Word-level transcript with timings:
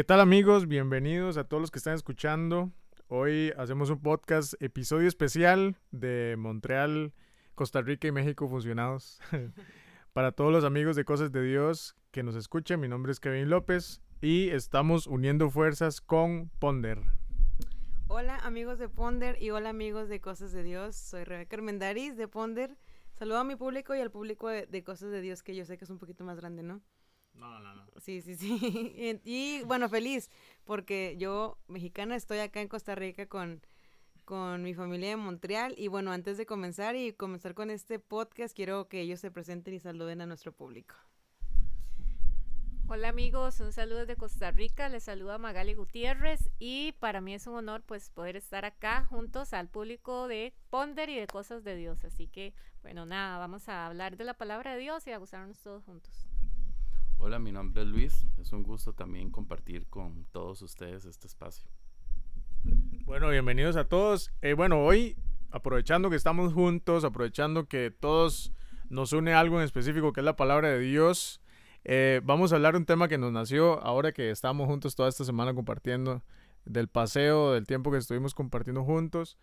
¿Qué 0.00 0.04
tal 0.04 0.20
amigos? 0.20 0.66
Bienvenidos 0.66 1.36
a 1.36 1.44
todos 1.44 1.60
los 1.60 1.70
que 1.70 1.76
están 1.76 1.92
escuchando. 1.92 2.72
Hoy 3.08 3.52
hacemos 3.58 3.90
un 3.90 4.00
podcast, 4.00 4.54
episodio 4.58 5.06
especial 5.06 5.76
de 5.90 6.36
Montreal, 6.38 7.12
Costa 7.54 7.82
Rica 7.82 8.08
y 8.08 8.10
México 8.10 8.48
fusionados. 8.48 9.20
Para 10.14 10.32
todos 10.32 10.52
los 10.52 10.64
amigos 10.64 10.96
de 10.96 11.04
Cosas 11.04 11.32
de 11.32 11.42
Dios 11.42 11.96
que 12.12 12.22
nos 12.22 12.34
escuchen, 12.34 12.80
mi 12.80 12.88
nombre 12.88 13.12
es 13.12 13.20
Kevin 13.20 13.50
López 13.50 14.00
y 14.22 14.48
estamos 14.48 15.06
uniendo 15.06 15.50
fuerzas 15.50 16.00
con 16.00 16.48
Ponder. 16.58 17.02
Hola 18.08 18.38
amigos 18.38 18.78
de 18.78 18.88
Ponder 18.88 19.36
y 19.38 19.50
hola 19.50 19.68
amigos 19.68 20.08
de 20.08 20.18
Cosas 20.22 20.52
de 20.52 20.62
Dios. 20.62 20.96
Soy 20.96 21.24
Rebeca 21.24 21.56
Armendaris 21.56 22.16
de 22.16 22.26
Ponder. 22.26 22.78
Saludo 23.12 23.36
a 23.36 23.44
mi 23.44 23.54
público 23.56 23.94
y 23.94 24.00
al 24.00 24.10
público 24.10 24.48
de, 24.48 24.64
de 24.64 24.82
Cosas 24.82 25.10
de 25.10 25.20
Dios 25.20 25.42
que 25.42 25.54
yo 25.54 25.66
sé 25.66 25.76
que 25.76 25.84
es 25.84 25.90
un 25.90 25.98
poquito 25.98 26.24
más 26.24 26.38
grande, 26.38 26.62
¿no? 26.62 26.80
No, 27.40 27.58
no, 27.58 27.74
no. 27.74 27.86
Sí, 27.96 28.20
sí, 28.20 28.36
sí. 28.36 29.20
Y, 29.24 29.62
bueno, 29.64 29.88
feliz 29.88 30.30
porque 30.64 31.16
yo, 31.18 31.56
mexicana, 31.68 32.14
estoy 32.14 32.38
acá 32.38 32.60
en 32.60 32.68
Costa 32.68 32.94
Rica 32.94 33.26
con, 33.26 33.62
con 34.26 34.62
mi 34.62 34.74
familia 34.74 35.08
de 35.08 35.16
Montreal. 35.16 35.74
Y 35.78 35.88
bueno, 35.88 36.12
antes 36.12 36.36
de 36.36 36.44
comenzar 36.44 36.96
y 36.96 37.14
comenzar 37.14 37.54
con 37.54 37.70
este 37.70 37.98
podcast, 37.98 38.54
quiero 38.54 38.88
que 38.88 39.00
ellos 39.00 39.20
se 39.20 39.30
presenten 39.30 39.72
y 39.72 39.80
saluden 39.80 40.20
a 40.20 40.26
nuestro 40.26 40.52
público. 40.52 40.94
Hola 42.88 43.08
amigos, 43.08 43.60
un 43.60 43.72
saludo 43.72 44.00
desde 44.00 44.16
Costa 44.16 44.50
Rica, 44.50 44.88
les 44.88 45.04
saluda 45.04 45.38
Magali 45.38 45.74
Gutiérrez 45.74 46.50
y 46.58 46.90
para 46.98 47.20
mí 47.20 47.32
es 47.34 47.46
un 47.46 47.54
honor 47.54 47.84
pues 47.86 48.10
poder 48.10 48.34
estar 48.34 48.64
acá 48.64 49.04
juntos 49.04 49.52
al 49.52 49.68
público 49.68 50.26
de 50.26 50.52
Ponder 50.70 51.08
y 51.08 51.16
de 51.20 51.28
Cosas 51.28 51.62
de 51.62 51.76
Dios. 51.76 52.04
Así 52.04 52.26
que 52.26 52.52
bueno, 52.82 53.06
nada, 53.06 53.38
vamos 53.38 53.68
a 53.68 53.86
hablar 53.86 54.16
de 54.16 54.24
la 54.24 54.34
palabra 54.34 54.74
de 54.74 54.80
Dios 54.80 55.06
y 55.06 55.12
a 55.12 55.18
gozarnos 55.18 55.60
todos 55.60 55.84
juntos. 55.84 56.29
Hola, 57.22 57.38
mi 57.38 57.52
nombre 57.52 57.82
es 57.82 57.88
Luis. 57.88 58.26
Es 58.38 58.50
un 58.54 58.62
gusto 58.62 58.94
también 58.94 59.30
compartir 59.30 59.86
con 59.88 60.24
todos 60.32 60.62
ustedes 60.62 61.04
este 61.04 61.26
espacio. 61.26 61.68
Bueno, 63.04 63.28
bienvenidos 63.28 63.76
a 63.76 63.84
todos. 63.84 64.32
Eh, 64.40 64.54
bueno, 64.54 64.82
hoy, 64.82 65.18
aprovechando 65.50 66.08
que 66.08 66.16
estamos 66.16 66.54
juntos, 66.54 67.04
aprovechando 67.04 67.68
que 67.68 67.90
todos 67.90 68.54
nos 68.88 69.12
une 69.12 69.34
algo 69.34 69.58
en 69.58 69.64
específico 69.64 70.14
que 70.14 70.20
es 70.20 70.24
la 70.24 70.34
palabra 70.34 70.70
de 70.70 70.78
Dios, 70.78 71.42
eh, 71.84 72.22
vamos 72.24 72.52
a 72.52 72.56
hablar 72.56 72.72
de 72.72 72.78
un 72.78 72.86
tema 72.86 73.06
que 73.06 73.18
nos 73.18 73.32
nació 73.32 73.82
ahora 73.82 74.12
que 74.12 74.30
estamos 74.30 74.66
juntos 74.66 74.96
toda 74.96 75.10
esta 75.10 75.26
semana 75.26 75.52
compartiendo 75.52 76.22
del 76.64 76.88
paseo, 76.88 77.52
del 77.52 77.66
tiempo 77.66 77.90
que 77.90 77.98
estuvimos 77.98 78.34
compartiendo 78.34 78.82
juntos. 78.82 79.36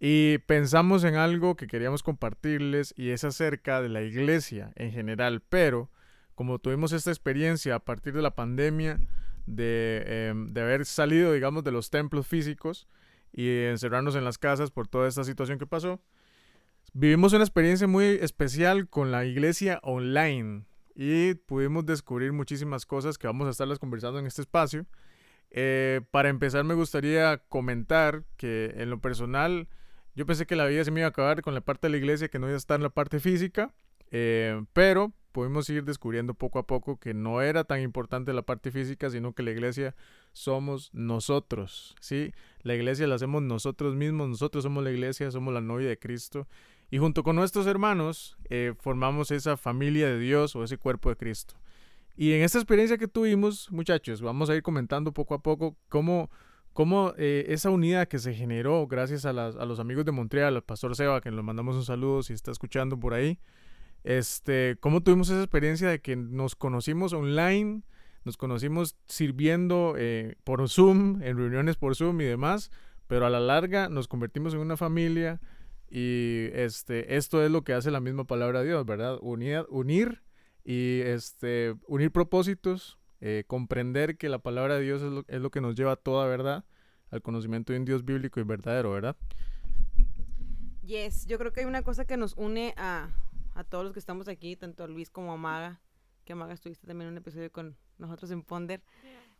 Y 0.00 0.38
pensamos 0.46 1.04
en 1.04 1.16
algo 1.16 1.56
que 1.56 1.66
queríamos 1.66 2.02
compartirles 2.02 2.94
y 2.96 3.10
es 3.10 3.22
acerca 3.22 3.82
de 3.82 3.90
la 3.90 4.00
iglesia 4.00 4.72
en 4.76 4.92
general, 4.92 5.42
pero 5.46 5.90
como 6.38 6.60
tuvimos 6.60 6.92
esta 6.92 7.10
experiencia 7.10 7.74
a 7.74 7.80
partir 7.80 8.12
de 8.12 8.22
la 8.22 8.36
pandemia, 8.36 9.00
de, 9.46 10.04
em, 10.06 10.52
de, 10.52 10.60
haber 10.60 10.86
salido, 10.86 11.32
digamos, 11.32 11.64
de 11.64 11.72
los 11.72 11.90
templos 11.90 12.28
físicos 12.28 12.86
y 13.32 13.64
encerrarnos 13.64 14.14
en 14.14 14.22
las 14.22 14.38
casas 14.38 14.70
por 14.70 14.86
toda 14.86 15.08
esta 15.08 15.24
situación 15.24 15.58
que 15.58 15.66
pasó, 15.66 16.00
vivimos 16.92 17.32
una 17.32 17.42
experiencia 17.42 17.88
muy 17.88 18.04
especial 18.04 18.88
con 18.88 19.10
la 19.10 19.24
iglesia 19.24 19.80
online 19.82 20.64
y 20.94 21.34
pudimos 21.34 21.84
descubrir 21.86 22.32
muchísimas 22.32 22.86
cosas 22.86 23.18
que 23.18 23.26
vamos 23.26 23.48
a 23.48 23.50
estarlas 23.50 23.80
conversando 23.80 24.20
en 24.20 24.26
este 24.26 24.42
espacio. 24.42 24.86
Eh, 25.50 26.02
para 26.12 26.28
empezar, 26.28 26.62
me 26.62 26.74
gustaría 26.74 27.38
comentar 27.48 28.22
que 28.36 28.74
en 28.76 28.90
lo 28.90 29.00
personal, 29.00 29.66
yo 30.14 30.24
pensé 30.24 30.46
que 30.46 30.54
la 30.54 30.66
vida 30.66 30.84
se 30.84 30.92
me 30.92 31.00
iba 31.00 31.08
a 31.08 31.10
acabar 31.10 31.42
con 31.42 31.54
la 31.54 31.62
parte 31.62 31.88
de 31.88 31.90
la 31.90 31.96
iglesia 31.96 32.28
que 32.28 32.38
no 32.38 32.46
iba 32.46 32.54
a 32.54 32.58
estar 32.58 32.76
en 32.76 32.84
la 32.84 32.90
parte 32.90 33.18
física, 33.18 33.74
eh, 34.12 34.62
pero 34.72 35.12
pudimos 35.38 35.70
ir 35.70 35.84
descubriendo 35.84 36.34
poco 36.34 36.58
a 36.58 36.66
poco 36.66 36.98
que 36.98 37.14
no 37.14 37.42
era 37.42 37.62
tan 37.62 37.80
importante 37.80 38.32
la 38.32 38.42
parte 38.42 38.72
física, 38.72 39.08
sino 39.08 39.34
que 39.34 39.44
la 39.44 39.52
iglesia 39.52 39.94
somos 40.32 40.92
nosotros, 40.92 41.94
¿sí? 42.00 42.32
La 42.62 42.74
iglesia 42.74 43.06
la 43.06 43.14
hacemos 43.14 43.42
nosotros 43.42 43.94
mismos, 43.94 44.28
nosotros 44.28 44.64
somos 44.64 44.82
la 44.82 44.90
iglesia, 44.90 45.30
somos 45.30 45.54
la 45.54 45.60
novia 45.60 45.88
de 45.88 45.96
Cristo. 45.96 46.48
Y 46.90 46.98
junto 46.98 47.22
con 47.22 47.36
nuestros 47.36 47.68
hermanos 47.68 48.36
eh, 48.50 48.74
formamos 48.80 49.30
esa 49.30 49.56
familia 49.56 50.08
de 50.08 50.18
Dios 50.18 50.56
o 50.56 50.64
ese 50.64 50.76
cuerpo 50.76 51.08
de 51.08 51.14
Cristo. 51.14 51.54
Y 52.16 52.32
en 52.32 52.42
esta 52.42 52.58
experiencia 52.58 52.98
que 52.98 53.06
tuvimos, 53.06 53.70
muchachos, 53.70 54.20
vamos 54.20 54.50
a 54.50 54.56
ir 54.56 54.64
comentando 54.64 55.12
poco 55.12 55.34
a 55.34 55.38
poco 55.38 55.76
cómo, 55.88 56.32
cómo 56.72 57.14
eh, 57.16 57.46
esa 57.50 57.70
unidad 57.70 58.08
que 58.08 58.18
se 58.18 58.34
generó 58.34 58.88
gracias 58.88 59.24
a, 59.24 59.30
a, 59.30 59.64
los 59.66 59.78
amigos 59.78 60.04
de 60.04 60.10
Montreal, 60.10 60.56
al 60.56 60.64
pastor 60.64 60.96
Seba, 60.96 61.20
que 61.20 61.30
le 61.30 61.42
mandamos 61.42 61.76
un 61.76 61.84
saludo 61.84 62.24
si 62.24 62.32
está 62.32 62.50
escuchando 62.50 62.98
por 62.98 63.14
ahí, 63.14 63.38
este, 64.04 64.76
cómo 64.80 65.02
tuvimos 65.02 65.28
esa 65.28 65.42
experiencia 65.42 65.88
de 65.88 66.00
que 66.00 66.16
nos 66.16 66.56
conocimos 66.56 67.12
online, 67.12 67.82
nos 68.24 68.36
conocimos 68.36 68.96
sirviendo 69.06 69.94
eh, 69.96 70.36
por 70.44 70.68
Zoom, 70.68 71.22
en 71.22 71.36
reuniones 71.36 71.76
por 71.76 71.96
Zoom 71.96 72.20
y 72.20 72.24
demás, 72.24 72.70
pero 73.06 73.26
a 73.26 73.30
la 73.30 73.40
larga 73.40 73.88
nos 73.88 74.08
convertimos 74.08 74.54
en 74.54 74.60
una 74.60 74.76
familia 74.76 75.40
y 75.90 76.48
este, 76.52 77.16
esto 77.16 77.42
es 77.42 77.50
lo 77.50 77.62
que 77.62 77.72
hace 77.72 77.90
la 77.90 78.00
misma 78.00 78.24
palabra 78.24 78.60
de 78.60 78.66
Dios, 78.66 78.84
¿verdad? 78.84 79.18
Unir, 79.22 79.66
unir 79.70 80.22
y 80.64 81.00
este, 81.00 81.74
unir 81.86 82.10
propósitos, 82.10 82.98
eh, 83.20 83.44
comprender 83.46 84.18
que 84.18 84.28
la 84.28 84.38
palabra 84.38 84.76
de 84.76 84.82
Dios 84.82 85.02
es 85.02 85.10
lo, 85.10 85.24
es 85.26 85.40
lo 85.40 85.50
que 85.50 85.60
nos 85.60 85.74
lleva 85.74 85.92
a 85.92 85.96
toda 85.96 86.26
verdad, 86.26 86.64
al 87.10 87.22
conocimiento 87.22 87.72
de 87.72 87.78
un 87.78 87.84
Dios 87.86 88.04
bíblico 88.04 88.38
y 88.40 88.42
verdadero, 88.42 88.92
¿verdad? 88.92 89.16
Yes, 90.82 91.26
yo 91.26 91.38
creo 91.38 91.52
que 91.52 91.60
hay 91.60 91.66
una 91.66 91.82
cosa 91.82 92.04
que 92.04 92.16
nos 92.16 92.34
une 92.36 92.74
a, 92.76 93.08
a 93.58 93.64
todos 93.64 93.82
los 93.82 93.92
que 93.92 93.98
estamos 93.98 94.28
aquí, 94.28 94.54
tanto 94.54 94.84
a 94.84 94.86
Luis 94.86 95.10
como 95.10 95.32
a 95.32 95.36
Maga, 95.36 95.80
que 96.24 96.36
Maga 96.36 96.54
estuviste 96.54 96.86
también 96.86 97.08
en 97.08 97.14
un 97.14 97.18
episodio 97.18 97.50
con 97.50 97.76
nosotros 97.98 98.30
en 98.30 98.44
Ponder, 98.44 98.84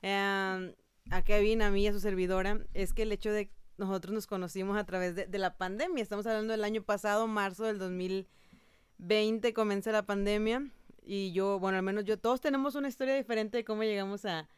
eh, 0.03 0.75
a 1.11 1.23
Kevin, 1.23 1.62
a 1.62 1.71
mí 1.71 1.87
a 1.87 1.93
su 1.93 2.01
servidora, 2.01 2.59
es 2.75 2.93
que 2.93 3.03
el 3.03 3.12
hecho 3.12 3.31
de 3.31 3.53
nosotros 3.77 4.12
nos 4.12 4.27
conocimos 4.27 4.77
a 4.77 4.84
través 4.84 5.15
de, 5.15 5.39
la 5.39 5.56
pandemia, 5.56 6.03
estamos 6.03 6.27
hablando 6.27 6.51
del 6.51 6.65
año 6.65 6.83
pasado, 6.83 7.29
marzo 7.29 7.65
del 7.65 7.79
2020 7.79 9.53
comienza 9.53 9.93
la 9.93 10.05
pandemia 10.05 10.69
y 11.05 11.31
yo, 11.31 11.61
bueno, 11.61 11.79
al 11.79 11.85
menos 11.85 12.05
yo, 12.05 12.19
todos 12.19 12.41
tenemos 12.41 12.75
una 12.75 12.89
historia 12.89 13.15
diferente 13.15 13.59
de 13.59 13.65
cómo 13.65 13.85
llegamos 13.85 14.25
a 14.25 14.49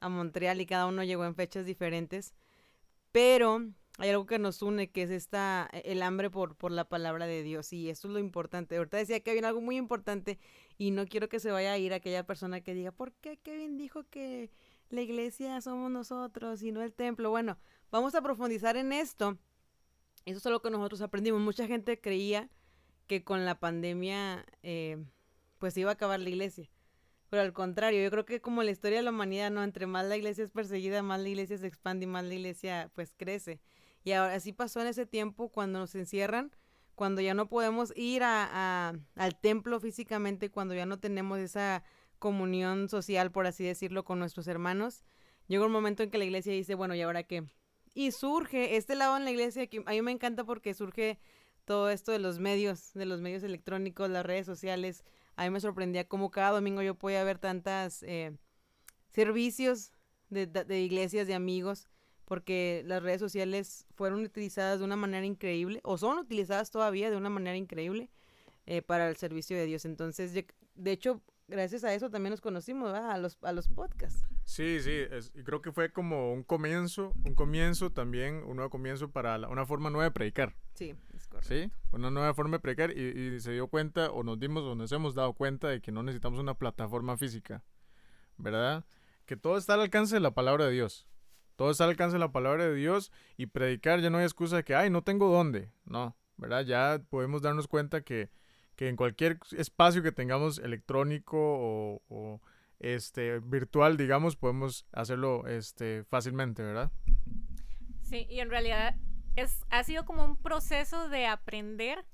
Montreal 0.00 0.60
y 0.60 0.66
cada 0.66 0.86
uno 0.86 1.04
llegó 1.04 1.24
en 1.24 1.36
fechas 1.36 1.64
diferentes, 1.66 2.34
pero 3.12 3.64
hay 3.98 4.10
algo 4.10 4.26
que 4.26 4.38
nos 4.38 4.60
une, 4.62 4.90
que 4.90 5.02
es 5.02 5.10
esta, 5.10 5.68
e, 5.72 5.92
el 5.92 6.02
hambre 6.02 6.30
por, 6.30 6.56
por 6.56 6.72
la 6.72 6.88
palabra 6.88 7.26
de 7.26 7.42
Dios. 7.42 7.72
Y 7.72 7.90
eso 7.90 8.08
es 8.08 8.14
lo 8.14 8.18
importante. 8.18 8.76
Ahorita 8.76 8.96
decía 8.96 9.20
que 9.20 9.30
había 9.30 9.46
algo 9.46 9.60
muy 9.60 9.76
importante 9.76 10.38
y 10.78 10.90
no 10.90 11.06
quiero 11.06 11.28
que 11.28 11.40
se 11.40 11.50
vaya 11.50 11.72
a 11.72 11.78
ir 11.78 11.92
aquella 11.92 12.26
persona 12.26 12.60
que 12.60 12.74
diga, 12.74 12.92
¿por 12.92 13.12
qué 13.12 13.36
Kevin 13.36 13.76
dijo 13.76 14.04
que 14.10 14.50
la 14.90 15.02
iglesia 15.02 15.60
somos 15.60 15.90
nosotros 15.90 16.62
y 16.62 16.72
no 16.72 16.82
el 16.82 16.92
templo? 16.92 17.30
Bueno, 17.30 17.58
vamos 17.90 18.14
a 18.14 18.22
profundizar 18.22 18.76
en 18.76 18.92
esto. 18.92 19.38
Eso 20.24 20.38
es 20.38 20.44
lo 20.46 20.62
que 20.62 20.70
nosotros 20.70 21.00
aprendimos. 21.02 21.40
Mucha 21.40 21.66
gente 21.66 22.00
creía 22.00 22.48
que 23.06 23.22
con 23.22 23.44
la 23.44 23.60
pandemia, 23.60 24.44
eh, 24.62 25.04
pues 25.58 25.76
iba 25.76 25.90
a 25.90 25.94
acabar 25.94 26.18
la 26.20 26.30
iglesia. 26.30 26.68
Pero 27.28 27.42
al 27.42 27.52
contrario, 27.52 28.02
yo 28.02 28.10
creo 28.10 28.24
que 28.24 28.40
como 28.40 28.62
la 28.62 28.70
historia 28.70 28.98
de 28.98 29.02
la 29.02 29.10
humanidad, 29.10 29.50
¿no? 29.50 29.62
Entre 29.62 29.86
más 29.86 30.06
la 30.06 30.16
iglesia 30.16 30.44
es 30.44 30.50
perseguida, 30.50 31.02
más 31.02 31.20
la 31.20 31.28
iglesia 31.28 31.58
se 31.58 31.66
expande 31.66 32.04
y 32.04 32.06
más 32.06 32.24
la 32.24 32.34
iglesia 32.34 32.90
pues 32.94 33.12
crece. 33.16 33.60
Y 34.04 34.12
ahora 34.12 34.34
así 34.34 34.52
pasó 34.52 34.80
en 34.80 34.86
ese 34.86 35.06
tiempo 35.06 35.48
cuando 35.48 35.78
nos 35.78 35.94
encierran, 35.94 36.52
cuando 36.94 37.20
ya 37.20 37.34
no 37.34 37.48
podemos 37.48 37.92
ir 37.96 38.22
a, 38.22 38.94
al 39.16 39.40
templo 39.40 39.80
físicamente, 39.80 40.50
cuando 40.50 40.74
ya 40.74 40.86
no 40.86 41.00
tenemos 41.00 41.38
esa 41.38 41.82
comunión 42.18 42.88
social, 42.88 43.32
por 43.32 43.46
así 43.46 43.64
decirlo, 43.64 44.04
con 44.04 44.18
nuestros 44.18 44.46
hermanos. 44.46 45.04
Llega 45.48 45.66
un 45.66 45.72
momento 45.72 46.02
en 46.02 46.10
que 46.10 46.18
la 46.18 46.24
iglesia 46.24 46.52
dice, 46.52 46.74
bueno, 46.74 46.94
¿y 46.94 47.02
ahora 47.02 47.24
qué? 47.24 47.44
Y 47.94 48.12
surge 48.12 48.76
este 48.76 48.94
lado 48.94 49.16
en 49.16 49.24
la 49.24 49.30
iglesia 49.30 49.66
que 49.66 49.82
a 49.86 49.90
mí 49.90 50.02
me 50.02 50.12
encanta 50.12 50.44
porque 50.44 50.74
surge 50.74 51.18
todo 51.64 51.90
esto 51.90 52.12
de 52.12 52.18
los 52.18 52.38
medios, 52.38 52.92
de 52.94 53.06
los 53.06 53.20
medios 53.20 53.42
electrónicos, 53.42 54.10
las 54.10 54.26
redes 54.26 54.46
sociales. 54.46 55.04
A 55.36 55.44
mí 55.44 55.50
me 55.50 55.60
sorprendía 55.60 56.06
cómo 56.08 56.30
cada 56.30 56.50
domingo 56.50 56.82
yo 56.82 56.94
podía 56.94 57.24
ver 57.24 57.38
tantas 57.38 58.02
eh, 58.02 58.36
servicios 59.10 59.92
de, 60.28 60.46
de, 60.46 60.80
iglesias, 60.80 61.26
de 61.26 61.34
amigos, 61.34 61.88
porque 62.24 62.82
las 62.86 63.02
redes 63.02 63.20
sociales 63.20 63.86
fueron 63.94 64.22
utilizadas 64.22 64.78
de 64.78 64.84
una 64.84 64.96
manera 64.96 65.26
increíble, 65.26 65.80
o 65.82 65.98
son 65.98 66.18
utilizadas 66.18 66.70
todavía 66.70 67.10
de 67.10 67.16
una 67.16 67.30
manera 67.30 67.56
increíble 67.56 68.10
eh, 68.66 68.82
para 68.82 69.08
el 69.08 69.16
servicio 69.16 69.56
de 69.56 69.66
Dios. 69.66 69.84
Entonces, 69.84 70.32
de 70.32 70.92
hecho, 70.92 71.20
gracias 71.48 71.84
a 71.84 71.94
eso 71.94 72.10
también 72.10 72.30
nos 72.30 72.40
conocimos, 72.40 72.92
¿verdad? 72.92 73.10
A 73.10 73.18
los, 73.18 73.38
a 73.42 73.52
los 73.52 73.68
podcasts. 73.68 74.24
Sí, 74.44 74.80
sí, 74.80 74.90
es, 74.90 75.32
creo 75.44 75.62
que 75.62 75.72
fue 75.72 75.92
como 75.92 76.32
un 76.32 76.42
comienzo, 76.42 77.12
un 77.24 77.34
comienzo 77.34 77.90
también, 77.90 78.42
un 78.44 78.56
nuevo 78.56 78.70
comienzo 78.70 79.10
para 79.10 79.38
la, 79.38 79.48
una 79.48 79.66
forma 79.66 79.90
nueva 79.90 80.04
de 80.04 80.10
predicar. 80.10 80.54
Sí, 80.74 80.94
es 81.14 81.26
correcto. 81.26 81.54
Sí, 81.54 81.70
una 81.92 82.10
nueva 82.10 82.34
forma 82.34 82.56
de 82.56 82.60
predicar 82.60 82.96
y, 82.96 83.34
y, 83.34 83.40
se 83.40 83.52
dio 83.52 83.68
cuenta, 83.68 84.10
o 84.10 84.22
nos 84.22 84.38
dimos, 84.38 84.64
o 84.64 84.74
nos 84.74 84.92
hemos 84.92 85.14
dado 85.14 85.32
cuenta 85.34 85.68
de 85.68 85.80
que 85.80 85.92
no 85.92 86.02
necesitamos 86.02 86.38
una 86.38 86.54
plataforma 86.54 87.16
física, 87.16 87.62
¿verdad? 88.36 88.84
Que 89.26 89.36
todo 89.36 89.56
está 89.56 89.74
al 89.74 89.80
alcance 89.80 90.14
de 90.14 90.20
la 90.20 90.32
palabra 90.32 90.66
de 90.66 90.72
Dios. 90.72 91.06
Todo 91.56 91.70
está 91.70 91.84
al 91.84 91.90
alcance 91.90 92.14
de 92.14 92.20
la 92.20 92.32
palabra 92.32 92.66
de 92.66 92.74
Dios 92.74 93.12
y 93.36 93.46
predicar 93.46 94.00
ya 94.00 94.10
no 94.10 94.18
hay 94.18 94.24
excusa 94.24 94.56
de 94.56 94.64
que, 94.64 94.74
ay, 94.74 94.90
no 94.90 95.02
tengo 95.02 95.28
dónde. 95.30 95.70
No, 95.84 96.16
¿verdad? 96.36 96.64
Ya 96.64 97.00
podemos 97.10 97.42
darnos 97.42 97.68
cuenta 97.68 98.02
que, 98.02 98.30
que 98.76 98.88
en 98.88 98.96
cualquier 98.96 99.38
espacio 99.56 100.02
que 100.02 100.12
tengamos 100.12 100.58
electrónico 100.58 101.38
o, 101.38 102.40
este, 102.80 103.38
virtual, 103.38 103.96
digamos, 103.96 104.36
podemos 104.36 104.86
hacerlo 104.92 105.46
este, 105.46 106.04
fácilmente, 106.04 106.62
¿verdad? 106.62 106.90
Sí, 108.02 108.26
y 108.28 108.40
en 108.40 108.50
realidad 108.50 108.96
es, 109.36 109.64
ha 109.70 109.84
sido 109.84 110.04
como 110.04 110.24
un 110.24 110.36
proceso 110.36 111.08
de 111.08 111.26
aprender 111.26 112.04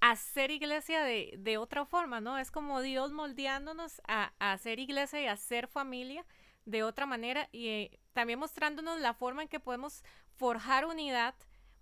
a 0.00 0.12
hacer 0.12 0.50
iglesia 0.50 1.02
de, 1.02 1.34
de 1.38 1.58
otra 1.58 1.84
forma, 1.84 2.20
¿no? 2.20 2.38
Es 2.38 2.50
como 2.50 2.80
Dios 2.80 3.12
moldeándonos 3.12 4.00
a, 4.08 4.32
a 4.38 4.52
hacer 4.52 4.78
iglesia 4.78 5.22
y 5.22 5.26
a 5.26 5.32
hacer 5.32 5.68
familia 5.68 6.24
de 6.70 6.82
otra 6.82 7.06
manera 7.06 7.48
y 7.52 7.68
eh, 7.68 8.00
también 8.12 8.38
mostrándonos 8.38 9.00
la 9.00 9.14
forma 9.14 9.42
en 9.42 9.48
que 9.48 9.60
podemos 9.60 10.02
forjar 10.36 10.86
unidad, 10.86 11.34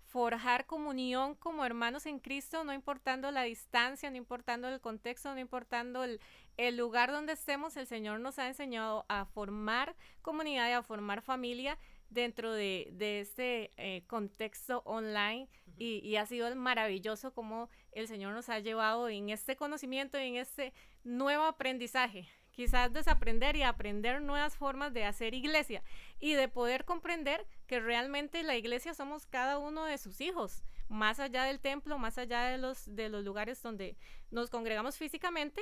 forjar 0.05 0.65
comunión 0.65 1.35
como 1.35 1.65
hermanos 1.65 2.05
en 2.05 2.19
Cristo, 2.19 2.63
no 2.63 2.73
importando 2.73 3.31
la 3.31 3.43
distancia, 3.43 4.09
no 4.09 4.17
importando 4.17 4.67
el 4.67 4.81
contexto, 4.81 5.33
no 5.33 5.39
importando 5.39 6.03
el, 6.03 6.19
el 6.57 6.77
lugar 6.77 7.11
donde 7.11 7.33
estemos, 7.33 7.77
el 7.77 7.85
Señor 7.85 8.19
nos 8.19 8.39
ha 8.39 8.47
enseñado 8.47 9.05
a 9.07 9.25
formar 9.25 9.95
comunidad 10.21 10.69
y 10.69 10.73
a 10.73 10.83
formar 10.83 11.21
familia 11.21 11.77
dentro 12.09 12.53
de, 12.53 12.89
de 12.93 13.19
este 13.19 13.71
eh, 13.77 14.03
contexto 14.07 14.81
online 14.85 15.47
y, 15.77 15.99
y, 15.99 16.15
ha 16.15 16.25
sido 16.25 16.53
maravilloso 16.55 17.31
como 17.33 17.69
el 17.91 18.07
Señor 18.07 18.33
nos 18.33 18.49
ha 18.49 18.59
llevado 18.59 19.07
en 19.09 19.29
este 19.29 19.55
conocimiento 19.55 20.19
y 20.19 20.23
en 20.23 20.35
este 20.37 20.73
nuevo 21.03 21.43
aprendizaje 21.43 22.27
quizás 22.59 22.91
desaprender 22.91 23.55
y 23.55 23.63
aprender 23.63 24.21
nuevas 24.21 24.57
formas 24.57 24.93
de 24.93 25.05
hacer 25.05 25.33
iglesia 25.33 25.81
y 26.19 26.33
de 26.33 26.49
poder 26.49 26.83
comprender 26.83 27.47
que 27.67 27.79
realmente 27.79 28.43
la 28.43 28.57
iglesia 28.57 28.93
somos 28.93 29.25
cada 29.25 29.57
uno 29.57 29.85
de 29.85 29.97
sus 29.97 30.19
hijos, 30.19 30.65
más 30.89 31.21
allá 31.21 31.45
del 31.45 31.61
templo, 31.61 31.97
más 31.97 32.17
allá 32.17 32.41
de 32.49 32.57
los, 32.57 32.93
de 32.93 33.07
los 33.07 33.23
lugares 33.23 33.63
donde 33.63 33.95
nos 34.29 34.49
congregamos 34.49 34.97
físicamente, 34.97 35.61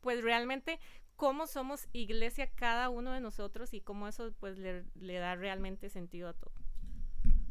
pues 0.00 0.24
realmente 0.24 0.80
cómo 1.14 1.46
somos 1.46 1.86
iglesia 1.92 2.50
cada 2.52 2.88
uno 2.88 3.12
de 3.12 3.20
nosotros 3.20 3.72
y 3.72 3.80
cómo 3.80 4.08
eso 4.08 4.32
pues 4.40 4.58
le, 4.58 5.14
da 5.20 5.36
realmente 5.36 5.90
sentido 5.90 6.28
a 6.28 6.32
todo. 6.32 6.52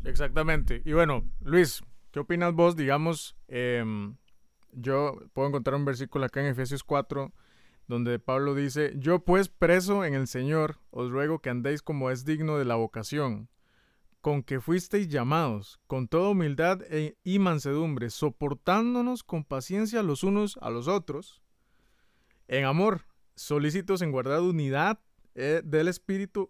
Exactamente. 0.04 0.82
Y 0.84 0.92
bueno, 0.92 1.24
Luis, 1.40 1.82
¿qué 2.12 2.20
opinas 2.20 2.54
vos? 2.54 2.76
Digamos, 2.76 3.38
eh, 3.48 3.86
yo 4.74 5.18
puedo 5.32 5.48
encontrar 5.48 5.78
un 5.78 5.86
versículo 5.86 6.26
acá 6.26 6.42
en 6.42 6.48
Efesios 6.48 6.84
4 6.84 7.32
donde 7.92 8.20
Pablo 8.20 8.56
dice, 8.56 8.94
yo 8.96 9.26
pues 9.26 9.50
preso 9.50 10.06
en 10.06 10.14
el 10.14 10.28
Señor, 10.28 10.78
os 10.92 11.12
ruego 11.12 11.40
que 11.40 11.50
andéis 11.50 11.82
como 11.82 12.10
es 12.10 12.24
digno 12.24 12.58
de 12.58 12.64
la 12.64 12.76
vocación, 12.76 13.50
con 14.22 14.44
que 14.44 14.62
fuisteis 14.62 15.10
llamados, 15.10 15.82
con 15.88 16.08
toda 16.08 16.30
humildad 16.30 16.84
e, 16.84 17.18
y 17.26 17.40
mansedumbre, 17.40 18.10
soportándonos 18.10 19.24
con 19.24 19.44
paciencia 19.44 20.04
los 20.04 20.24
unos 20.24 20.58
a 20.62 20.70
los 20.70 20.88
otros, 20.88 21.42
en 22.48 22.64
amor, 22.64 23.08
solícitos 23.36 24.02
en 24.02 24.14
guardar 24.14 24.40
unidad 24.40 25.02
eh, 25.36 25.62
del 25.62 25.90
Espíritu 25.90 26.50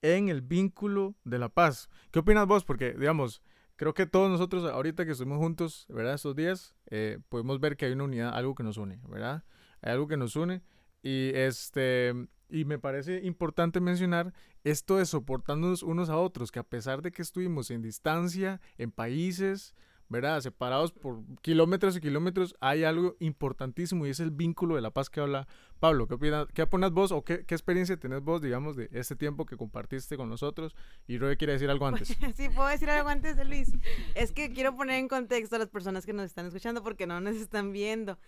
en 0.00 0.30
el 0.30 0.40
vínculo 0.40 1.16
de 1.24 1.38
la 1.38 1.50
paz. 1.50 1.90
¿Qué 2.12 2.20
opinas 2.20 2.46
vos? 2.46 2.64
Porque, 2.64 2.94
digamos, 2.94 3.42
creo 3.76 3.92
que 3.92 4.06
todos 4.06 4.30
nosotros 4.30 4.64
ahorita 4.64 5.04
que 5.04 5.10
estuvimos 5.10 5.36
juntos, 5.36 5.84
¿verdad? 5.90 6.14
Estos 6.14 6.34
días, 6.34 6.74
eh, 6.86 7.18
podemos 7.28 7.60
ver 7.60 7.76
que 7.76 7.84
hay 7.84 7.92
una 7.92 8.04
unidad, 8.04 8.34
algo 8.34 8.54
que 8.54 8.62
nos 8.62 8.78
une, 8.78 9.02
¿verdad? 9.06 9.44
Hay 9.82 9.92
algo 9.92 10.08
que 10.08 10.16
nos 10.16 10.34
une 10.34 10.62
y 11.02 11.30
este 11.34 12.14
y 12.50 12.64
me 12.64 12.78
parece 12.78 13.20
importante 13.24 13.80
mencionar 13.80 14.32
esto 14.64 14.96
de 14.96 15.06
soportarnos 15.06 15.82
unos 15.82 16.08
a 16.08 16.16
otros, 16.16 16.50
que 16.50 16.58
a 16.58 16.64
pesar 16.64 17.02
de 17.02 17.12
que 17.12 17.22
estuvimos 17.22 17.70
en 17.70 17.82
distancia, 17.82 18.60
en 18.78 18.90
países, 18.90 19.74
¿verdad? 20.08 20.40
Separados 20.40 20.92
por 20.92 21.22
kilómetros 21.42 21.96
y 21.96 22.00
kilómetros, 22.00 22.56
hay 22.60 22.84
algo 22.84 23.16
importantísimo 23.20 24.06
y 24.06 24.10
es 24.10 24.20
el 24.20 24.30
vínculo 24.30 24.74
de 24.74 24.80
la 24.80 24.90
paz 24.90 25.10
que 25.10 25.20
habla 25.20 25.46
Pablo. 25.80 26.08
¿Qué 26.08 26.14
opinas, 26.14 26.46
qué 26.54 26.62
opinas 26.62 26.92
vos 26.92 27.12
o 27.12 27.22
qué, 27.22 27.44
qué, 27.44 27.54
experiencia 27.54 27.96
tenés 27.98 28.22
vos, 28.22 28.40
digamos, 28.40 28.76
de 28.76 28.88
este 28.92 29.16
tiempo 29.16 29.44
que 29.44 29.56
compartiste 29.56 30.16
con 30.16 30.30
nosotros? 30.30 30.74
Y 31.06 31.18
Roy 31.18 31.36
quiere 31.36 31.52
decir 31.52 31.68
algo 31.68 31.86
antes. 31.86 32.08
sí, 32.34 32.48
puedo 32.48 32.68
decir 32.68 32.88
algo 32.88 33.10
antes 33.10 33.36
Luis. 33.46 33.70
Es 34.14 34.32
que 34.32 34.52
quiero 34.52 34.74
poner 34.74 34.98
en 34.98 35.08
contexto 35.08 35.56
a 35.56 35.58
las 35.58 35.68
personas 35.68 36.06
que 36.06 36.14
nos 36.14 36.24
están 36.24 36.46
escuchando 36.46 36.82
porque 36.82 37.06
no 37.06 37.20
nos 37.20 37.36
están 37.36 37.72
viendo. 37.72 38.18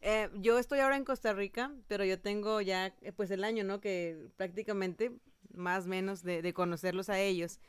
Eh, 0.00 0.30
yo 0.34 0.58
estoy 0.58 0.80
ahora 0.80 0.96
en 0.96 1.04
Costa 1.04 1.32
Rica, 1.32 1.72
pero 1.88 2.04
yo 2.04 2.20
tengo 2.20 2.60
ya, 2.60 2.86
eh, 2.86 3.12
pues 3.12 3.30
el 3.30 3.44
año, 3.44 3.64
¿no? 3.64 3.80
Que 3.80 4.28
prácticamente, 4.36 5.12
más 5.54 5.86
menos, 5.86 6.22
de, 6.22 6.42
de, 6.42 6.52
conocerlos 6.52 7.08
a 7.08 7.18
ellos. 7.18 7.60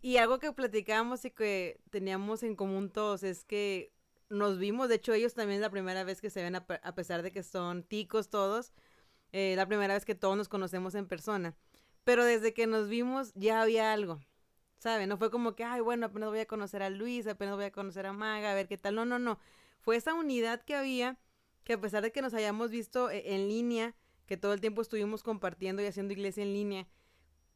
Y 0.00 0.18
algo 0.18 0.38
que 0.38 0.52
platicábamos 0.52 1.24
y 1.24 1.30
que 1.30 1.80
teníamos 1.90 2.42
en 2.42 2.56
común 2.56 2.90
todos 2.90 3.22
es 3.22 3.44
que 3.44 3.92
nos 4.28 4.58
vimos, 4.58 4.88
de 4.88 4.96
hecho 4.96 5.12
ellos 5.12 5.34
también 5.34 5.58
es 5.58 5.62
la 5.62 5.70
primera 5.70 6.04
vez 6.04 6.20
que 6.20 6.30
se 6.30 6.42
ven, 6.42 6.56
a, 6.56 6.66
a 6.82 6.94
pesar 6.94 7.22
de 7.22 7.32
que 7.32 7.42
son 7.42 7.82
ticos 7.82 8.28
todos, 8.30 8.72
eh, 9.32 9.54
la 9.56 9.66
primera 9.66 9.94
vez 9.94 10.04
que 10.04 10.14
todos 10.14 10.36
nos 10.36 10.48
conocemos 10.48 10.94
en 10.94 11.06
persona. 11.08 11.56
Pero 12.04 12.24
desde 12.24 12.54
que 12.54 12.66
nos 12.66 12.88
vimos 12.88 13.32
ya 13.34 13.62
había 13.62 13.92
algo, 13.92 14.20
¿sabe? 14.78 15.06
No 15.06 15.16
fue 15.16 15.30
como 15.30 15.54
que, 15.56 15.64
ay, 15.64 15.80
bueno, 15.80 16.06
apenas 16.06 16.28
voy 16.30 16.40
a 16.40 16.46
conocer 16.46 16.82
a 16.82 16.90
Luis, 16.90 17.26
apenas 17.26 17.56
voy 17.56 17.64
a 17.64 17.72
conocer 17.72 18.06
a 18.06 18.12
Maga, 18.12 18.52
a 18.52 18.54
ver 18.54 18.68
qué 18.68 18.78
tal. 18.78 18.94
No, 18.94 19.04
no, 19.04 19.18
no. 19.18 19.38
Fue 19.80 19.96
esa 19.96 20.14
unidad 20.14 20.62
que 20.62 20.74
había 20.76 21.18
que 21.64 21.74
a 21.74 21.80
pesar 21.80 22.02
de 22.02 22.12
que 22.12 22.22
nos 22.22 22.34
hayamos 22.34 22.70
visto 22.70 23.10
eh, 23.10 23.34
en 23.34 23.48
línea, 23.48 23.94
que 24.26 24.36
todo 24.36 24.52
el 24.52 24.60
tiempo 24.60 24.82
estuvimos 24.82 25.22
compartiendo 25.22 25.82
y 25.82 25.86
haciendo 25.86 26.12
iglesia 26.12 26.42
en 26.42 26.52
línea, 26.52 26.86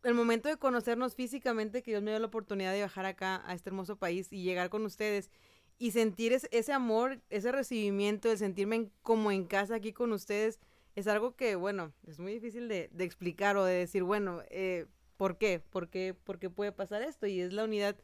el 0.05 0.15
momento 0.15 0.49
de 0.49 0.57
conocernos 0.57 1.15
físicamente, 1.15 1.83
que 1.83 1.91
Dios 1.91 2.03
me 2.03 2.13
dio 2.13 2.21
la 2.21 2.27
oportunidad 2.27 2.73
de 2.73 2.83
bajar 2.83 3.07
acá 3.07 3.43
a 3.45 3.55
este 3.55 3.71
hermoso 3.71 3.97
país 3.97 4.33
y 4.33 4.43
llegar 4.43 4.71
con 4.71 4.85
ustedes 4.85 5.31
y 5.79 5.93
sentir 5.93 6.33
ese, 6.33 6.73
amor, 6.73 7.21
ese 7.31 7.53
recibimiento, 7.53 8.31
el 8.31 8.39
sentirme 8.39 8.91
como 9.03 9.31
en 9.31 9.45
casa 9.45 9.77
aquí 9.77 9.93
con 9.93 10.13
ustedes, 10.13 10.59
es 10.97 11.07
algo 11.07 11.37
que, 11.37 11.55
bueno, 11.55 11.93
es 12.07 12.19
muy 12.19 12.33
difícil 12.33 12.69
de, 12.69 12.89
de 12.93 13.05
explicar 13.05 13.57
o 13.57 13.65
de 13.65 13.75
decir, 13.75 14.03
bueno, 14.03 14.43
eh, 14.51 14.87
¿por 15.17 15.39
qué? 15.39 15.61
¿Por 15.61 15.89
qué? 15.89 16.15
¿Por 16.15 16.41
qué 16.41 16.51
puede 16.51 16.73
pasar 16.73 17.03
esto? 17.03 17.27
Y 17.27 17.41
es 17.41 17.53
la 17.53 17.65
unidad 17.65 17.97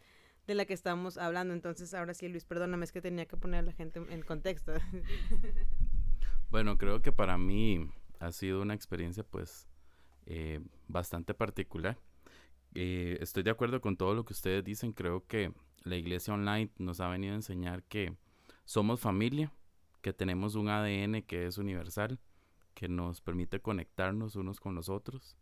de 0.47 0.55
la 0.55 0.65
que 0.67 0.75
estamos 0.75 1.19
hablando. 1.19 1.55
Entonces, 1.55 1.95
ahora 1.95 2.15
sí, 2.15 2.29
Luis, 2.29 2.45
perdóname, 2.45 2.85
es 2.85 2.93
que 2.93 3.01
tenía 3.01 3.27
que 3.27 3.37
poner 3.37 3.61
a 3.61 3.63
la 3.63 3.73
gente 3.73 4.01
en 4.09 4.23
contexto. 4.23 4.73
Bueno, 6.55 6.79
creo 6.79 7.03
que 7.03 7.11
para 7.11 7.37
mí 7.37 7.91
ha 8.21 8.31
sido 8.31 8.63
una 8.63 8.75
experiencia 8.75 9.25
pues 9.25 9.67
eh, 10.27 10.61
bastante 10.87 11.35
particular. 11.35 11.99
Eh, 12.77 13.19
estoy 13.21 13.43
de 13.43 13.51
acuerdo 13.51 13.81
con 13.81 13.97
todo 13.97 14.15
lo 14.15 14.25
que 14.25 14.35
ustedes 14.35 14.63
dicen. 14.63 14.93
Creo 14.93 15.27
que 15.27 15.53
la 15.83 15.97
iglesia 15.97 16.33
online 16.33 16.71
nos 16.79 17.01
ha 17.01 17.09
venido 17.09 17.33
a 17.33 17.39
enseñar 17.39 17.83
que 17.83 18.15
somos 18.65 19.01
familia, 19.01 19.53
que 20.01 20.13
tenemos 20.13 20.55
un 20.55 20.69
ADN 20.69 21.23
que 21.23 21.47
es 21.47 21.59
universal, 21.59 22.21
que 22.75 22.87
nos 22.87 23.21
permite 23.21 23.59
conectarnos 23.59 24.37
unos 24.37 24.61
con 24.61 24.77
los 24.77 24.89
otros, 24.89 25.37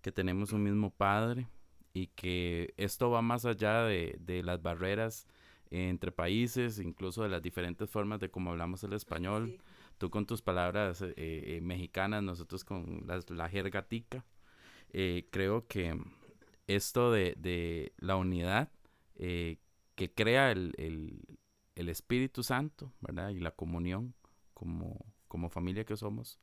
que 0.00 0.12
tenemos 0.12 0.54
un 0.54 0.62
mismo 0.62 0.88
Padre 0.88 1.46
y 1.92 2.06
que 2.06 2.72
esto 2.78 3.10
va 3.10 3.20
más 3.20 3.44
allá 3.44 3.82
de, 3.82 4.18
las 4.42 4.62
barreras 4.62 5.26
entre 5.70 6.10
países, 6.10 6.78
incluso 6.78 7.22
de 7.22 7.28
las 7.28 7.42
diferentes 7.42 7.90
formas 7.90 8.18
de 8.18 8.30
cómo 8.30 8.52
hablamos 8.52 8.82
el 8.82 8.94
español. 8.94 9.60
Tú 9.98 10.10
con 10.10 10.26
tus 10.26 10.42
palabras 10.42 11.02
eh, 11.02 11.14
eh, 11.16 11.60
mexicanas, 11.62 12.22
nosotros 12.22 12.64
con 12.64 13.06
la 13.06 13.48
jerga 13.48 13.88
tica. 13.88 14.24
Eh, 14.90 15.28
creo 15.30 15.66
que 15.66 15.98
esto 16.66 17.12
de, 17.12 17.34
de 17.38 17.92
la 17.98 18.16
unidad 18.16 18.70
eh, 19.16 19.58
que 19.94 20.12
crea 20.12 20.52
el, 20.52 20.72
el, 20.78 21.38
el, 21.74 21.88
Espíritu 21.88 22.42
Santo, 22.42 22.92
¿verdad? 23.00 23.30
Y 23.30 23.40
la 23.40 23.50
comunión 23.50 24.14
como, 24.54 25.04
como 25.26 25.50
familia 25.50 25.84
que 25.84 25.96
somos, 25.96 26.38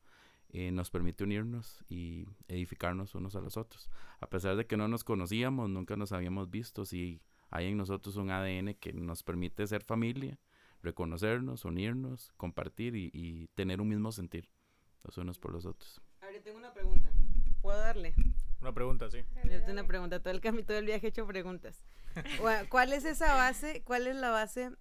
eh, 0.50 0.72
nos 0.72 0.90
permite 0.90 1.24
unirnos 1.24 1.84
y 1.88 2.26
edificarnos 2.48 3.16
unos 3.16 3.36
a 3.36 3.42
los 3.42 3.58
otros. 3.58 3.90
A 4.20 4.28
pesar 4.28 4.56
de 4.56 4.68
que 4.68 4.78
no 4.78 4.88
nos 4.88 5.04
conocíamos, 5.04 5.70
nunca 5.70 5.96
nos 5.96 6.12
habíamos 6.12 6.50
visto, 6.50 6.86
sí 6.86 7.22
hay 7.50 7.68
en 7.68 7.78
nosotros 7.78 8.18
un 8.18 8.32
ADN 8.32 8.76
que 8.76 8.92
nos 8.94 9.24
permite 9.24 9.66
ser 9.68 9.84
familia 9.84 10.38
reconocernos, 10.86 11.66
unirnos, 11.66 12.32
compartir 12.38 12.96
y, 12.96 13.10
y, 13.14 13.48
tener 13.56 13.82
un 13.82 13.90
mismo 13.90 14.12
sentir 14.12 14.50
los 15.04 15.18
unos 15.18 15.38
por 15.40 15.52
los 15.52 15.66
otros. 15.66 16.02
A 16.22 16.28
ver, 16.28 16.42
tengo 16.42 16.58
una 16.58 16.74
pregunta. 16.74 17.10
¿Puedo 17.62 17.78
darle? 17.78 18.14
Una 18.62 18.74
pregunta, 18.74 19.10
sí. 19.10 19.20
Yo 19.44 19.60
tengo 19.60 19.74
una 19.74 19.88
pregunta. 19.88 20.20
Todo 20.20 20.34
el 20.34 20.42
camino, 20.42 20.66
todo 20.66 20.78
el 20.78 20.86
viaje 20.86 21.08
he 21.08 21.10
hecho 21.10 21.28
preguntas. 21.28 21.84
¿Cuál 22.70 22.94
es 22.94 23.06
esa 23.06 23.36
base? 23.36 23.84
¿Cuál 23.84 24.08
es 24.08 24.16
la 24.16 24.30
base 24.30 24.72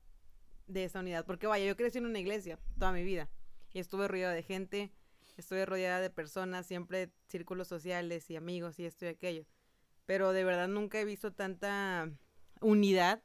de 0.67 0.85
esa 0.85 1.01
unidad? 1.01 1.27
Porque 1.27 1.47
vaya, 1.47 1.67
yo 1.67 1.77
crecí 1.77 1.99
en 1.99 2.07
una 2.07 2.19
iglesia 2.19 2.59
toda 2.79 2.93
mi 2.93 3.03
vida 3.03 3.29
y 3.73 3.81
estuve 3.81 4.07
rodeada 4.09 4.33
de 4.33 4.43
gente, 4.43 4.93
estuve 5.37 5.67
rodeada 5.67 6.01
de 6.01 6.11
personas, 6.11 6.67
siempre 6.67 7.11
círculos 7.27 7.69
sociales 7.69 8.31
y 8.31 8.37
amigos 8.37 8.79
y 8.79 8.87
esto 8.87 9.05
y 9.05 9.09
aquello. 9.09 9.45
Pero 10.07 10.33
de 10.33 10.45
verdad 10.45 10.69
nunca 10.69 11.01
he 11.01 11.05
visto 11.05 11.33
tanta 11.33 12.11
unidad 12.61 13.23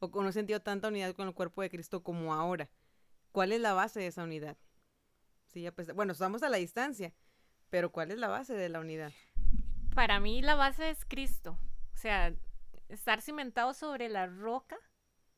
o 0.00 0.22
no 0.22 0.28
he 0.28 0.32
sentido 0.32 0.60
tanta 0.60 0.88
unidad 0.88 1.14
con 1.14 1.28
el 1.28 1.34
cuerpo 1.34 1.62
de 1.62 1.70
Cristo 1.70 2.02
como 2.02 2.34
ahora. 2.34 2.70
¿Cuál 3.32 3.52
es 3.52 3.60
la 3.60 3.72
base 3.72 4.00
de 4.00 4.06
esa 4.08 4.24
unidad? 4.24 4.56
Sí, 5.46 5.68
pues, 5.70 5.94
bueno, 5.94 6.12
estamos 6.12 6.42
a 6.42 6.48
la 6.48 6.58
distancia, 6.58 7.14
pero 7.70 7.90
¿cuál 7.90 8.10
es 8.10 8.18
la 8.18 8.28
base 8.28 8.54
de 8.54 8.68
la 8.68 8.80
unidad? 8.80 9.12
Para 9.94 10.20
mí 10.20 10.42
la 10.42 10.54
base 10.54 10.90
es 10.90 11.04
Cristo. 11.04 11.58
O 11.94 11.96
sea, 11.96 12.34
estar 12.88 13.20
cimentado 13.20 13.74
sobre 13.74 14.08
la 14.08 14.26
roca 14.26 14.78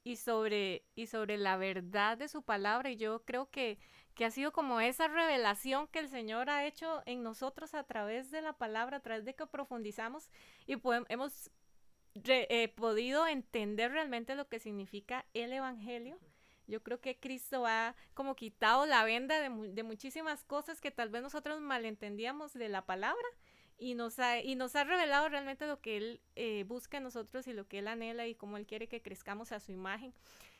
y 0.04 0.16
sobre, 0.16 0.84
y 0.94 1.06
sobre 1.06 1.38
la 1.38 1.56
verdad 1.56 2.18
de 2.18 2.28
su 2.28 2.42
palabra. 2.42 2.90
Y 2.90 2.96
yo 2.96 3.24
creo 3.24 3.50
que, 3.50 3.78
que 4.14 4.24
ha 4.24 4.30
sido 4.30 4.52
como 4.52 4.80
esa 4.80 5.08
revelación 5.08 5.88
que 5.88 6.00
el 6.00 6.08
Señor 6.08 6.50
ha 6.50 6.66
hecho 6.66 7.02
en 7.06 7.22
nosotros 7.22 7.74
a 7.74 7.84
través 7.84 8.30
de 8.30 8.42
la 8.42 8.52
palabra, 8.52 8.98
a 8.98 9.02
través 9.02 9.24
de 9.24 9.34
que 9.34 9.46
profundizamos 9.46 10.30
y 10.66 10.76
hemos 11.08 11.50
eh, 12.14 12.68
podido 12.74 13.26
entender 13.26 13.92
realmente 13.92 14.34
lo 14.34 14.48
que 14.48 14.58
significa 14.58 15.26
el 15.34 15.52
Evangelio. 15.52 16.18
Yo 16.66 16.82
creo 16.82 17.00
que 17.00 17.18
Cristo 17.18 17.66
ha 17.66 17.96
como 18.14 18.36
quitado 18.36 18.86
la 18.86 19.04
venda 19.04 19.40
de, 19.40 19.82
muchísimas 19.82 20.44
cosas 20.44 20.80
que 20.80 20.92
tal 20.92 21.08
vez 21.08 21.20
nosotros 21.20 21.60
malentendíamos 21.60 22.52
de 22.54 22.68
la 22.68 22.86
palabra 22.86 23.26
y 23.76 23.94
nos 23.94 24.20
ha, 24.20 24.40
y 24.40 24.54
nos 24.54 24.76
ha 24.76 24.84
revelado 24.84 25.28
realmente 25.28 25.66
lo 25.66 25.80
que 25.80 25.96
Él 25.96 26.20
eh, 26.36 26.64
busca 26.68 26.98
en 26.98 27.02
nosotros 27.02 27.48
y 27.48 27.52
lo 27.52 27.66
que 27.66 27.80
Él 27.80 27.88
anhela 27.88 28.26
y 28.26 28.36
cómo 28.36 28.56
Él 28.56 28.66
quiere 28.66 28.86
que 28.86 29.02
crezcamos 29.02 29.50
a 29.50 29.58
su 29.58 29.72
imagen. 29.72 30.14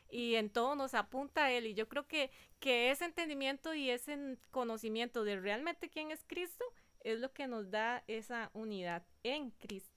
Y 0.09 0.35
en 0.35 0.49
todo 0.49 0.75
nos 0.75 0.93
apunta 0.93 1.51
Él. 1.51 1.65
Y 1.67 1.73
yo 1.73 1.87
creo 1.87 2.05
que, 2.05 2.29
que 2.59 2.91
ese 2.91 3.05
entendimiento 3.05 3.73
y 3.73 3.89
ese 3.89 4.37
conocimiento 4.51 5.23
de 5.23 5.39
realmente 5.39 5.89
quién 5.89 6.11
es 6.11 6.25
Cristo 6.27 6.65
es 6.99 7.19
lo 7.19 7.31
que 7.31 7.47
nos 7.47 7.71
da 7.71 8.03
esa 8.07 8.51
unidad 8.53 9.03
en 9.23 9.51
Cristo. 9.51 9.90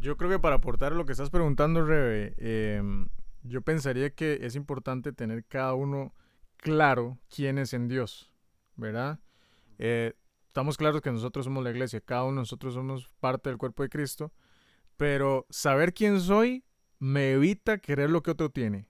Yo 0.00 0.16
creo 0.16 0.30
que 0.30 0.38
para 0.38 0.56
aportar 0.56 0.92
lo 0.92 1.04
que 1.04 1.12
estás 1.12 1.28
preguntando, 1.28 1.84
Rebe, 1.84 2.34
em, 2.38 3.08
yo 3.42 3.60
pensaría 3.60 4.10
que 4.10 4.38
es 4.42 4.56
importante 4.56 5.12
tener 5.12 5.44
cada 5.44 5.74
uno 5.74 6.14
claro 6.56 7.18
quién 7.28 7.58
es 7.58 7.74
en 7.74 7.86
Dios, 7.86 8.32
¿verdad? 8.76 9.20
Eh, 9.78 10.14
estamos 10.46 10.78
claros 10.78 11.02
que 11.02 11.12
nosotros 11.12 11.44
somos 11.44 11.62
la 11.62 11.70
iglesia, 11.70 12.00
cada 12.00 12.24
uno 12.24 12.36
de 12.36 12.40
nosotros 12.40 12.72
somos 12.72 13.10
parte 13.20 13.50
del 13.50 13.58
cuerpo 13.58 13.82
de 13.82 13.90
Cristo, 13.90 14.32
pero 14.96 15.46
saber 15.50 15.92
quién 15.92 16.18
soy 16.20 16.64
me 16.98 17.32
evita 17.32 17.76
querer 17.76 18.08
lo 18.08 18.22
que 18.22 18.30
otro 18.30 18.48
tiene. 18.50 18.86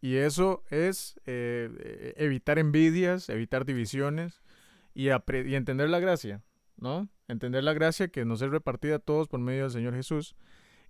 Y 0.00 0.16
eso 0.16 0.62
es 0.70 1.18
eh, 1.26 2.14
evitar 2.16 2.60
envidias, 2.60 3.28
evitar 3.28 3.64
divisiones 3.64 4.40
y, 4.94 5.08
y, 5.08 5.54
entender 5.56 5.90
la 5.90 5.98
gracia, 5.98 6.44
¿no? 6.76 7.08
Entender 7.28 7.62
la 7.62 7.74
gracia 7.74 8.08
que 8.08 8.24
nos 8.24 8.42
es 8.42 8.50
repartida 8.50 8.96
a 8.96 8.98
todos 8.98 9.28
por 9.28 9.38
medio 9.40 9.62
del 9.62 9.70
Señor 9.70 9.94
Jesús. 9.94 10.34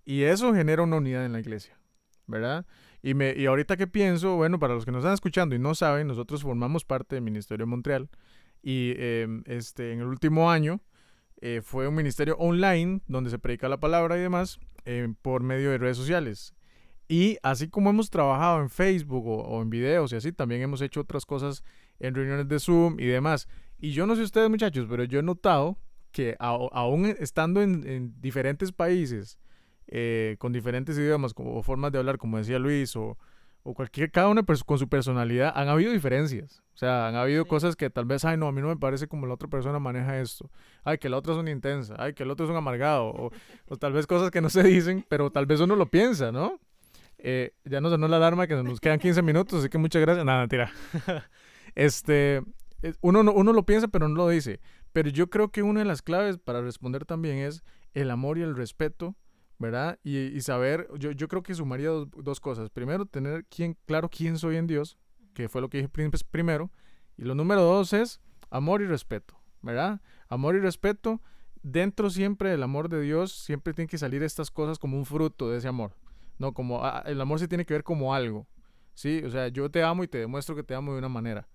Y 0.05 0.23
eso 0.23 0.55
genera 0.55 0.83
una 0.83 0.97
unidad 0.97 1.27
en 1.27 1.33
la 1.33 1.41
iglesia, 1.41 1.79
¿verdad? 2.27 2.65
Y, 3.03 3.15
me, 3.15 3.35
y 3.37 3.47
ahorita 3.47 3.77
que 3.77 3.87
pienso, 3.87 4.37
bueno, 4.37 4.59
para 4.59 4.75
los 4.75 4.85
que 4.85 4.93
nos 4.93 5.01
están 5.01 5.15
escuchando 5.15 5.55
y 5.55 5.59
no 5.59 5.75
saben, 5.75 6.07
nosotros 6.07 6.43
formamos 6.43 6.85
parte 6.85 7.17
del 7.17 7.25
Ministerio 7.25 7.67
de 7.67 7.71
Montreal 7.71 8.09
y 8.63 8.95
em, 8.97 9.43
este, 9.47 9.93
en 9.93 10.01
el 10.01 10.07
último 10.07 10.51
año 10.51 10.81
eh, 11.41 11.61
fue 11.63 11.87
un 11.87 11.95
ministerio 11.95 12.37
online 12.39 13.01
donde 13.07 13.31
se 13.31 13.39
predica 13.39 13.69
la 13.69 13.79
palabra 13.79 14.17
y 14.17 14.21
demás 14.21 14.59
em, 14.85 15.15
por 15.15 15.43
medio 15.43 15.71
de 15.71 15.79
redes 15.79 15.97
sociales. 15.97 16.55
Y 17.09 17.39
así 17.43 17.69
como 17.69 17.91
hemos 17.91 18.11
trabajado 18.11 18.61
en 18.61 18.69
Facebook 18.69 19.27
o, 19.27 19.63
en 19.63 19.71
videos 19.71 20.13
y 20.13 20.17
así, 20.17 20.33
también 20.33 20.61
hemos 20.61 20.83
hecho 20.83 21.01
otras 21.01 21.25
cosas 21.25 21.65
en 22.01 22.15
reuniones 22.15 22.49
de 22.49 22.59
Zoom 22.59 23.01
y 23.01 23.07
demás. 23.07 23.49
Y 23.79 23.93
yo 23.93 24.07
no 24.07 24.15
sé 24.15 24.23
ustedes 24.23 24.51
muchachos, 24.51 24.87
pero 24.91 25.05
yo 25.05 25.21
he 25.21 25.23
notado 25.23 25.79
que 26.13 26.37
aún 26.39 27.07
estando 27.19 27.63
en, 27.63 28.21
diferentes 28.21 28.73
países, 28.73 29.39
eh, 29.87 30.37
con 30.39 30.53
diferentes 30.53 30.99
idiomas 30.99 31.33
o 31.37 31.63
formas 31.63 31.93
de 31.93 31.99
hablar, 31.99 32.19
como 32.19 32.39
decía 32.39 32.59
Luis, 32.59 32.95
o, 32.97 33.17
o 33.63 33.75
cualquier, 33.75 34.11
cada 34.11 34.29
uno 34.29 34.45
con 34.45 34.79
su 34.79 34.89
personalidad, 34.89 35.53
han 35.55 35.69
habido 35.69 35.93
diferencias. 35.93 36.63
O 36.75 36.79
sea, 36.79 37.09
han 37.09 37.17
habido 37.17 37.45
cosas 37.47 37.75
que 37.75 37.91
tal 37.91 38.05
vez, 38.05 38.25
ay, 38.25 38.37
no, 38.37 38.47
a 38.47 38.53
mí 38.53 38.61
no 38.61 38.69
me 38.69 38.77
parece 38.77 39.09
como 39.09 39.27
la 39.27 39.35
otra 39.35 39.49
persona 39.49 39.79
maneja 39.79 40.21
esto. 40.21 40.51
Ay, 40.85 40.99
que 40.99 41.09
la 41.09 41.17
otra 41.17 41.33
es 41.33 41.39
una 41.39 41.51
intensa. 41.51 41.95
Ay, 41.99 42.15
que 42.15 42.23
el 42.23 42.31
otro 42.31 42.47
es 42.47 42.51
un 42.51 42.57
amargado. 42.57 43.07
O, 43.07 43.31
o 43.67 43.77
tal 43.77 43.93
vez 43.93 44.07
cosas 44.07 44.31
que 44.31 44.41
no 44.41 44.49
se 44.49 44.63
dicen, 44.63 45.05
pero 45.09 45.31
tal 45.31 45.47
vez 45.47 45.61
uno 45.61 45.75
lo 45.75 45.87
piensa, 45.87 46.31
¿no? 46.31 46.61
Eh, 47.19 47.53
ya 47.65 47.81
nos 47.81 47.91
sonó 47.91 48.07
la 48.07 48.17
alarma 48.17 48.47
que 48.47 48.55
nos 48.55 48.81
quedan 48.81 49.01
15 49.01 49.23
minutos, 49.23 49.61
así 49.61 49.69
que 49.69 49.79
muchas 49.79 50.01
gracias. 50.01 50.25
Nada, 50.25 50.47
tira. 50.47 50.71
este, 51.75 52.43
uno, 53.01 53.21
uno 53.21 53.53
lo 53.53 53.65
piensa, 53.65 53.89
pero 53.89 54.09
no 54.09 54.15
lo 54.15 54.29
dice. 54.29 54.61
Pero 54.93 55.11
yo 55.11 55.31
creo 55.31 55.51
que 55.51 55.63
una 55.63 55.81
de 55.81 55.87
las 55.87 56.03
claves 56.03 56.39
para 56.39 56.61
responder 56.63 57.05
también 57.05 57.39
es 57.39 57.63
el 57.95 58.11
amor 58.11 58.39
y 58.39 58.43
el 58.43 58.57
respeto 58.57 59.17
¿verdad? 59.59 59.99
Y, 60.05 60.41
saber, 60.41 60.89
yo, 60.99 61.29
creo 61.29 61.43
que 61.43 61.55
sumaría 61.55 61.89
dos, 61.89 62.41
cosas. 62.41 62.71
Primero, 62.71 63.07
tener 63.07 63.45
quién, 63.47 63.77
claro 63.87 64.09
quién 64.09 64.39
soy 64.39 64.57
en 64.57 64.67
Dios, 64.67 64.97
que 65.35 65.49
fue 65.49 65.61
lo 65.61 65.69
que 65.69 65.79
dije 65.79 65.91
primero. 66.31 66.71
Y 67.17 67.23
lo 67.23 67.35
número 67.35 67.63
dos 67.63 67.93
es 67.93 68.21
amor 68.51 68.83
y 68.83 68.87
respeto, 68.87 69.37
¿verdad? 69.61 70.01
Amor 70.29 70.55
y 70.55 70.61
respeto. 70.61 71.21
Dentro 71.63 72.09
siempre 72.09 72.51
del 72.51 72.63
amor 72.63 72.89
de 72.89 73.01
Dios, 73.01 73.33
siempre 73.33 73.75
tienen 73.75 73.89
que 73.89 73.99
salir 73.99 74.23
estas 74.23 74.51
cosas 74.51 74.79
como 74.79 74.97
un 74.97 75.05
fruto 75.05 75.51
de 75.51 75.59
ese 75.59 75.67
amor. 75.67 75.97
No, 76.39 76.55
como 76.55 76.85
ah, 76.85 77.03
el 77.07 77.21
amor 77.21 77.41
se 77.41 77.49
tiene 77.49 77.65
que 77.65 77.75
ver 77.75 77.83
como 77.83 78.15
algo. 78.15 78.47
¿Sí? 78.95 79.23
O 79.25 79.31
sea, 79.31 79.49
yo 79.49 79.69
te 79.71 79.83
amo 79.83 80.05
y 80.05 80.09
te 80.09 80.19
demuestro 80.19 80.55
que 80.55 80.63
te 80.63 80.75
amo 80.77 80.93
de 80.93 80.99
una 80.99 81.09
manera. 81.09 81.49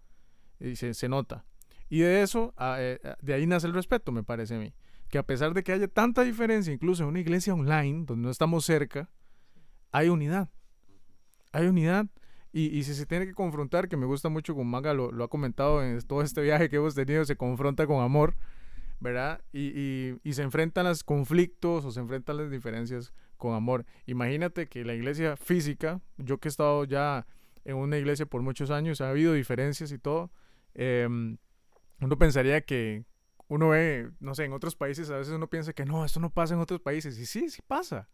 Y 0.60 0.76
se, 0.76 0.94
se 0.94 1.08
nota. 1.08 1.46
Y 1.90 2.00
de 2.00 2.22
eso, 2.22 2.54
ah, 2.58 2.78
eh, 2.80 3.00
de 3.22 3.34
ahí 3.34 3.46
nace 3.46 3.68
el 3.68 3.74
respeto, 3.74 4.12
me 4.12 4.24
parece 4.24 4.56
a 4.56 4.60
mí 4.60 4.74
que 5.14 5.20
a 5.20 5.24
pesar 5.28 5.54
de 5.54 5.64
que 5.64 5.72
haya 5.72 5.88
tanta 5.88 6.24
diferencia, 6.24 6.74
incluso 6.74 7.04
en 7.04 7.10
una 7.10 7.20
iglesia 7.20 7.54
online, 7.54 8.06
donde 8.08 8.24
no 8.24 8.32
estamos 8.32 8.66
cerca, 8.66 9.12
hay 9.92 10.10
unidad. 10.10 10.50
Hay 11.52 11.68
unidad. 11.68 12.08
Y, 12.52 12.82
si 12.84 12.96
se 12.96 13.06
tiene 13.06 13.28
que 13.28 13.36
confrontar, 13.36 13.90
que 13.90 13.96
me 13.96 14.08
gusta 14.08 14.30
mucho, 14.30 14.56
como 14.56 14.72
Maga 14.72 14.96
lo, 14.96 15.24
ha 15.24 15.28
comentado 15.28 15.84
en 15.84 16.02
todo 16.02 16.24
este 16.24 16.42
viaje 16.42 16.68
que 16.68 16.78
hemos 16.78 16.96
tenido, 16.96 17.26
se 17.26 17.36
confronta 17.36 17.86
con 17.86 18.04
amor, 18.04 18.36
¿verdad? 19.00 19.40
Y, 19.52 20.16
y, 20.24 20.34
se 20.34 20.42
enfrentan 20.42 20.86
los 20.88 21.04
conflictos 21.04 21.86
o 21.86 21.92
se 21.92 22.00
enfrentan 22.00 22.38
las 22.38 22.50
diferencias 22.50 23.14
con 23.38 23.54
amor. 23.54 23.86
Imagínate 24.08 24.66
que 24.66 24.84
la 24.84 24.96
iglesia 24.96 25.38
física, 25.38 26.02
yo 26.18 26.40
que 26.40 26.48
he 26.48 26.50
estado 26.50 26.86
ya 26.86 27.28
en 27.66 27.76
una 27.76 28.00
iglesia 28.00 28.26
por 28.26 28.42
muchos 28.42 28.72
años, 28.72 29.00
ha 29.00 29.12
habido 29.12 29.34
diferencias 29.34 29.92
y 29.92 30.00
todo. 30.00 30.32
Em, 30.74 31.38
uno 32.04 32.18
pensaría 32.18 32.62
que, 32.62 33.06
uno 33.48 33.70
ve, 33.70 34.12
no 34.20 34.36
sé, 34.36 34.46
en 34.46 34.54
otros 34.54 34.76
países 34.76 35.10
a 35.10 35.18
veces 35.18 35.34
uno 35.34 35.50
piensa 35.50 35.74
que 35.74 35.86
no, 35.86 36.06
esto 36.06 36.20
no 36.20 36.32
pasa 36.32 36.54
en 36.54 36.60
otros 36.60 36.82
países. 36.82 37.18
Y 37.20 37.26
sí, 37.26 37.50
sí 37.50 37.62
pasa. 37.62 38.10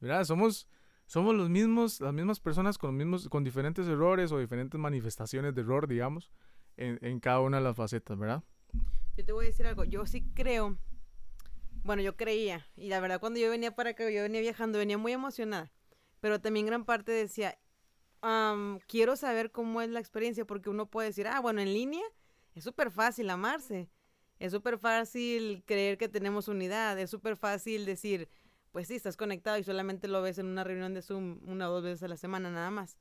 ¿Verdad? 0.00 0.24
Somos, 0.24 0.68
somos 1.06 1.34
los 1.34 1.50
mismos, 1.50 2.00
las 2.00 2.14
mismas 2.14 2.40
personas 2.40 2.78
con, 2.78 2.96
mismos, 2.96 3.28
con 3.28 3.44
diferentes 3.44 3.86
errores 3.86 4.32
o 4.32 4.38
diferentes 4.38 4.80
manifestaciones 4.80 5.54
de 5.54 5.60
error, 5.60 5.86
digamos, 5.86 6.30
en, 6.76 6.98
en 7.02 7.20
cada 7.20 7.40
una 7.40 7.58
de 7.58 7.64
las 7.64 7.76
facetas, 7.76 8.18
¿verdad? 8.18 8.42
Yo 9.16 9.24
te 9.24 9.32
voy 9.32 9.44
a 9.44 9.48
decir 9.48 9.66
algo. 9.66 9.84
Yo 9.84 10.06
sí 10.06 10.22
creo. 10.34 10.78
Bueno, 11.82 12.02
yo 12.02 12.16
creía. 12.16 12.66
Y 12.76 12.88
la 12.88 13.00
verdad, 13.00 13.20
cuando 13.20 13.38
yo 13.38 13.50
venía 13.50 13.74
para 13.74 13.90
acá, 13.90 14.08
yo 14.10 14.22
venía 14.22 14.40
viajando, 14.40 14.78
venía 14.78 14.98
muy 14.98 15.12
emocionada. 15.12 15.70
Pero 16.20 16.40
también 16.40 16.66
gran 16.66 16.84
parte 16.84 17.12
decía, 17.12 17.58
quiero 18.86 19.16
saber 19.16 19.50
cómo 19.50 19.82
es 19.82 19.90
la 19.90 20.00
experiencia, 20.00 20.46
porque 20.46 20.70
uno 20.70 20.86
puede 20.86 21.08
decir, 21.08 21.26
ah, 21.26 21.40
bueno, 21.40 21.60
en 21.60 21.72
línea 21.72 22.04
es 22.54 22.64
súper 22.64 22.90
fácil 22.90 23.30
amarse. 23.30 23.88
Es 24.38 24.52
súper 24.52 24.78
fácil 24.78 25.62
creer 25.66 25.98
que 25.98 26.08
tenemos 26.08 26.48
unidad, 26.48 26.98
es 26.98 27.10
súper 27.10 27.36
fácil 27.36 27.84
decir, 27.84 28.28
pues 28.72 28.88
sí, 28.88 28.94
estás 28.94 29.18
conectado 29.18 29.58
y 29.58 29.64
solamente 29.64 30.08
lo 30.08 30.22
ves 30.22 30.38
en 30.38 30.46
una 30.46 30.64
reunión 30.64 30.94
de 30.94 31.02
Zoom 31.02 31.40
una 31.46 31.68
o 31.68 31.74
dos 31.74 31.82
veces 31.84 32.02
a 32.04 32.08
la 32.08 32.16
semana 32.16 32.50
nada 32.50 32.70
más. 32.70 32.96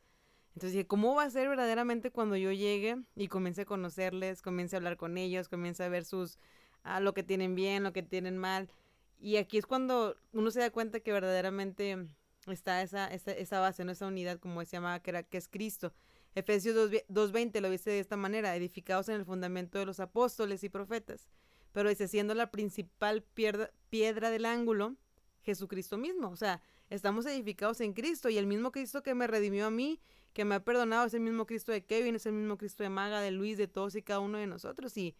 Entonces 0.49 0.73
dije, 0.73 0.87
¿cómo 0.87 1.15
va 1.15 1.23
a 1.23 1.29
ser 1.29 1.47
verdaderamente 1.47 2.11
cuando 2.11 2.35
yo 2.35 2.51
llegue 2.51 2.97
y 3.15 3.29
comience 3.29 3.61
a 3.61 3.65
conocerles, 3.65 4.41
comience 4.41 4.75
a 4.75 4.77
hablar 4.77 4.97
con 4.97 5.17
ellos, 5.17 5.47
comience 5.47 5.81
a 5.81 5.87
ver 5.87 6.03
sus, 6.03 6.39
a 6.83 6.99
lo 6.99 7.13
que 7.13 7.23
tienen 7.23 7.55
bien, 7.55 7.83
lo 7.83 7.93
que 7.93 8.03
tienen 8.03 8.37
mal? 8.37 8.69
Y 9.17 9.37
aquí 9.37 9.57
es 9.57 9.65
cuando 9.65 10.17
uno 10.33 10.51
se 10.51 10.59
da 10.59 10.71
cuenta 10.71 10.99
que 10.99 11.13
verdaderamente 11.13 12.07
está 12.47 12.81
esa, 12.81 13.07
esa, 13.07 13.31
esa 13.31 13.59
base, 13.61 13.85
¿no? 13.85 13.91
esa 13.93 14.07
unidad, 14.07 14.39
como 14.39 14.59
se 14.65 14.71
llamaba, 14.71 14.99
que, 14.99 15.11
era, 15.11 15.23
que 15.23 15.37
es 15.37 15.47
Cristo. 15.47 15.93
Efesios 16.39 16.75
2.20 16.75 17.59
lo 17.59 17.69
dice 17.69 17.89
de 17.89 17.99
esta 17.99 18.15
manera, 18.15 18.55
edificados 18.55 19.09
en 19.09 19.15
el 19.15 19.25
fundamento 19.25 19.77
de 19.77 19.85
los 19.85 19.99
apóstoles 19.99 20.63
y 20.63 20.69
profetas. 20.69 21.27
Pero 21.73 21.89
dice, 21.89 22.07
siendo 22.07 22.33
la 22.33 22.49
principal 22.49 23.23
piedra, 23.23 24.29
del 24.29 24.45
ángulo, 24.45 24.95
Jesucristo 25.41 25.97
mismo. 25.97 26.29
O 26.29 26.35
sea, 26.37 26.61
estamos 26.89 27.25
edificados 27.25 27.81
en 27.81 27.93
Cristo 27.93 28.29
y 28.29 28.37
el 28.37 28.47
mismo 28.47 28.71
Cristo 28.71 29.03
que 29.03 29.13
me 29.15 29.27
redimió 29.27 29.67
a 29.67 29.71
mí, 29.71 29.99
que 30.33 30.45
me 30.45 30.55
ha 30.55 30.63
perdonado, 30.63 31.05
es 31.05 31.13
el 31.13 31.19
mismo 31.19 31.45
Cristo 31.45 31.71
de 31.71 31.85
Kevin, 31.85 32.15
es 32.15 32.25
el 32.25 32.33
mismo 32.33 32.57
Cristo 32.57 32.83
de 32.83 32.89
Maga, 32.89 33.19
de 33.21 33.31
Luis, 33.31 33.57
de 33.57 33.67
todos 33.67 33.95
y 33.95 34.01
cada 34.01 34.21
uno 34.21 34.37
de 34.37 34.47
nosotros. 34.47 34.95
Y, 34.97 35.15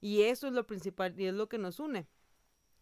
y 0.00 0.22
eso 0.22 0.48
es 0.48 0.52
lo 0.52 0.66
principal 0.66 1.14
y 1.18 1.26
es 1.26 1.34
lo 1.34 1.48
que 1.48 1.58
nos 1.58 1.78
une. 1.78 2.08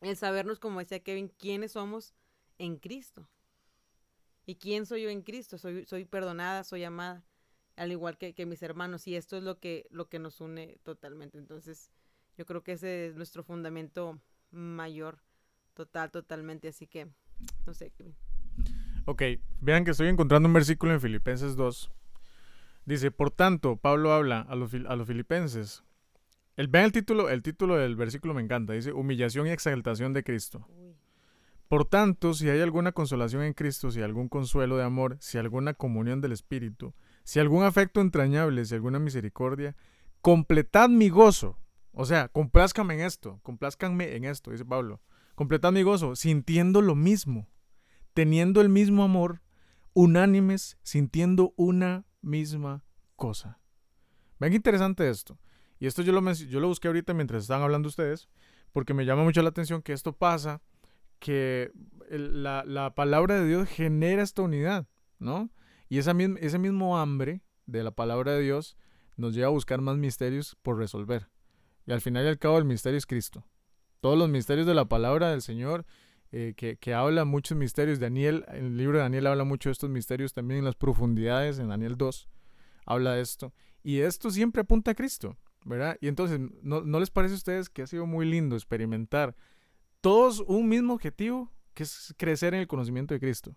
El 0.00 0.16
sabernos, 0.16 0.58
como 0.58 0.80
decía 0.80 1.02
Kevin, 1.02 1.28
quiénes 1.28 1.72
somos 1.72 2.14
en 2.58 2.78
Cristo. 2.78 3.28
¿Y 4.46 4.56
quién 4.56 4.86
soy 4.86 5.02
yo 5.02 5.10
en 5.10 5.22
Cristo? 5.22 5.58
Soy, 5.58 5.84
soy 5.84 6.04
perdonada, 6.06 6.64
soy 6.64 6.82
amada 6.84 7.22
al 7.76 7.92
igual 7.92 8.18
que, 8.18 8.46
mis 8.46 8.62
hermanos, 8.62 9.06
y 9.06 9.16
esto 9.16 9.36
es 9.36 9.42
lo 9.42 9.58
que, 9.58 9.86
lo 9.90 10.08
que 10.08 10.18
nos 10.18 10.40
une 10.40 10.78
totalmente. 10.82 11.38
Entonces, 11.38 11.90
yo 12.36 12.46
creo 12.46 12.62
que 12.62 12.72
ese 12.72 13.08
es 13.08 13.16
nuestro 13.16 13.42
fundamento 13.42 14.20
mayor, 14.50 15.18
total, 15.74 16.10
totalmente, 16.10 16.68
así 16.68 16.86
que, 16.86 17.08
no 17.66 17.74
sé. 17.74 17.92
Ok, 19.06 19.22
vean 19.60 19.84
que 19.84 19.92
estoy 19.92 20.08
encontrando 20.08 20.48
un 20.48 20.54
versículo 20.54 20.92
en 20.92 21.00
Filipenses 21.00 21.56
2. 21.56 21.90
Dice, 22.84 23.10
por 23.10 23.30
tanto, 23.30 23.76
Pablo 23.76 24.12
habla 24.12 24.40
a 24.40 24.54
los, 24.54 24.74
a 24.74 24.96
los 24.96 25.06
filipenses. 25.06 25.82
El, 26.56 26.68
vean 26.68 26.86
el 26.86 26.92
título, 26.92 27.30
el 27.30 27.42
título 27.42 27.76
del 27.76 27.96
versículo 27.96 28.34
me 28.34 28.42
encanta, 28.42 28.74
dice, 28.74 28.92
humillación 28.92 29.46
y 29.46 29.50
exaltación 29.50 30.12
de 30.12 30.22
Cristo. 30.22 30.66
Por 31.68 31.86
tanto, 31.86 32.34
si 32.34 32.50
hay 32.50 32.60
alguna 32.60 32.92
consolación 32.92 33.42
en 33.44 33.54
Cristo, 33.54 33.90
si 33.90 34.02
algún 34.02 34.28
consuelo 34.28 34.76
de 34.76 34.84
amor, 34.84 35.16
si 35.20 35.38
alguna 35.38 35.72
comunión 35.72 36.20
del 36.20 36.32
Espíritu, 36.32 36.92
si 37.24 37.40
algún 37.40 37.64
afecto 37.64 38.00
entrañable, 38.00 38.64
si 38.64 38.74
alguna 38.74 38.98
misericordia, 38.98 39.76
completad 40.20 40.88
mi 40.88 41.08
gozo. 41.08 41.58
O 41.92 42.04
sea, 42.06 42.28
complázcame 42.28 42.94
en 42.94 43.00
esto, 43.00 43.40
complázcanme 43.42 44.16
en 44.16 44.24
esto, 44.24 44.50
dice 44.50 44.64
Pablo. 44.64 45.00
Completad 45.34 45.72
mi 45.72 45.82
gozo, 45.82 46.16
sintiendo 46.16 46.82
lo 46.82 46.94
mismo, 46.94 47.48
teniendo 48.14 48.60
el 48.60 48.68
mismo 48.68 49.02
amor, 49.04 49.42
unánimes, 49.94 50.78
sintiendo 50.82 51.52
una 51.56 52.04
misma 52.20 52.84
cosa. 53.16 53.58
Ven 54.38 54.50
qué 54.50 54.56
interesante 54.56 55.08
esto. 55.08 55.38
Y 55.78 55.86
esto 55.86 56.02
yo 56.02 56.12
lo, 56.12 56.32
yo 56.32 56.60
lo 56.60 56.68
busqué 56.68 56.88
ahorita 56.88 57.14
mientras 57.14 57.42
estaban 57.42 57.62
hablando 57.62 57.88
ustedes, 57.88 58.28
porque 58.72 58.94
me 58.94 59.04
llama 59.04 59.24
mucho 59.24 59.42
la 59.42 59.48
atención 59.48 59.82
que 59.82 59.92
esto 59.92 60.16
pasa, 60.16 60.62
que 61.18 61.72
la, 62.08 62.64
la, 62.64 62.94
palabra 62.94 63.38
de 63.38 63.46
Dios 63.46 63.68
genera 63.68 64.22
esta 64.22 64.42
unidad, 64.42 64.86
¿no? 65.18 65.50
Y 65.92 65.98
esa, 65.98 66.12
ese 66.40 66.58
mismo 66.58 66.98
hambre 66.98 67.42
de 67.66 67.82
la 67.84 67.90
palabra 67.90 68.32
de 68.32 68.40
Dios 68.40 68.78
nos 69.18 69.34
lleva 69.34 69.48
a 69.48 69.50
buscar 69.50 69.82
más 69.82 69.98
misterios 69.98 70.56
por 70.62 70.78
resolver. 70.78 71.28
Y 71.84 71.92
al 71.92 72.00
final 72.00 72.24
y 72.24 72.28
al 72.28 72.38
cabo 72.38 72.56
el 72.56 72.64
misterio 72.64 72.96
es 72.96 73.04
Cristo. 73.04 73.44
Todos 74.00 74.16
los 74.16 74.30
misterios 74.30 74.66
de 74.66 74.72
la 74.72 74.86
palabra 74.86 75.32
del 75.32 75.42
Señor, 75.42 75.84
eh, 76.30 76.54
que, 76.56 76.78
que, 76.78 76.94
habla 76.94 77.26
muchos 77.26 77.58
misterios. 77.58 78.00
Daniel, 78.00 78.46
el 78.48 78.78
libro 78.78 78.96
de 78.96 79.02
Daniel 79.02 79.26
habla 79.26 79.44
mucho 79.44 79.68
de 79.68 79.72
estos 79.72 79.90
misterios 79.90 80.32
también 80.32 80.60
en 80.60 80.64
las 80.64 80.76
profundidades, 80.76 81.58
en 81.58 81.68
Daniel 81.68 81.98
2, 81.98 82.26
habla 82.86 83.12
de 83.12 83.20
esto. 83.20 83.52
Y 83.82 83.98
esto 83.98 84.30
siempre 84.30 84.62
apunta 84.62 84.92
a 84.92 84.94
Cristo, 84.94 85.36
¿verdad? 85.66 85.98
Y 86.00 86.08
entonces, 86.08 86.40
¿no, 86.62 86.80
¿no 86.80 87.00
les 87.00 87.10
parece 87.10 87.34
a 87.34 87.36
ustedes 87.36 87.68
que 87.68 87.82
ha 87.82 87.86
sido 87.86 88.06
muy 88.06 88.24
lindo 88.24 88.56
experimentar 88.56 89.36
todos 90.00 90.40
un 90.40 90.70
mismo 90.70 90.94
objetivo, 90.94 91.52
que 91.74 91.82
es 91.82 92.14
crecer 92.16 92.54
en 92.54 92.60
el 92.60 92.66
conocimiento 92.66 93.12
de 93.12 93.20
Cristo? 93.20 93.54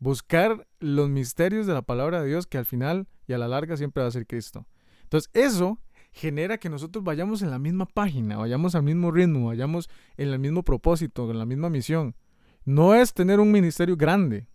Buscar 0.00 0.66
los 0.80 1.08
misterios 1.08 1.66
de 1.66 1.74
la 1.74 1.82
palabra 1.82 2.20
de 2.20 2.28
Dios 2.28 2.46
que 2.46 2.58
al 2.58 2.64
final 2.64 3.06
y 3.28 3.34
a 3.34 3.38
la 3.38 3.46
larga 3.46 3.76
siempre 3.76 4.02
va 4.02 4.08
a 4.08 4.12
ser 4.12 4.26
Cristo. 4.26 4.66
Entonces 5.04 5.30
eso 5.34 5.78
genera 6.10 6.58
que 6.58 6.68
nosotros 6.68 7.04
vayamos 7.04 7.42
en 7.42 7.50
la 7.50 7.58
misma 7.58 7.86
página, 7.86 8.38
vayamos 8.38 8.74
al 8.74 8.82
mismo 8.82 9.12
ritmo, 9.12 9.46
vayamos 9.46 9.88
en 10.16 10.28
el 10.28 10.38
mismo 10.38 10.64
propósito, 10.64 11.30
en 11.30 11.38
la 11.38 11.46
misma 11.46 11.70
misión. 11.70 12.16
No 12.64 12.94
es 12.94 13.14
tener 13.14 13.38
un 13.38 13.52
ministerio 13.52 13.96
grande, 13.96 14.48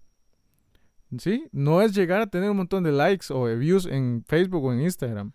¿sí? 1.18 1.48
No 1.52 1.82
es 1.82 1.94
llegar 1.96 2.22
a 2.22 2.28
tener 2.28 2.50
un 2.50 2.58
montón 2.58 2.84
de 2.84 2.92
likes 2.92 3.28
o 3.32 3.48
de 3.48 3.56
views 3.56 3.86
en 3.86 4.24
Facebook 4.28 4.66
o 4.66 4.74
en 4.74 4.82
Instagram. 4.82 5.32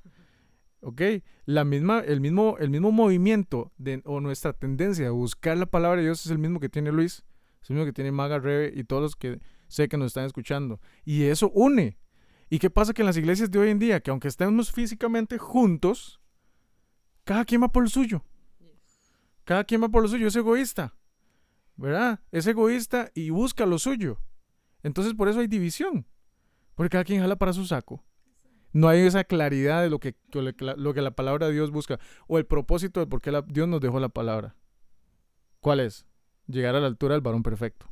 ¿Ok? 0.83 1.03
La 1.45 1.65
misma, 1.65 2.01
el, 2.01 2.21
mismo, 2.21 2.57
el 2.59 2.71
mismo 2.71 2.91
movimiento 2.91 3.71
o 4.05 4.21
nuestra 4.21 4.55
tendencia 4.55 5.09
a 5.09 5.11
buscar 5.11 5.59
la 5.59 5.67
palabra 5.67 5.99
de 5.99 6.05
Dios 6.05 6.25
es 6.25 6.33
el 6.33 6.39
mismo 6.39 6.59
que 6.59 6.71
tiene 6.71 6.91
Luis, 6.91 7.23
es 7.63 7.71
el 7.71 7.77
mismo 7.77 7.87
que 7.87 7.93
tiene 7.93 8.13
Maga 8.13 8.39
Rebe 8.39 8.73
y 8.75 8.85
todos 8.85 9.03
los 9.03 9.17
que 9.17 9.41
sé 9.71 9.89
que 9.89 9.97
nos 9.97 10.09
están 10.09 10.25
escuchando. 10.27 10.81
Y 11.05 11.25
eso 11.25 11.51
une. 11.51 11.99
¿Y 12.51 12.59
qué 12.59 12.69
pasa 12.69 12.93
que 12.93 13.03
en 13.03 13.07
las 13.07 13.17
iglesias 13.17 13.51
de 13.51 13.59
hoy 13.61 13.71
en 13.71 13.79
día, 13.79 14.01
que 14.01 14.11
aunque 14.11 14.29
estemos 14.29 14.73
físicamente 14.73 15.39
juntos, 15.39 16.21
cada 17.25 17.45
quien 17.45 17.63
va 17.63 17.71
por 17.71 17.85
lo 17.85 17.89
suyo. 17.89 18.25
Cada 19.45 19.65
quien 19.65 19.83
va 19.83 19.89
por 19.89 20.03
lo 20.03 20.09
suyo, 20.09 20.27
es 20.27 20.37
egoísta. 20.37 20.97
¿Verdad? 21.77 22.21
Es 22.33 22.47
egoísta 22.47 23.11
y 23.15 23.31
busca 23.31 23.67
lo 23.67 23.79
suyo. 23.79 24.21
Entonces 24.83 25.15
por 25.15 25.29
eso 25.29 25.41
hay 25.41 25.47
división. 25.47 26.07
Porque 26.75 26.91
cada 26.91 27.05
quien 27.05 27.21
jala 27.21 27.37
para 27.37 27.53
su 27.53 27.67
saco. 27.67 28.05
No 28.73 28.89
hay 28.89 29.01
esa 29.01 29.25
claridad 29.25 29.83
de 29.83 29.91
lo 29.91 29.99
que, 29.99 30.17
lo 30.33 30.95
que 30.95 31.03
la 31.03 31.11
palabra 31.13 31.47
de 31.47 31.53
Dios 31.53 31.71
busca. 31.71 31.99
O 32.27 32.39
el 32.39 32.47
propósito 32.47 33.01
de 33.01 33.07
por 33.07 33.21
qué 33.21 33.33
Dios 33.47 33.69
nos 33.69 33.81
dejó 33.81 34.01
la 34.01 34.09
palabra. 34.09 34.57
¿Cuál 35.61 35.81
es? 35.81 36.07
Llegar 36.47 36.75
a 36.75 36.81
la 36.81 36.87
altura 36.87 37.15
del 37.15 37.23
varón 37.23 37.43
perfecto. 37.43 37.90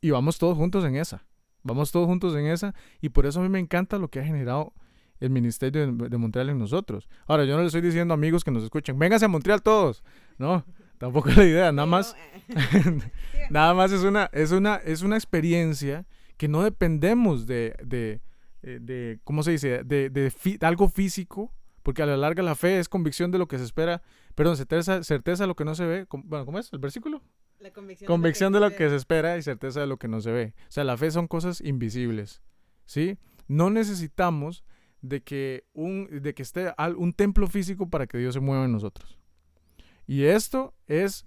Y 0.00 0.10
vamos 0.10 0.38
todos 0.38 0.56
juntos 0.56 0.84
en 0.84 0.96
esa. 0.96 1.26
Vamos 1.62 1.90
todos 1.90 2.06
juntos 2.06 2.34
en 2.36 2.46
esa. 2.46 2.74
Y 3.00 3.08
por 3.08 3.26
eso 3.26 3.40
a 3.40 3.42
mí 3.42 3.48
me 3.48 3.58
encanta 3.58 3.98
lo 3.98 4.08
que 4.08 4.20
ha 4.20 4.24
generado 4.24 4.72
el 5.20 5.30
Ministerio 5.30 5.92
de, 5.92 6.18
Montreal 6.18 6.50
en 6.50 6.58
nosotros. 6.58 7.08
Ahora, 7.26 7.44
yo 7.44 7.54
no 7.56 7.62
le 7.62 7.66
estoy 7.66 7.80
diciendo 7.80 8.14
amigos 8.14 8.44
que 8.44 8.50
nos 8.50 8.62
escuchen, 8.62 8.98
vénganse 8.98 9.24
a 9.24 9.28
Montreal 9.28 9.62
todos. 9.62 10.02
No, 10.38 10.64
tampoco 10.98 11.30
es 11.30 11.36
la 11.36 11.44
idea. 11.44 11.72
Nada 11.72 11.86
más, 11.86 12.14
nada 13.50 13.74
más 13.74 13.92
es 13.92 14.02
una, 14.02 14.30
es, 14.32 14.52
una, 14.52 14.76
es 14.76 15.02
una 15.02 15.16
experiencia 15.16 16.06
que 16.36 16.48
no 16.48 16.62
dependemos 16.62 17.46
de, 17.46 17.74
de, 17.82 18.20
eh, 18.62 18.78
de 18.80 19.20
¿cómo 19.24 19.42
se 19.42 19.52
dice? 19.52 19.84
De, 19.84 20.10
de, 20.10 20.32
algo 20.60 20.88
físico, 20.88 21.52
porque 21.82 22.02
a 22.02 22.06
la 22.06 22.16
larga 22.16 22.42
la 22.42 22.54
fe 22.54 22.78
es 22.78 22.88
convicción 22.88 23.30
de 23.30 23.38
lo 23.38 23.48
que 23.48 23.58
se 23.58 23.64
espera, 23.64 24.02
perdón, 24.34 24.56
certeza, 24.56 25.02
certeza 25.02 25.44
de 25.44 25.48
lo 25.48 25.56
que 25.56 25.64
no 25.64 25.74
se 25.74 25.86
ve. 25.86 26.06
Bueno, 26.10 26.44
¿cómo 26.44 26.58
es 26.58 26.72
el 26.72 26.78
versículo? 26.78 27.22
Convicción, 27.72 28.52
de, 28.52 28.60
lo, 28.60 28.70
que, 28.70 28.88
se 28.88 28.96
espera 28.96 29.36
y 29.36 29.42
certeza 29.42 29.80
de 29.80 29.86
lo 29.86 29.96
que 29.96 30.08
no 30.08 30.20
se 30.20 30.32
ve. 30.32 30.54
O 30.62 30.70
sea, 30.70 30.84
la 30.84 30.96
fe 30.96 31.10
son 31.10 31.26
cosas 31.26 31.60
invisibles, 31.60 32.42
¿sí? 32.84 33.18
No 33.48 33.70
necesitamos 33.70 34.64
de 35.00 35.22
que, 35.22 35.64
un, 35.72 36.08
de 36.22 36.34
que 36.34 36.42
esté 36.42 36.72
un 36.96 37.12
templo 37.12 37.46
físico 37.46 37.88
para 37.88 38.06
que 38.06 38.18
Dios 38.18 38.34
se 38.34 38.40
mueva 38.40 38.64
en 38.64 38.72
nosotros. 38.72 39.18
Y 40.06 40.24
esto 40.24 40.74
es 40.86 41.26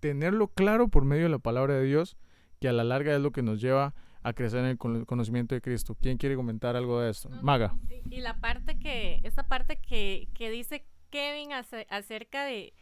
tenerlo 0.00 0.48
claro 0.48 0.88
por 0.88 1.04
medio 1.04 1.24
de 1.24 1.30
la 1.30 1.38
palabra 1.38 1.74
de 1.74 1.84
Dios, 1.84 2.16
que 2.58 2.68
a 2.68 2.72
la 2.72 2.84
larga 2.84 3.14
es 3.14 3.20
lo 3.20 3.32
que 3.32 3.42
nos 3.42 3.60
lleva 3.60 3.94
a 4.22 4.32
crecer 4.34 4.60
en 4.60 4.66
el 4.66 4.78
conocimiento 4.78 5.54
de 5.54 5.62
Cristo. 5.62 5.96
¿Quién 6.00 6.18
quiere 6.18 6.36
comentar 6.36 6.76
algo 6.76 7.00
de 7.00 7.10
esto? 7.10 7.30
Maga. 7.42 7.74
Y, 8.10 8.20
la 8.20 8.38
parte 8.38 8.78
que, 8.78 9.20
esta 9.22 9.44
parte 9.48 9.76
que, 9.80 10.28
que 10.34 10.50
dice 10.50 10.84
Kevin 11.10 11.52
acerca 11.52 12.44
de, 12.44 12.74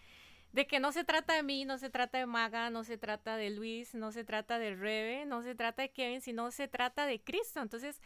de 0.52 0.66
que 0.66 0.80
no 0.80 0.92
se 0.92 1.04
trata 1.04 1.34
de 1.34 1.42
mí, 1.42 1.64
no 1.64 1.78
se 1.78 1.90
trata 1.90 2.18
de 2.18 2.26
Maga, 2.26 2.70
no 2.70 2.84
se 2.84 2.98
trata 2.98 3.36
de 3.36 3.50
Luis, 3.50 3.94
no 3.94 4.12
se 4.12 4.24
trata 4.24 4.58
de 4.58 4.74
Rebe, 4.74 5.26
no 5.26 5.42
se 5.42 5.54
trata 5.54 5.82
de 5.82 5.90
Kevin, 5.90 6.20
sino 6.20 6.50
se 6.50 6.68
trata 6.68 7.06
de 7.06 7.20
Cristo. 7.20 7.60
Entonces, 7.60 8.00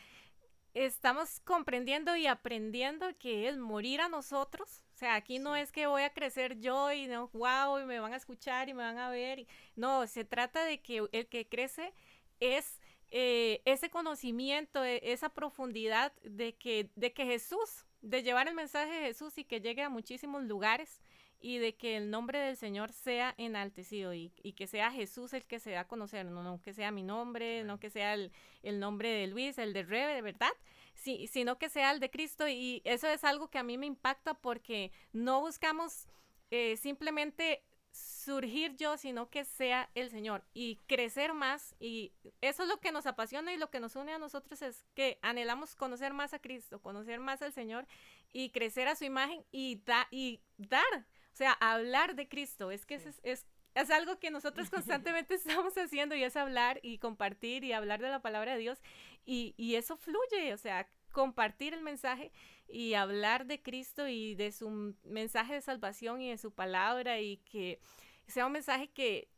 estamos 0.75 1.41
comprendiendo 1.41 2.17
y 2.17 2.27
aprendiendo 2.27 3.07
que 3.19 3.49
es 3.49 3.59
morir 3.59 4.01
a 4.01 4.09
nosotros. 4.09 4.83
O 4.95 4.99
sea, 4.99 5.15
aquí 5.15 5.39
no 5.39 5.57
es 5.57 5.73
que 5.73 5.87
voy 5.87 6.03
a 6.03 6.13
crecer 6.13 6.59
yo 6.61 6.93
y 6.93 7.07
no, 7.07 7.29
wow, 7.33 7.79
y 7.79 7.85
me 7.85 8.01
van 8.01 8.13
a 8.13 8.17
escuchar 8.17 8.69
y 8.69 8.75
me 8.75 8.83
van 8.83 8.99
a 8.99 9.11
ver. 9.11 9.47
No, 9.77 10.07
se 10.07 10.25
trata 10.25 10.65
de 10.65 10.81
que 10.81 11.07
el 11.13 11.29
que 11.29 11.49
crece 11.49 11.93
es 12.41 12.81
eh, 13.11 13.61
ese 13.65 13.91
conocimiento, 13.91 14.85
e, 14.85 15.01
esa 15.13 15.29
profundidad 15.29 16.13
de 16.23 16.55
que, 16.55 16.91
de 16.97 17.13
que 17.13 17.27
Jesús, 17.27 17.87
de 18.01 18.23
llevar 18.23 18.49
el 18.49 18.55
mensaje 18.55 18.93
de 18.93 19.07
Jesús 19.09 19.39
y 19.39 19.45
que 19.45 19.61
llegue 19.61 19.83
a 19.83 19.89
muchísimos 19.89 20.43
lugares 20.45 21.03
y 21.43 21.59
de 21.59 21.75
que 21.75 21.97
el 21.97 22.11
nombre 22.11 22.39
del 22.39 22.57
Señor 22.57 22.93
sea 22.93 23.35
enaltecido 23.37 24.15
y, 24.15 24.31
que 24.31 24.67
sea 24.67 24.91
Jesús 24.93 25.33
el 25.33 25.45
que 25.45 25.59
se 25.59 25.73
da 25.73 25.81
a 25.81 25.89
conocer, 25.89 26.25
no, 26.25 26.43
no 26.43 26.63
que 26.63 26.73
sea 26.73 26.91
mi 26.91 27.03
nombre, 27.03 27.65
no 27.65 27.81
que 27.81 27.91
sea 27.91 28.15
el, 28.15 28.31
nombre 28.79 29.11
de 29.11 29.27
Luis, 29.27 29.59
el 29.59 29.73
de 29.73 29.83
Rebe, 29.83 30.15
de 30.15 30.23
verdad, 30.23 30.53
sí, 30.95 31.27
sino 31.27 31.59
que 31.59 31.69
sea 31.69 31.91
el 31.91 32.01
de 32.01 32.11
Cristo 32.11 32.49
y 32.49 32.81
eso 32.85 33.09
es 33.09 33.25
algo 33.25 33.49
que 33.49 33.59
a 33.59 33.65
mí 33.65 33.77
me 33.77 33.87
impacta 33.87 34.35
porque 34.35 34.93
no 35.13 35.41
buscamos 35.41 36.07
eh, 36.51 36.77
simplemente 36.77 37.63
surgir 37.93 38.77
yo, 38.77 38.97
sino 38.97 39.29
que 39.29 39.45
sea 39.45 39.91
el 39.95 40.11
Señor 40.11 40.45
y 40.55 40.77
crecer 40.87 41.35
más. 41.35 41.75
Y 41.79 42.13
eso 42.41 42.63
es 42.63 42.69
lo 42.69 42.81
que 42.81 42.93
nos 42.93 43.07
apasiona 43.07 43.53
y 43.53 43.59
lo 43.59 43.71
que 43.71 43.81
nos 43.81 43.97
une 43.97 44.13
a 44.13 44.19
nosotros 44.19 44.63
es 44.63 44.85
que 44.95 45.19
anhelamos 45.23 45.77
conocer 45.77 46.13
más 46.15 46.33
a 46.33 46.39
Cristo, 46.39 46.81
conocer 46.81 47.21
más 47.21 47.43
al 47.43 47.53
Señor 47.53 47.87
y 48.33 48.51
crecer 48.51 48.89
a 48.89 48.97
su 48.97 49.05
imagen 49.05 49.45
y, 49.51 49.77
da, 49.85 50.09
y 50.11 50.41
dar 50.57 51.07
o 51.33 51.37
sea, 51.37 51.53
hablar 51.53 52.15
de 52.15 52.29
Cristo, 52.29 52.71
es 52.71 52.85
que 52.85 52.97
es, 52.97 53.21
es, 53.23 53.47
es 53.75 53.91
algo 53.91 54.19
que 54.19 54.31
nosotros 54.31 54.69
constantemente 54.71 55.35
estamos 55.35 55.77
haciendo 55.79 56.15
y 56.15 56.23
es 56.23 56.37
hablar 56.37 56.79
y 56.83 56.99
compartir 56.99 57.65
y 57.65 57.73
hablar 57.73 58.01
de 58.01 58.11
la 58.11 58.21
palabra 58.21 58.53
de 58.53 58.59
Dios 58.59 58.79
y, 59.25 59.55
y 59.57 59.77
eso 59.77 59.97
fluye, 59.97 60.53
o 60.53 60.59
sea, 60.59 60.89
compartir 61.11 61.75
el 61.75 61.83
mensaje 61.83 62.33
y 62.69 62.95
hablar 62.95 63.47
de 63.47 63.63
Cristo 63.63 64.09
y 64.09 64.35
de 64.35 64.53
su 64.53 64.95
mensaje 65.05 65.55
de 65.55 65.63
salvación 65.63 66.21
y 66.21 66.31
de 66.31 66.39
su 66.39 66.53
palabra 66.53 67.21
y 67.21 67.39
que 67.39 67.81
sea 68.27 68.47
un 68.47 68.53
mensaje 68.53 68.89
que, 68.89 69.29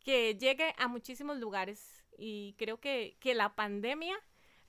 que 0.00 0.36
llegue 0.36 0.74
a 0.78 0.88
muchísimos 0.88 1.38
lugares. 1.38 2.04
Y 2.18 2.54
creo 2.58 2.80
que, 2.80 3.16
que 3.20 3.34
la 3.34 3.54
pandemia 3.54 4.16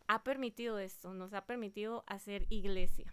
ha 0.07 0.23
permitido 0.23 0.79
esto, 0.79 1.13
nos 1.13 1.33
ha 1.33 1.45
permitido 1.45 2.03
hacer 2.07 2.45
iglesia 2.49 3.11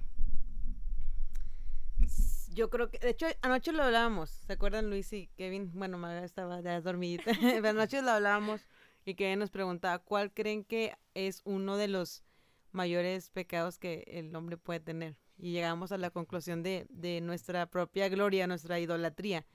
yo 2.51 2.71
creo 2.71 2.91
que, 2.91 2.99
de 2.99 3.11
hecho, 3.11 3.27
anoche 3.43 3.73
lo 3.73 3.83
hablábamos, 3.83 4.31
¿se 4.31 4.53
acuerdan 4.53 4.91
Luis 4.91 5.13
y 5.13 5.29
Kevin? 5.37 5.71
Bueno, 5.75 5.99
Maga 5.99 6.25
estaba 6.25 6.61
ya 6.61 6.81
dormidita, 6.81 7.33
pero 7.41 7.69
anoche 7.69 8.03
lo 8.03 8.11
hablábamos 8.11 8.63
y 9.05 9.15
Kevin 9.15 9.39
nos 9.39 9.51
preguntaba, 9.51 9.99
¿cuál 9.99 10.33
creen 10.33 10.65
que 10.65 10.97
es 11.15 11.41
uno 11.45 11.77
de 11.77 11.89
los 11.89 12.25
mayores 12.73 13.31
pecados 13.31 13.79
que 13.79 14.05
el 14.07 14.35
hombre 14.35 14.57
puede 14.57 14.81
tener? 14.81 15.17
Y 15.39 15.53
llegamos 15.53 15.93
a 15.93 15.99
la 15.99 16.11
conclusión 16.11 16.63
de, 16.63 16.87
de 16.91 17.21
nuestra 17.21 17.67
propia 17.67 18.09
gloria, 18.09 18.47
nuestra 18.47 18.81
idolatría. 18.81 19.47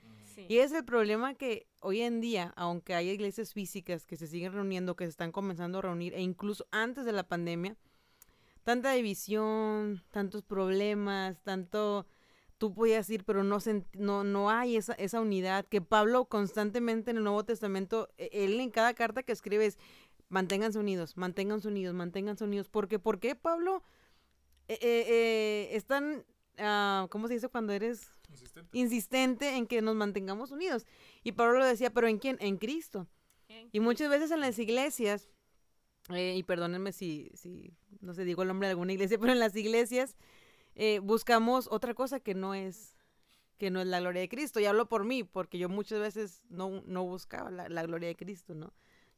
Y 0.48 0.58
es 0.58 0.72
el 0.72 0.84
problema 0.84 1.34
que 1.34 1.68
hoy 1.80 2.00
en 2.00 2.20
día, 2.20 2.52
aunque 2.56 2.94
hay 2.94 3.10
iglesias 3.10 3.52
físicas 3.52 4.04
que 4.04 4.16
se 4.16 4.26
siguen 4.26 4.52
reuniendo, 4.52 4.96
que 4.96 5.04
se 5.04 5.10
están 5.10 5.30
comenzando 5.30 5.78
a 5.78 5.82
reunir, 5.82 6.14
e 6.14 6.22
incluso 6.22 6.66
antes 6.72 7.04
de 7.04 7.12
la 7.12 7.28
pandemia, 7.28 7.76
tanta 8.64 8.92
división, 8.92 10.02
tantos 10.10 10.42
problemas, 10.42 11.40
tanto 11.42 12.06
tú 12.58 12.74
podías 12.74 13.08
ir, 13.10 13.24
pero 13.24 13.44
no, 13.44 13.58
no, 13.94 14.24
no 14.24 14.50
hay 14.50 14.76
esa, 14.76 14.94
esa 14.94 15.20
unidad 15.20 15.66
que 15.66 15.80
Pablo 15.80 16.26
constantemente 16.26 17.10
en 17.10 17.18
el 17.18 17.24
Nuevo 17.24 17.44
Testamento, 17.44 18.08
e, 18.16 18.30
él 18.32 18.60
en 18.60 18.70
cada 18.70 18.94
carta 18.94 19.22
que 19.22 19.32
escribe 19.32 19.66
es, 19.66 19.78
manténganse 20.28 20.78
unidos, 20.78 21.16
manténganse 21.16 21.68
unidos, 21.68 21.94
manténganse 21.94 22.44
unidos. 22.44 22.68
Porque, 22.68 22.98
¿por 22.98 23.20
qué, 23.20 23.34
Pablo? 23.34 23.82
Eh, 24.68 24.78
eh, 24.80 25.04
eh, 25.08 25.76
están, 25.76 26.24
ah, 26.58 27.06
¿cómo 27.10 27.28
se 27.28 27.34
dice 27.34 27.48
cuando 27.48 27.72
eres 27.72 28.12
Insistente. 28.30 28.78
insistente 28.78 29.56
en 29.56 29.66
que 29.66 29.82
nos 29.82 29.94
mantengamos 29.94 30.50
unidos? 30.50 30.86
Y 31.22 31.32
Pablo 31.32 31.58
lo 31.58 31.66
decía, 31.66 31.90
pero 31.90 32.08
¿en 32.08 32.18
quién? 32.18 32.36
En 32.40 32.56
Cristo. 32.56 33.06
Y 33.72 33.80
muchas 33.80 34.08
veces 34.08 34.30
en 34.30 34.40
las 34.40 34.58
iglesias, 34.58 35.28
eh, 36.10 36.34
y 36.36 36.42
perdónenme 36.42 36.92
si, 36.92 37.30
si, 37.34 37.72
no 38.00 38.14
sé, 38.14 38.24
digo 38.24 38.42
el 38.42 38.48
nombre 38.48 38.68
de 38.68 38.72
alguna 38.72 38.92
iglesia, 38.92 39.18
pero 39.20 39.32
en 39.32 39.38
las 39.38 39.54
iglesias 39.56 40.16
eh, 40.74 40.98
buscamos 41.00 41.68
otra 41.70 41.94
cosa 41.94 42.20
que 42.20 42.34
no 42.34 42.54
es 42.54 42.94
que 43.58 43.70
no 43.70 43.80
es 43.80 43.86
la 43.86 44.00
gloria 44.00 44.20
de 44.20 44.28
Cristo. 44.28 44.60
Y 44.60 44.66
hablo 44.66 44.88
por 44.88 45.04
mí, 45.04 45.24
porque 45.24 45.58
yo 45.58 45.68
muchas 45.68 46.00
veces 46.00 46.42
no, 46.48 46.82
no 46.86 47.04
buscaba 47.04 47.50
la, 47.50 47.82
gloria 47.84 48.08
de 48.08 48.16
Cristo, 48.16 48.54
¿no? 48.54 48.72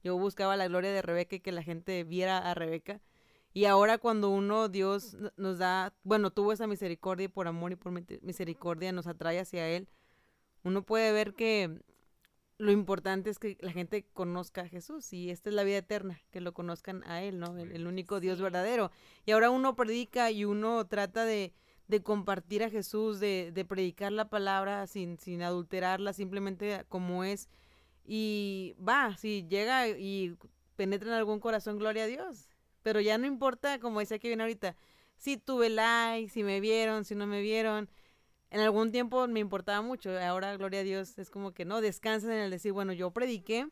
Yo 0.04 0.16
buscaba 0.18 0.56
la 0.56 0.68
gloria 0.68 0.92
de 0.92 1.02
Rebeca 1.02 1.36
y 1.36 1.40
que 1.40 1.52
la 1.52 1.62
gente 1.62 2.04
viera 2.04 2.38
a 2.38 2.54
Rebeca. 2.54 3.00
Y 3.54 3.64
ahora 3.64 3.98
cuando 3.98 4.28
uno, 4.28 4.68
Dios 4.68 5.16
nos 5.36 5.58
da, 5.58 5.94
bueno, 6.02 6.30
tuvo 6.30 6.52
esa 6.52 6.66
misericordia 6.66 7.24
y 7.24 7.28
por 7.28 7.48
amor 7.48 7.72
y 7.72 7.76
por 7.76 7.92
misericordia 8.22 8.92
nos 8.92 9.06
atrae 9.06 9.40
hacia 9.40 9.66
Él, 9.68 9.88
uno 10.62 10.82
puede 10.82 11.10
ver 11.12 11.34
que 11.34 11.80
lo 12.58 12.72
importante 12.72 13.30
es 13.30 13.38
que 13.38 13.58
la 13.60 13.72
gente 13.72 14.06
conozca 14.12 14.62
a 14.62 14.68
Jesús 14.68 15.12
y 15.12 15.30
esta 15.30 15.50
es 15.50 15.54
la 15.54 15.64
vida 15.64 15.78
eterna, 15.78 16.20
que 16.30 16.40
lo 16.40 16.54
conozcan 16.54 17.02
a 17.04 17.22
Él, 17.22 17.38
¿no? 17.38 17.58
El, 17.58 17.72
el 17.72 17.86
único 17.86 18.20
Dios 18.20 18.40
verdadero. 18.40 18.90
Y 19.26 19.32
ahora 19.32 19.50
uno 19.50 19.76
predica 19.76 20.30
y 20.30 20.44
uno 20.44 20.86
trata 20.86 21.24
de, 21.24 21.52
de 21.88 22.02
compartir 22.02 22.64
a 22.64 22.70
Jesús, 22.70 23.20
de, 23.20 23.52
de 23.52 23.64
predicar 23.64 24.12
la 24.12 24.28
palabra 24.28 24.86
sin, 24.86 25.18
sin 25.18 25.42
adulterarla, 25.42 26.12
simplemente 26.12 26.84
como 26.88 27.24
es. 27.24 27.48
Y 28.04 28.74
va, 28.86 29.16
si 29.16 29.46
llega 29.48 29.88
y 29.88 30.36
penetra 30.76 31.08
en 31.10 31.14
algún 31.14 31.40
corazón, 31.40 31.78
gloria 31.78 32.04
a 32.04 32.06
Dios. 32.06 32.48
Pero 32.82 33.00
ya 33.00 33.18
no 33.18 33.26
importa, 33.26 33.78
como 33.80 34.00
decía 34.00 34.18
que 34.18 34.28
viene 34.28 34.44
ahorita, 34.44 34.76
si 35.16 35.36
tuve 35.36 35.70
like, 35.70 36.30
si 36.30 36.42
me 36.42 36.60
vieron, 36.60 37.04
si 37.04 37.14
no 37.14 37.26
me 37.26 37.40
vieron. 37.40 37.88
En 38.56 38.62
algún 38.62 38.90
tiempo 38.90 39.28
me 39.28 39.40
importaba 39.40 39.82
mucho, 39.82 40.18
ahora, 40.18 40.56
gloria 40.56 40.80
a 40.80 40.82
Dios, 40.82 41.18
es 41.18 41.28
como 41.28 41.52
que 41.52 41.66
no, 41.66 41.82
descansan 41.82 42.30
en 42.30 42.38
el 42.38 42.50
decir, 42.50 42.72
bueno, 42.72 42.94
yo 42.94 43.10
prediqué 43.10 43.68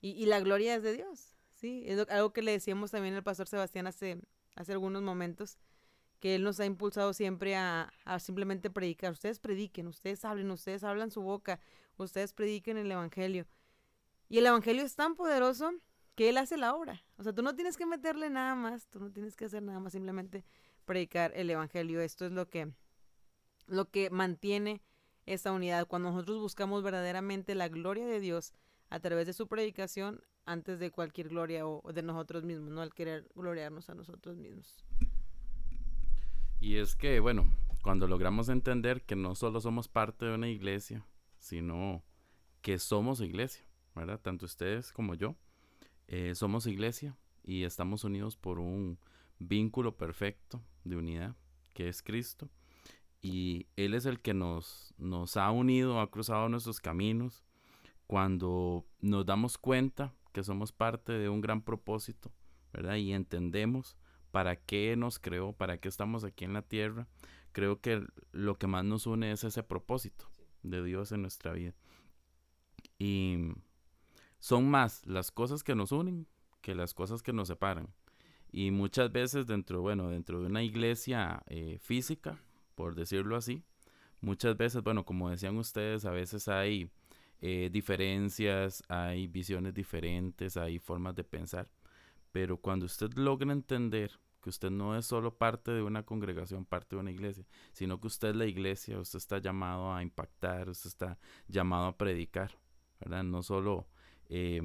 y, 0.00 0.26
la 0.26 0.38
gloria 0.38 0.76
es 0.76 0.84
de 0.84 0.92
Dios, 0.92 1.34
¿sí? 1.50 1.82
Es 1.86 2.08
algo 2.08 2.32
que 2.32 2.40
le 2.40 2.52
decíamos 2.52 2.92
también 2.92 3.16
al 3.16 3.24
pastor 3.24 3.48
Sebastián 3.48 3.88
hace, 3.88 4.20
hace 4.54 4.70
algunos 4.70 5.02
momentos, 5.02 5.58
que 6.20 6.36
él 6.36 6.44
nos 6.44 6.60
ha 6.60 6.66
impulsado 6.66 7.14
siempre 7.14 7.56
a, 7.56 7.92
a 8.04 8.20
simplemente 8.20 8.70
predicar. 8.70 9.10
Ustedes 9.10 9.40
prediquen, 9.40 9.88
ustedes 9.88 10.24
hablen, 10.24 10.52
ustedes 10.52 10.84
hablan 10.84 11.10
su 11.10 11.22
boca, 11.22 11.58
ustedes 11.96 12.32
prediquen 12.32 12.76
el 12.76 12.92
Evangelio. 12.92 13.44
Y 14.28 14.38
el 14.38 14.46
Evangelio 14.46 14.84
es 14.84 14.94
tan 14.94 15.16
poderoso 15.16 15.72
que 16.14 16.28
Él 16.28 16.38
hace 16.38 16.56
la 16.56 16.76
obra. 16.76 17.02
O 17.16 17.24
sea, 17.24 17.32
tú 17.32 17.42
no 17.42 17.56
tienes 17.56 17.76
que 17.76 17.86
meterle 17.86 18.30
nada 18.30 18.54
más, 18.54 18.86
tú 18.86 19.00
no 19.00 19.10
tienes 19.10 19.34
que 19.34 19.46
hacer 19.46 19.64
nada 19.64 19.80
más, 19.80 19.94
simplemente 19.94 20.44
predicar 20.84 21.32
el 21.34 21.50
Evangelio. 21.50 22.00
Esto 22.00 22.24
es 22.24 22.30
lo 22.30 22.48
que, 22.48 22.70
lo 23.66 23.90
que 23.90 24.10
mantiene 24.10 24.82
esa 25.26 25.52
unidad. 25.52 25.86
Cuando 25.86 26.10
nosotros 26.10 26.38
buscamos 26.40 26.82
verdaderamente 26.82 27.54
la 27.54 27.68
gloria 27.68 28.06
de 28.06 28.20
Dios 28.20 28.52
a 28.90 29.00
través 29.00 29.26
de 29.26 29.32
su 29.32 29.48
predicación, 29.48 30.22
antes 30.44 30.78
de 30.78 30.90
cualquier 30.90 31.28
gloria 31.28 31.66
o, 31.66 31.80
o 31.84 31.92
de 31.92 32.02
nosotros 32.02 32.44
mismos, 32.44 32.70
¿no? 32.70 32.80
Al 32.80 32.94
querer 32.94 33.28
gloriarnos 33.34 33.90
a 33.90 33.94
nosotros 33.94 34.36
mismos. 34.36 34.84
Y 36.60 36.76
es 36.76 36.94
que, 36.94 37.20
bueno, 37.20 37.52
cuando 37.82 38.06
logramos 38.06 38.48
entender 38.48 39.02
que 39.02 39.16
no 39.16 39.34
solo 39.34 39.60
somos 39.60 39.88
parte 39.88 40.24
de 40.24 40.34
una 40.34 40.48
iglesia, 40.48 41.04
sino 41.38 42.02
que 42.62 42.78
somos 42.78 43.20
iglesia, 43.20 43.64
¿verdad? 43.94 44.20
Tanto 44.20 44.46
ustedes 44.46 44.92
como 44.92 45.14
yo, 45.14 45.36
eh, 46.08 46.34
somos 46.34 46.66
iglesia 46.66 47.16
y 47.44 47.64
estamos 47.64 48.04
unidos 48.04 48.36
por 48.36 48.58
un 48.58 48.98
vínculo 49.38 49.96
perfecto 49.96 50.62
de 50.82 50.96
unidad, 50.96 51.36
que 51.74 51.88
es 51.88 52.02
Cristo. 52.02 52.48
Y 53.26 53.66
Él 53.74 53.94
es 53.94 54.06
el 54.06 54.20
que 54.20 54.34
nos, 54.34 54.94
ha 55.36 55.50
unido, 55.50 56.00
ha 56.00 56.12
cruzado 56.12 56.48
nuestros 56.48 56.78
caminos. 56.78 57.42
Cuando 58.06 58.86
nos 59.00 59.26
damos 59.26 59.58
cuenta 59.58 60.14
que 60.32 60.44
somos 60.44 60.70
parte 60.70 61.12
de 61.12 61.28
un 61.28 61.40
gran 61.40 61.60
propósito, 61.60 62.30
¿verdad? 62.72 62.94
Y 62.94 63.12
entendemos 63.12 63.96
para 64.30 64.54
qué 64.54 64.94
nos 64.94 65.18
creó, 65.18 65.52
para 65.52 65.78
qué 65.78 65.88
estamos 65.88 66.22
aquí 66.22 66.44
en 66.44 66.52
la 66.52 66.62
tierra, 66.62 67.08
creo 67.50 67.80
que 67.80 68.06
lo 68.30 68.58
que 68.58 68.68
más 68.68 68.84
nos 68.84 69.08
une 69.08 69.32
es 69.32 69.42
ese 69.42 69.64
propósito 69.64 70.28
de 70.62 70.84
Dios 70.84 71.10
en 71.10 71.22
nuestra 71.22 71.50
vida. 71.50 71.74
Y 72.96 73.38
son 74.38 74.70
más 74.70 75.04
las 75.04 75.32
cosas 75.32 75.64
que 75.64 75.74
nos 75.74 75.90
unen 75.90 76.28
que 76.60 76.76
las 76.76 76.94
cosas 76.94 77.24
que 77.24 77.32
nos 77.32 77.48
separan. 77.48 77.92
Y 78.52 78.70
muchas 78.70 79.10
veces 79.10 79.48
dentro, 79.48 79.82
bueno, 79.82 80.10
dentro 80.10 80.40
de 80.40 80.46
una 80.46 80.62
iglesia 80.62 81.42
eh, 81.48 81.78
física, 81.80 82.40
por 82.76 82.94
decirlo 82.94 83.34
así, 83.36 83.64
muchas 84.20 84.56
veces, 84.56 84.82
bueno, 84.84 85.04
como 85.04 85.30
decían 85.30 85.56
ustedes, 85.56 86.04
a 86.04 86.12
veces 86.12 86.46
hay 86.46 86.90
eh, 87.40 87.70
diferencias, 87.72 88.84
hay 88.88 89.26
visiones 89.26 89.74
diferentes, 89.74 90.56
hay 90.56 90.78
formas 90.78 91.16
de 91.16 91.24
pensar. 91.24 91.68
Pero 92.30 92.58
cuando 92.58 92.86
usted 92.86 93.12
logra 93.14 93.52
entender 93.52 94.20
que 94.42 94.50
usted 94.50 94.70
no 94.70 94.96
es 94.96 95.06
solo 95.06 95.36
parte 95.36 95.72
de 95.72 95.82
una 95.82 96.04
congregación, 96.04 96.64
parte 96.64 96.94
de 96.94 97.00
una 97.00 97.10
iglesia, 97.10 97.44
sino 97.72 98.00
que 98.00 98.06
usted 98.06 98.28
es 98.28 98.36
la 98.36 98.46
iglesia, 98.46 99.00
usted 99.00 99.16
está 99.16 99.38
llamado 99.38 99.92
a 99.92 100.02
impactar, 100.02 100.68
usted 100.68 100.88
está 100.88 101.18
llamado 101.48 101.86
a 101.86 101.96
predicar, 101.96 102.56
¿verdad? 103.00 103.24
No 103.24 103.42
solo 103.42 103.88
eh, 104.28 104.62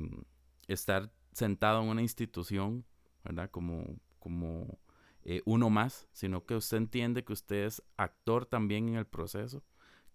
estar 0.67 1.11
sentado 1.31 1.81
en 1.81 1.89
una 1.89 2.01
institución, 2.01 2.85
¿verdad? 3.23 3.49
Como, 3.49 3.95
como 4.19 4.77
eh, 5.23 5.41
uno 5.45 5.69
más, 5.69 6.07
sino 6.11 6.45
que 6.45 6.55
usted 6.55 6.77
entiende 6.77 7.23
que 7.23 7.33
usted 7.33 7.65
es 7.65 7.83
actor 7.97 8.45
también 8.45 8.89
en 8.89 8.95
el 8.95 9.05
proceso. 9.05 9.63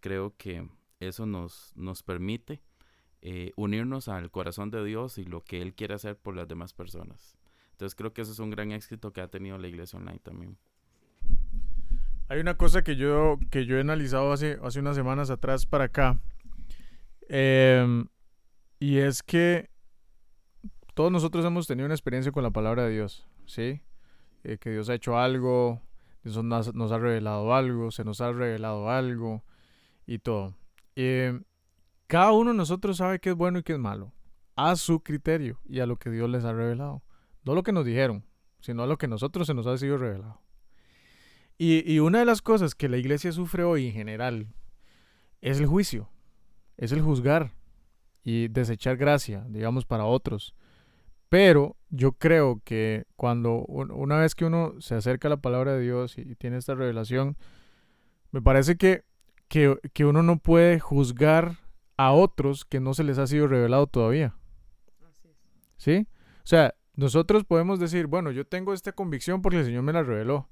Creo 0.01 0.37
que 0.37 0.69
eso 1.01 1.27
nos, 1.27 1.73
nos 1.77 2.03
permite 2.03 2.63
eh, 3.23 3.53
unirnos 3.57 4.09
al 4.09 4.31
corazón 4.31 4.71
de 4.71 4.85
Dios 4.85 5.19
y 5.19 5.25
lo 5.25 5.43
que 5.43 5.63
Él 5.63 5.75
quiere 5.75 5.95
hacer 5.95 6.17
por 6.17 6.37
las 6.37 6.49
demás 6.49 6.73
personas. 6.73 7.37
Entonces 7.73 7.95
creo 7.95 8.13
que 8.13 8.23
eso 8.23 8.33
es 8.33 8.39
un 8.39 8.51
gran 8.51 8.73
éxito 8.73 9.13
que 9.13 9.21
ha 9.21 9.29
tenido 9.29 9.59
la 9.59 9.69
iglesia 9.69 9.99
online 9.99 10.21
también. 10.21 10.57
Hay 12.29 12.41
una 12.41 12.57
cosa 12.57 12.83
que 12.83 12.97
yo, 12.97 13.39
que 13.51 13.67
yo 13.67 13.77
he 13.77 13.81
analizado 13.81 14.33
hace, 14.33 14.59
hace 14.63 14.81
unas 14.81 14.97
semanas 14.97 15.31
atrás 15.31 15.67
para 15.67 15.85
acá. 15.85 16.19
em, 17.29 18.07
y 18.79 18.99
es 18.99 19.23
que 19.23 19.71
todos 20.95 21.13
nosotros 21.13 21.45
hemos 21.45 21.67
tenido 21.67 21.87
una 21.87 21.95
experiencia 21.95 22.33
con 22.33 22.43
la 22.43 22.51
palabra 22.51 22.85
de 22.85 22.93
Dios, 22.93 23.29
¿sí? 23.45 23.83
Eh, 24.49 24.59
que 24.59 24.71
Dios 24.71 24.89
ha 24.89 24.95
hecho 24.95 25.19
algo, 25.19 25.83
Dios 26.23 26.37
nos, 26.45 26.93
ha 26.93 26.99
revelado 26.99 27.53
algo, 27.53 27.91
se 27.91 28.05
nos 28.05 28.21
ha 28.21 28.31
revelado 28.31 28.89
algo 28.89 29.43
y 30.07 30.21
todo. 30.21 30.55
Em, 30.95 31.43
cada 32.07 32.31
uno 32.31 32.53
de 32.53 32.57
nosotros 32.57 32.99
sabe 32.99 33.19
qué 33.19 33.31
es 33.31 33.35
bueno 33.35 33.59
y 33.59 33.65
qué 33.65 33.73
es 33.73 33.79
malo, 33.81 34.13
a 34.55 34.77
su 34.77 35.01
criterio 35.01 35.59
y 35.65 35.81
a 35.81 35.87
lo 35.87 35.97
que 35.97 36.11
Dios 36.11 36.31
les 36.31 36.45
ha 36.45 36.53
revelado. 36.53 37.03
No 37.43 37.57
lo 37.57 37.65
que 37.65 37.73
nos 37.73 37.85
dijeron, 37.85 38.25
sino 38.61 38.85
a 38.85 38.87
lo 38.87 38.99
que 38.99 39.09
nosotros 39.09 39.49
se 39.49 39.55
nos 39.55 39.67
ha 39.67 39.77
sido 39.79 39.99
revelado. 39.99 40.41
Y, 41.59 41.93
y 41.93 41.99
una 41.99 42.21
de 42.21 42.25
las 42.25 42.41
cosas 42.41 42.77
que 42.77 42.89
la 42.89 42.99
iglesia 42.99 43.33
sufre 43.33 43.65
hoy 43.65 43.89
en 43.89 43.95
general 43.95 44.55
es 45.41 45.59
el 45.59 45.67
juicio, 45.67 46.09
es 46.77 46.93
el 46.93 47.03
juzgar 47.03 47.53
y 48.23 48.47
desechar 48.47 48.97
gracia, 48.97 49.45
digamos, 49.49 49.87
para 49.87 50.05
otros. 50.05 50.55
Pero 51.29 51.77
yo 51.91 52.13
creo 52.13 52.61
que 52.65 53.05
cuando 53.17 53.65
un- 53.67 53.91
una 53.91 54.19
vez 54.19 54.35
que 54.35 54.45
uno 54.45 54.75
se 54.81 54.95
acerca 54.95 55.29
a 55.29 55.31
la 55.31 55.37
palabra 55.41 55.73
de 55.75 55.81
Dios 55.83 56.19
y 56.19 56.35
tiene 56.37 56.57
esta 56.59 56.75
revelación, 56.75 57.37
me 58.31 58.41
parece 58.43 58.77
que, 58.77 59.05
que, 59.49 59.77
que 59.93 60.05
uno 60.05 60.23
no 60.23 60.39
puede 60.39 60.79
juzgar 60.81 61.57
a 61.97 62.13
otros 62.13 62.65
que 62.65 62.81
no 62.81 62.95
se 62.95 63.05
les 63.05 63.19
ha 63.19 63.27
sido 63.27 63.49
revelado 63.49 63.87
todavía. 63.87 64.37
¿Sí? 65.77 66.07
O 66.39 66.47
sea, 66.47 66.75
nosotros 66.95 67.45
podemos 67.45 67.79
decir, 67.81 68.07
bueno, 68.07 68.31
yo 68.31 68.47
tengo 68.47 68.73
esta 68.73 68.93
convicción 68.93 69.43
porque 69.43 69.59
el 69.59 69.65
Señor 69.65 69.83
me 69.83 69.93
la 69.93 70.03
reveló. 70.03 70.49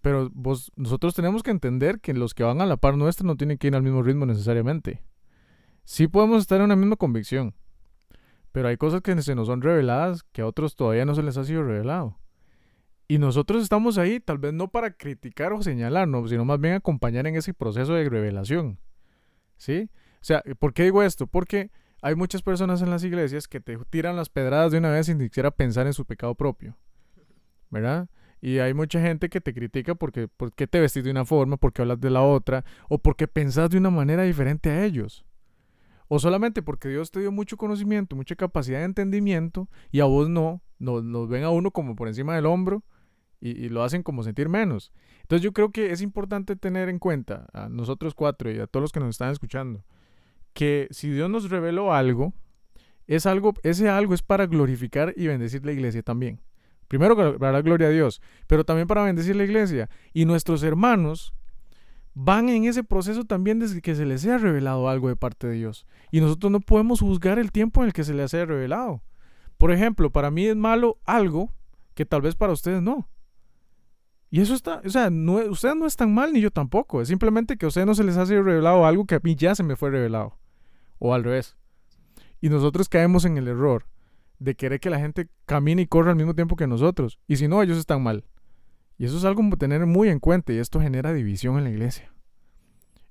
Pero 0.00 0.30
vos, 0.34 0.72
nosotros 0.74 1.14
tenemos 1.14 1.42
que 1.42 1.52
entender 1.52 2.00
que 2.00 2.12
los 2.12 2.34
que 2.34 2.42
van 2.42 2.60
a 2.60 2.66
la 2.66 2.76
par 2.76 2.96
nuestra 2.96 3.24
no 3.26 3.36
tienen 3.36 3.58
que 3.58 3.68
ir 3.68 3.76
al 3.76 3.82
mismo 3.84 4.02
ritmo 4.02 4.26
necesariamente. 4.26 5.02
Sí 5.84 6.08
podemos 6.08 6.40
estar 6.42 6.58
en 6.58 6.64
una 6.64 6.76
misma 6.76 6.96
convicción, 6.96 7.54
pero 8.52 8.68
hay 8.68 8.76
cosas 8.76 9.00
que 9.00 9.20
se 9.22 9.34
nos 9.34 9.46
son 9.46 9.62
reveladas 9.62 10.22
que 10.32 10.42
a 10.42 10.46
otros 10.46 10.76
todavía 10.76 11.04
no 11.04 11.14
se 11.14 11.22
les 11.22 11.36
ha 11.36 11.44
sido 11.44 11.64
revelado. 11.64 12.18
Y 13.08 13.18
nosotros 13.18 13.62
estamos 13.62 13.98
ahí 13.98 14.20
tal 14.20 14.38
vez 14.38 14.52
no 14.52 14.68
para 14.68 14.92
criticar 14.92 15.52
o 15.52 15.62
señalar, 15.62 16.08
no, 16.08 16.26
sino 16.28 16.44
más 16.44 16.60
bien 16.60 16.74
acompañar 16.74 17.26
en 17.26 17.36
ese 17.36 17.52
proceso 17.52 17.94
de 17.94 18.08
revelación. 18.08 18.78
¿Sí? 19.56 19.90
O 20.14 20.24
sea, 20.24 20.42
¿por 20.58 20.72
qué 20.72 20.84
digo 20.84 21.02
esto? 21.02 21.26
Porque 21.26 21.70
hay 22.00 22.14
muchas 22.14 22.42
personas 22.42 22.80
en 22.82 22.90
las 22.90 23.04
iglesias 23.04 23.48
que 23.48 23.60
te 23.60 23.76
tiran 23.90 24.16
las 24.16 24.28
pedradas 24.28 24.72
de 24.72 24.78
una 24.78 24.90
vez 24.90 25.06
sin 25.06 25.18
siquiera 25.18 25.50
pensar 25.50 25.86
en 25.86 25.92
su 25.92 26.04
pecado 26.04 26.34
propio. 26.34 26.76
¿Verdad? 27.70 28.08
Y 28.40 28.58
hay 28.58 28.74
mucha 28.74 29.00
gente 29.00 29.28
que 29.28 29.40
te 29.40 29.54
critica 29.54 29.94
porque, 29.94 30.28
porque 30.28 30.66
te 30.66 30.80
vestís 30.80 31.04
de 31.04 31.10
una 31.10 31.24
forma, 31.24 31.56
porque 31.56 31.82
hablas 31.82 32.00
de 32.00 32.10
la 32.10 32.22
otra, 32.22 32.64
o 32.88 32.98
porque 32.98 33.28
pensás 33.28 33.70
de 33.70 33.78
una 33.78 33.90
manera 33.90 34.24
diferente 34.24 34.70
a 34.70 34.84
ellos. 34.84 35.24
O 36.14 36.18
solamente 36.18 36.60
porque 36.60 36.90
Dios 36.90 37.10
te 37.10 37.20
dio 37.20 37.32
mucho 37.32 37.56
conocimiento, 37.56 38.16
mucha 38.16 38.36
capacidad 38.36 38.80
de 38.80 38.84
entendimiento 38.84 39.70
y 39.90 40.00
a 40.00 40.04
vos 40.04 40.28
no, 40.28 40.60
nos, 40.78 41.26
ven 41.26 41.42
a 41.42 41.48
uno 41.48 41.70
como 41.70 41.96
por 41.96 42.06
encima 42.06 42.34
del 42.34 42.44
hombro 42.44 42.84
y, 43.40 43.70
lo 43.70 43.82
hacen 43.82 44.02
como 44.02 44.22
sentir 44.22 44.50
menos. 44.50 44.92
Entonces 45.22 45.42
yo 45.42 45.54
creo 45.54 45.72
que 45.72 45.90
es 45.90 46.02
importante 46.02 46.54
tener 46.54 46.90
en 46.90 46.98
cuenta 46.98 47.46
a 47.54 47.70
nosotros 47.70 48.12
cuatro 48.12 48.50
y 48.50 48.58
a 48.58 48.66
todos 48.66 48.82
los 48.82 48.92
que 48.92 49.00
nos 49.00 49.08
están 49.08 49.30
escuchando 49.32 49.86
que 50.52 50.86
si 50.90 51.08
Dios 51.08 51.30
nos 51.30 51.48
reveló 51.48 51.94
algo, 51.94 52.34
es 53.06 53.24
algo, 53.24 53.54
ese 53.62 53.88
algo 53.88 54.12
es 54.12 54.20
para 54.20 54.44
glorificar 54.44 55.14
y 55.16 55.28
bendecir 55.28 55.64
la 55.64 55.72
iglesia 55.72 56.02
también. 56.02 56.42
Primero 56.88 57.16
para 57.16 57.52
dar 57.52 57.62
gloria 57.62 57.86
a 57.86 57.90
Dios, 57.90 58.20
pero 58.46 58.64
también 58.64 58.86
para 58.86 59.02
bendecir 59.02 59.34
la 59.34 59.44
iglesia. 59.44 59.88
Y 60.12 60.26
nuestros 60.26 60.62
hermanos 60.62 61.32
van 62.14 62.48
en 62.48 62.64
ese 62.64 62.84
proceso 62.84 63.24
también 63.24 63.58
desde 63.58 63.80
que 63.80 63.94
se 63.94 64.04
les 64.04 64.20
sea 64.20 64.38
revelado 64.38 64.88
algo 64.88 65.08
de 65.08 65.16
parte 65.16 65.46
de 65.46 65.54
Dios. 65.54 65.86
Y 66.10 66.20
nosotros 66.20 66.52
no 66.52 66.60
podemos 66.60 67.00
juzgar 67.00 67.38
el 67.38 67.52
tiempo 67.52 67.80
en 67.80 67.88
el 67.88 67.92
que 67.92 68.04
se 68.04 68.14
les 68.14 68.32
haya 68.34 68.46
revelado. 68.46 69.02
Por 69.56 69.72
ejemplo, 69.72 70.10
para 70.10 70.30
mí 70.30 70.46
es 70.46 70.56
malo 70.56 70.98
algo 71.04 71.52
que 71.94 72.04
tal 72.04 72.22
vez 72.22 72.34
para 72.34 72.52
ustedes 72.52 72.82
no. 72.82 73.08
Y 74.30 74.40
eso 74.40 74.54
está, 74.54 74.80
o 74.84 74.88
sea, 74.88 75.10
ustedes 75.50 75.76
no 75.76 75.86
están 75.86 76.14
mal 76.14 76.32
ni 76.32 76.40
yo 76.40 76.50
tampoco. 76.50 77.02
Es 77.02 77.08
simplemente 77.08 77.56
que 77.56 77.66
a 77.66 77.68
ustedes 77.68 77.86
no 77.86 77.94
se 77.94 78.02
les 78.02 78.16
ha 78.16 78.26
sido 78.26 78.42
revelado 78.42 78.86
algo 78.86 79.04
que 79.04 79.16
a 79.16 79.20
mí 79.22 79.34
ya 79.36 79.54
se 79.54 79.62
me 79.62 79.76
fue 79.76 79.90
revelado. 79.90 80.38
O 80.98 81.12
al 81.12 81.22
revés. 81.22 81.56
Y 82.40 82.48
nosotros 82.48 82.88
caemos 82.88 83.24
en 83.24 83.36
el 83.36 83.46
error 83.46 83.86
de 84.38 84.54
querer 84.54 84.80
que 84.80 84.90
la 84.90 84.98
gente 84.98 85.28
camine 85.46 85.82
y 85.82 85.86
corra 85.86 86.10
al 86.10 86.16
mismo 86.16 86.34
tiempo 86.34 86.56
que 86.56 86.66
nosotros. 86.66 87.20
Y 87.28 87.36
si 87.36 87.46
no, 87.46 87.62
ellos 87.62 87.78
están 87.78 88.02
mal. 88.02 88.24
Y 88.98 89.06
eso 89.06 89.16
es 89.16 89.24
algo 89.24 89.48
que 89.50 89.56
tener 89.56 89.84
muy 89.86 90.08
en 90.08 90.20
cuenta 90.20 90.52
y 90.52 90.58
esto 90.58 90.80
genera 90.80 91.12
división 91.12 91.58
en 91.58 91.64
la 91.64 91.70
iglesia. 91.70 92.12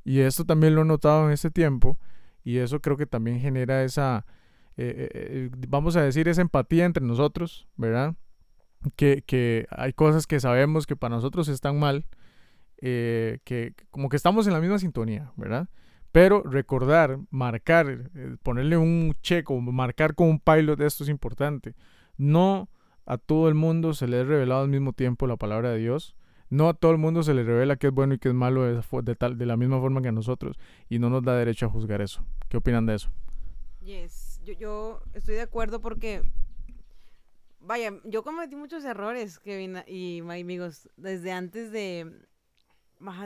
Y 0.04 0.20
esto 0.20 0.46
también 0.46 0.76
lo 0.76 0.82
he 0.82 0.86
notado 0.86 1.26
en 1.26 1.32
este 1.32 1.52
tiempo 1.52 2.00
y 2.44 2.58
eso 2.58 2.80
creo 2.82 2.98
que 2.98 3.06
también 3.06 3.39
genera 3.39 3.84
esa, 3.84 4.26
eh, 4.78 5.10
eh, 5.13 5.50
vamos 5.67 5.96
a 5.96 6.02
decir, 6.02 6.28
esa 6.28 6.41
empatía 6.41 6.86
entre 6.86 7.06
nosotros, 7.06 7.67
¿verdad? 7.76 8.15
Que, 8.96 9.24
que, 9.26 9.67
hay 9.70 9.94
cosas 9.94 10.26
que 10.26 10.39
sabemos 10.39 10.88
que 10.88 10.96
para 10.96 11.15
nosotros 11.15 11.48
están 11.50 11.78
mal, 11.78 12.08
eh, 12.82 13.39
que 13.44 13.76
como 13.91 14.10
que 14.10 14.17
estamos 14.17 14.48
en 14.48 14.54
la 14.54 14.60
misma 14.60 14.80
sintonía, 14.80 15.32
¿verdad? 15.36 15.70
Pero 16.12 16.41
recordar, 16.44 17.20
marcar, 17.30 18.10
eh, 18.15 18.36
ponerle 18.44 18.76
un 18.76 19.15
checo, 19.22 19.60
marcar 19.62 20.15
con 20.15 20.28
un 20.30 20.39
pilot, 20.39 20.82
esto 20.82 21.04
es 21.04 21.10
importante. 21.10 21.76
No 22.17 22.70
a 23.06 23.18
todo 23.18 23.48
el 23.48 23.56
mundo 23.56 23.94
se 23.94 24.08
le 24.08 24.20
ha 24.20 24.24
revelado 24.24 24.62
al 24.62 24.70
mismo 24.70 24.94
tiempo 24.94 25.28
la 25.28 25.38
palabra 25.38 25.72
de 25.72 25.80
Dios. 25.80 26.16
No 26.50 26.68
a 26.68 26.74
todo 26.74 26.92
el 26.92 26.98
mundo 26.98 27.24
se 27.24 27.34
le 27.34 27.44
revela 27.44 27.78
qué 27.78 27.88
es 27.88 27.94
bueno 27.94 28.14
y 28.14 28.20
qué 28.20 28.28
es 28.28 28.36
malo 28.36 28.64
de, 28.64 29.16
tal, 29.16 29.38
de 29.38 29.46
la 29.46 29.56
misma 29.56 29.80
forma 29.80 30.02
que 30.02 30.10
a 30.10 30.12
nosotros. 30.12 30.60
Y 30.90 31.00
no 31.00 31.10
nos 31.10 31.24
da 31.24 31.36
derecho 31.36 31.66
a 31.66 31.70
juzgar 31.70 32.02
eso. 32.02 32.26
¿Qué 32.50 32.58
opinan 32.58 32.86
de 32.86 32.96
eso? 32.96 33.10
Yes, 33.82 34.42
yo, 34.44 34.54
yo 34.54 35.02
estoy 35.14 35.36
de 35.36 35.42
acuerdo 35.42 35.80
porque, 35.80 36.30
vaya, 37.62 37.94
yo 38.04 38.24
cometí 38.24 38.56
muchos 38.56 38.84
errores, 38.84 39.40
Kevin 39.40 39.78
y 39.88 40.20
amigos, 40.20 40.90
desde 40.98 41.32
antes 41.32 41.72
de, 41.72 42.28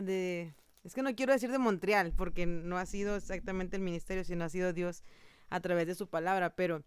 de 0.04 0.54
es 0.86 0.94
que 0.94 1.02
no 1.02 1.16
quiero 1.16 1.34
decir 1.34 1.52
de 1.52 1.58
Montreal, 1.58 2.14
porque 2.16 2.46
no 2.46 2.78
ha 2.78 2.86
sido 2.86 3.16
exactamente 3.16 3.76
el 3.76 3.82
ministerio, 3.82 4.24
sino 4.24 4.46
ha 4.46 4.50
sido 4.50 4.72
Dios 4.72 5.04
a 5.50 5.60
través 5.60 5.88
de 5.88 5.96
su 5.96 6.08
palabra, 6.08 6.56
pero 6.56 6.84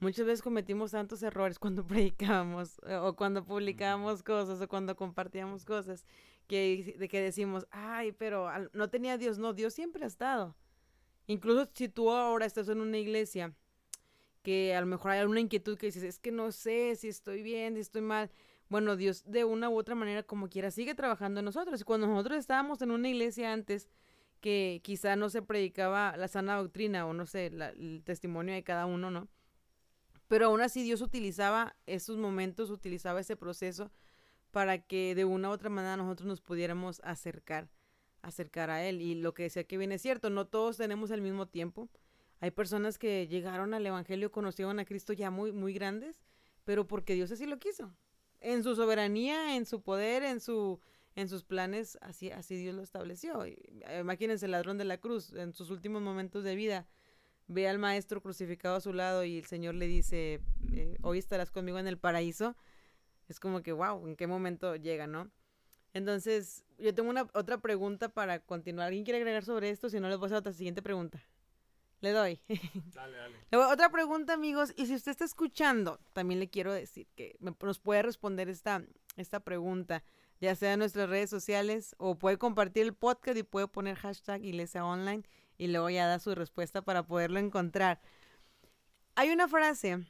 muchas 0.00 0.26
veces 0.26 0.42
cometimos 0.42 0.92
tantos 0.92 1.22
errores 1.22 1.58
cuando 1.60 1.86
predicábamos 1.86 2.80
eh, 2.86 2.96
o 2.96 3.14
cuando 3.16 3.44
publicábamos 3.44 4.22
cosas 4.22 4.60
o 4.60 4.68
cuando 4.68 4.96
compartíamos 4.96 5.64
cosas 5.64 6.04
que, 6.46 6.96
de 6.98 7.08
que 7.08 7.20
decimos, 7.20 7.66
ay, 7.70 8.12
pero 8.12 8.50
no 8.72 8.88
tenía 8.88 9.18
Dios, 9.18 9.38
no, 9.38 9.52
Dios 9.52 9.74
siempre 9.74 10.04
ha 10.04 10.08
estado. 10.08 10.56
Incluso 11.26 11.68
si 11.74 11.88
tú 11.88 12.10
ahora 12.10 12.46
estás 12.46 12.68
en 12.70 12.80
una 12.80 12.96
iglesia 12.96 13.54
que 14.42 14.74
a 14.74 14.80
lo 14.80 14.86
mejor 14.86 15.10
hay 15.10 15.20
alguna 15.20 15.40
inquietud 15.40 15.76
que 15.76 15.86
dices, 15.86 16.02
es 16.02 16.18
que 16.18 16.32
no 16.32 16.52
sé 16.52 16.96
si 16.96 17.08
estoy 17.08 17.42
bien, 17.42 17.74
si 17.74 17.80
estoy 17.80 18.00
mal, 18.00 18.30
bueno, 18.70 18.96
Dios 18.96 19.24
de 19.26 19.44
una 19.44 19.68
u 19.68 19.78
otra 19.78 19.94
manera, 19.94 20.22
como 20.22 20.48
quiera, 20.48 20.70
sigue 20.70 20.94
trabajando 20.94 21.40
en 21.40 21.44
nosotros. 21.44 21.80
Y 21.80 21.84
cuando 21.84 22.06
nosotros 22.06 22.38
estábamos 22.38 22.80
en 22.80 22.92
una 22.92 23.08
iglesia 23.08 23.52
antes, 23.52 23.90
que 24.40 24.80
quizá 24.82 25.16
no 25.16 25.28
se 25.28 25.42
predicaba 25.42 26.16
la 26.16 26.28
sana 26.28 26.56
doctrina 26.56 27.06
o 27.06 27.12
no 27.12 27.26
sé, 27.26 27.46
el 27.46 28.02
testimonio 28.04 28.54
de 28.54 28.62
cada 28.62 28.86
uno, 28.86 29.10
¿no? 29.10 29.28
Pero 30.28 30.46
aún 30.46 30.60
así 30.60 30.82
Dios 30.82 31.00
utilizaba 31.00 31.76
esos 31.86 32.16
momentos, 32.16 32.70
utilizaba 32.70 33.20
ese 33.20 33.36
proceso 33.36 33.90
para 34.50 34.78
que 34.86 35.14
de 35.14 35.24
una 35.24 35.48
u 35.48 35.52
otra 35.52 35.70
manera 35.70 35.96
nosotros 35.96 36.26
nos 36.26 36.40
pudiéramos 36.40 37.00
acercar, 37.04 37.68
acercar 38.22 38.70
a 38.70 38.84
Él. 38.84 39.00
Y 39.00 39.14
lo 39.14 39.34
que 39.34 39.44
decía 39.44 39.64
que 39.64 39.78
viene 39.78 39.96
es 39.96 40.02
cierto, 40.02 40.30
no 40.30 40.46
todos 40.46 40.76
tenemos 40.76 41.10
el 41.10 41.22
mismo 41.22 41.48
tiempo. 41.48 41.88
Hay 42.40 42.50
personas 42.50 42.98
que 42.98 43.26
llegaron 43.26 43.74
al 43.74 43.84
Evangelio, 43.84 44.30
conocieron 44.30 44.78
a 44.78 44.84
Cristo 44.84 45.12
ya 45.12 45.30
muy, 45.30 45.50
muy 45.50 45.72
grandes, 45.72 46.22
pero 46.64 46.86
porque 46.86 47.14
Dios 47.14 47.32
así 47.32 47.46
lo 47.46 47.58
quiso 47.58 47.92
en 48.40 48.62
su 48.62 48.76
soberanía, 48.76 49.56
en 49.56 49.66
su 49.66 49.82
poder, 49.82 50.22
en 50.22 50.40
su 50.40 50.80
en 51.14 51.28
sus 51.28 51.42
planes, 51.42 51.98
así, 52.00 52.30
así 52.30 52.56
Dios 52.56 52.76
lo 52.76 52.82
estableció. 52.82 53.44
Imagínense 53.98 54.46
el 54.46 54.52
ladrón 54.52 54.78
de 54.78 54.84
la 54.84 54.98
cruz, 54.98 55.32
en 55.32 55.52
sus 55.52 55.70
últimos 55.70 56.00
momentos 56.00 56.44
de 56.44 56.54
vida, 56.54 56.86
ve 57.48 57.68
al 57.68 57.78
maestro 57.78 58.20
crucificado 58.20 58.76
a 58.76 58.80
su 58.80 58.92
lado 58.92 59.24
y 59.24 59.38
el 59.38 59.46
Señor 59.46 59.74
le 59.74 59.86
dice, 59.86 60.40
eh, 60.72 60.96
hoy 61.02 61.18
estarás 61.18 61.50
conmigo 61.50 61.78
en 61.78 61.88
el 61.88 61.98
paraíso. 61.98 62.56
Es 63.28 63.40
como 63.40 63.62
que, 63.62 63.72
wow, 63.72 64.06
¿en 64.06 64.16
qué 64.16 64.26
momento 64.26 64.76
llega, 64.76 65.06
no? 65.06 65.30
Entonces, 65.94 66.64
yo 66.78 66.94
tengo 66.94 67.10
una 67.10 67.28
otra 67.34 67.58
pregunta 67.58 68.10
para 68.10 68.38
continuar. 68.38 68.88
¿Alguien 68.88 69.04
quiere 69.04 69.18
agregar 69.18 69.44
sobre 69.44 69.70
esto? 69.70 69.88
Si 69.88 69.98
no, 69.98 70.08
les 70.08 70.18
voy 70.18 70.26
a 70.26 70.28
hacer 70.28 70.38
otra 70.38 70.52
siguiente 70.52 70.82
pregunta. 70.82 71.22
Le 72.00 72.12
doy. 72.12 72.40
Dale, 72.94 73.16
dale. 73.16 73.36
Otra 73.72 73.90
pregunta, 73.90 74.34
amigos. 74.34 74.72
Y 74.76 74.86
si 74.86 74.94
usted 74.94 75.10
está 75.10 75.24
escuchando, 75.24 75.98
también 76.12 76.38
le 76.38 76.48
quiero 76.48 76.72
decir 76.72 77.08
que 77.16 77.36
nos 77.40 77.80
puede 77.80 78.02
responder 78.02 78.48
esta, 78.48 78.84
esta 79.16 79.40
pregunta, 79.40 80.04
ya 80.40 80.54
sea 80.54 80.74
en 80.74 80.78
nuestras 80.78 81.08
redes 81.08 81.28
sociales 81.28 81.96
o 81.98 82.16
puede 82.16 82.38
compartir 82.38 82.84
el 82.84 82.94
podcast 82.94 83.36
y 83.36 83.42
puede 83.42 83.66
poner 83.66 83.96
hashtag 83.96 84.44
Iglesia 84.44 84.84
Online 84.84 85.24
y 85.58 85.66
le 85.66 85.78
voy 85.78 85.98
a 85.98 86.06
dar 86.06 86.20
su 86.20 86.34
respuesta 86.34 86.82
para 86.82 87.06
poderlo 87.06 87.38
encontrar. 87.38 88.00
Hay 89.16 89.30
una 89.30 89.48
frase 89.48 90.06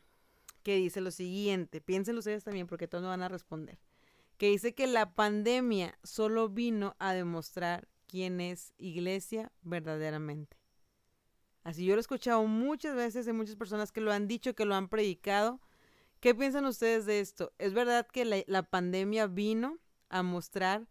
que 0.62 0.76
dice 0.76 1.00
lo 1.00 1.10
siguiente, 1.10 1.80
piénsenlo 1.80 2.20
ustedes 2.20 2.44
también 2.44 2.66
porque 2.66 2.86
todos 2.86 3.02
no 3.02 3.08
van 3.08 3.22
a 3.22 3.28
responder, 3.28 3.78
que 4.36 4.50
dice 4.50 4.74
que 4.74 4.86
la 4.86 5.14
pandemia 5.14 5.98
solo 6.02 6.48
vino 6.48 6.94
a 6.98 7.14
demostrar 7.14 7.88
quién 8.06 8.40
es 8.40 8.72
iglesia 8.76 9.50
verdaderamente. 9.62 10.58
Así 11.64 11.84
yo 11.84 11.94
lo 11.94 12.00
he 12.00 12.00
escuchado 12.00 12.44
muchas 12.44 12.94
veces 12.94 13.26
de 13.26 13.32
muchas 13.32 13.56
personas 13.56 13.92
que 13.92 14.00
lo 14.00 14.12
han 14.12 14.26
dicho, 14.26 14.54
que 14.54 14.64
lo 14.64 14.74
han 14.74 14.88
predicado. 14.88 15.60
¿Qué 16.20 16.34
piensan 16.34 16.64
ustedes 16.64 17.06
de 17.06 17.20
esto? 17.20 17.52
¿Es 17.58 17.74
verdad 17.74 18.06
que 18.06 18.24
la, 18.24 18.62
pandemia 18.62 19.26
vino 19.26 19.78
a 20.08 20.22
mostrar 20.22 20.88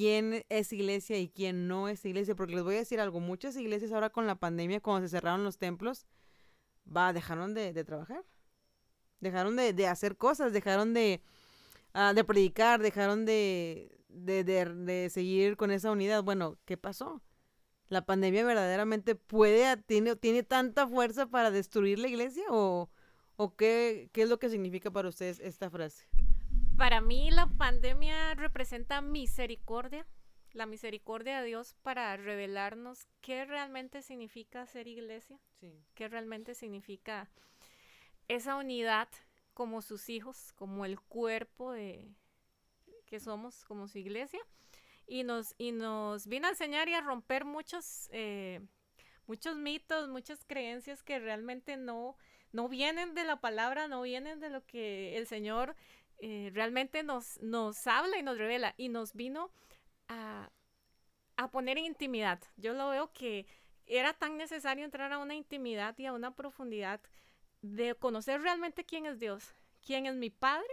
quién 0.00 0.46
es 0.48 0.72
iglesia 0.72 1.18
y 1.18 1.28
quién 1.28 1.68
no 1.68 1.86
es 1.88 2.02
iglesia? 2.06 2.34
Porque 2.34 2.54
les 2.54 2.64
voy 2.64 2.76
a 2.76 2.78
decir 2.78 3.00
algo, 3.00 3.20
muchas 3.20 3.54
iglesias 3.56 3.92
ahora 3.92 4.08
con 4.08 4.26
la 4.26 4.36
pandemia, 4.36 4.80
cuando 4.80 5.06
se 5.06 5.10
cerraron 5.10 5.44
los 5.44 5.58
templos, 5.58 6.06
va, 6.86 7.12
dejaron 7.12 7.52
de, 7.52 7.84
trabajar. 7.84 8.24
Dejaron 9.20 9.56
de, 9.56 9.86
hacer 9.86 10.16
cosas, 10.16 10.54
dejaron 10.54 10.94
de, 10.94 11.20
uh, 11.94 12.14
de 12.14 12.24
predicar, 12.24 12.80
dejaron 12.80 13.26
de, 13.26 14.00
de 14.08 15.08
seguir 15.10 15.58
con 15.58 15.70
esa 15.70 15.90
unidad. 15.90 16.22
Bueno, 16.22 16.56
¿qué 16.64 16.78
pasó? 16.78 17.22
la 17.90 18.06
pandemia 18.06 18.44
verdaderamente 18.44 19.16
puede, 19.16 19.76
tiene, 19.78 20.16
tiene 20.16 20.42
tanta 20.44 20.86
fuerza 20.86 21.26
para 21.26 21.50
destruir 21.50 21.98
la 21.98 22.08
iglesia 22.08 22.44
o, 22.48 22.88
o 23.36 23.56
qué, 23.56 24.08
qué 24.12 24.22
es 24.22 24.28
lo 24.30 24.38
que 24.38 24.48
significa 24.48 24.90
para 24.90 25.08
ustedes 25.08 25.40
esta 25.40 25.68
frase? 25.68 26.06
Para 26.80 27.02
mí 27.02 27.30
la 27.30 27.46
pandemia 27.46 28.34
representa 28.36 29.02
misericordia, 29.02 30.06
la 30.52 30.64
misericordia 30.64 31.38
de 31.38 31.46
Dios 31.48 31.76
para 31.82 32.16
revelarnos 32.16 33.06
qué 33.20 33.44
realmente 33.44 34.00
significa 34.00 34.64
ser 34.64 34.88
iglesia, 34.88 35.38
qué 35.94 36.08
realmente 36.08 36.54
significa 36.54 37.28
esa 38.28 38.56
unidad 38.56 39.08
como 39.52 39.82
sus 39.82 40.08
hijos, 40.08 40.54
como 40.54 40.86
el 40.86 40.98
cuerpo 40.98 41.70
de 41.70 42.14
que 43.04 43.20
somos 43.20 43.62
como 43.66 43.86
su 43.86 43.98
iglesia. 43.98 44.40
Y 45.06 45.22
nos, 45.22 45.54
y 45.58 45.72
nos 45.72 46.28
vino 46.28 46.46
a 46.46 46.50
enseñar 46.52 46.88
y 46.88 46.94
a 46.94 47.02
romper 47.02 47.44
muchos, 47.44 48.08
eh, 48.10 48.66
muchos 49.26 49.54
mitos, 49.54 50.08
muchas 50.08 50.46
creencias 50.46 51.02
que 51.02 51.18
realmente 51.18 51.76
no, 51.76 52.16
no 52.52 52.70
vienen 52.70 53.14
de 53.14 53.24
la 53.24 53.38
palabra, 53.38 53.86
no 53.86 54.00
vienen 54.00 54.40
de 54.40 54.48
lo 54.48 54.64
que 54.64 55.18
el 55.18 55.26
Señor 55.26 55.76
eh, 56.20 56.50
realmente 56.52 57.02
nos, 57.02 57.40
nos 57.40 57.86
habla 57.86 58.18
y 58.18 58.22
nos 58.22 58.38
revela 58.38 58.74
y 58.76 58.88
nos 58.88 59.14
vino 59.14 59.50
a, 60.08 60.50
a 61.36 61.50
poner 61.50 61.78
en 61.78 61.86
intimidad. 61.86 62.40
Yo 62.56 62.74
lo 62.74 62.88
veo 62.90 63.12
que 63.12 63.46
era 63.86 64.12
tan 64.14 64.36
necesario 64.36 64.84
entrar 64.84 65.12
a 65.12 65.18
una 65.18 65.34
intimidad 65.34 65.98
y 65.98 66.06
a 66.06 66.12
una 66.12 66.34
profundidad 66.34 67.00
de 67.62 67.94
conocer 67.94 68.40
realmente 68.40 68.84
quién 68.84 69.06
es 69.06 69.18
Dios, 69.18 69.54
quién 69.84 70.06
es 70.06 70.14
mi 70.14 70.30
Padre 70.30 70.72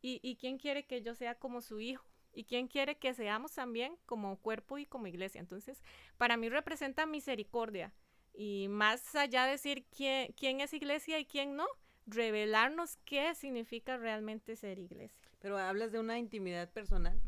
y, 0.00 0.20
y 0.22 0.36
quién 0.36 0.58
quiere 0.58 0.84
que 0.84 1.02
yo 1.02 1.14
sea 1.14 1.34
como 1.34 1.60
su 1.60 1.80
hijo 1.80 2.04
y 2.32 2.44
quién 2.44 2.68
quiere 2.68 2.96
que 2.96 3.14
seamos 3.14 3.52
también 3.52 3.98
como 4.06 4.38
cuerpo 4.38 4.78
y 4.78 4.86
como 4.86 5.06
iglesia. 5.06 5.40
Entonces, 5.40 5.82
para 6.16 6.36
mí 6.36 6.48
representa 6.48 7.04
misericordia, 7.04 7.92
y 8.34 8.68
más 8.68 9.14
allá 9.14 9.44
de 9.44 9.52
decir 9.52 9.84
quién, 9.94 10.32
quién 10.32 10.60
es 10.60 10.72
iglesia 10.72 11.18
y 11.18 11.26
quién 11.26 11.56
no, 11.56 11.66
revelarnos 12.06 12.96
qué 13.04 13.34
significa 13.34 13.96
realmente 13.96 14.56
ser 14.56 14.78
iglesia. 14.78 15.30
Pero 15.40 15.58
hablas 15.58 15.92
de 15.92 15.98
una 15.98 16.18
intimidad 16.18 16.70
personal. 16.70 17.20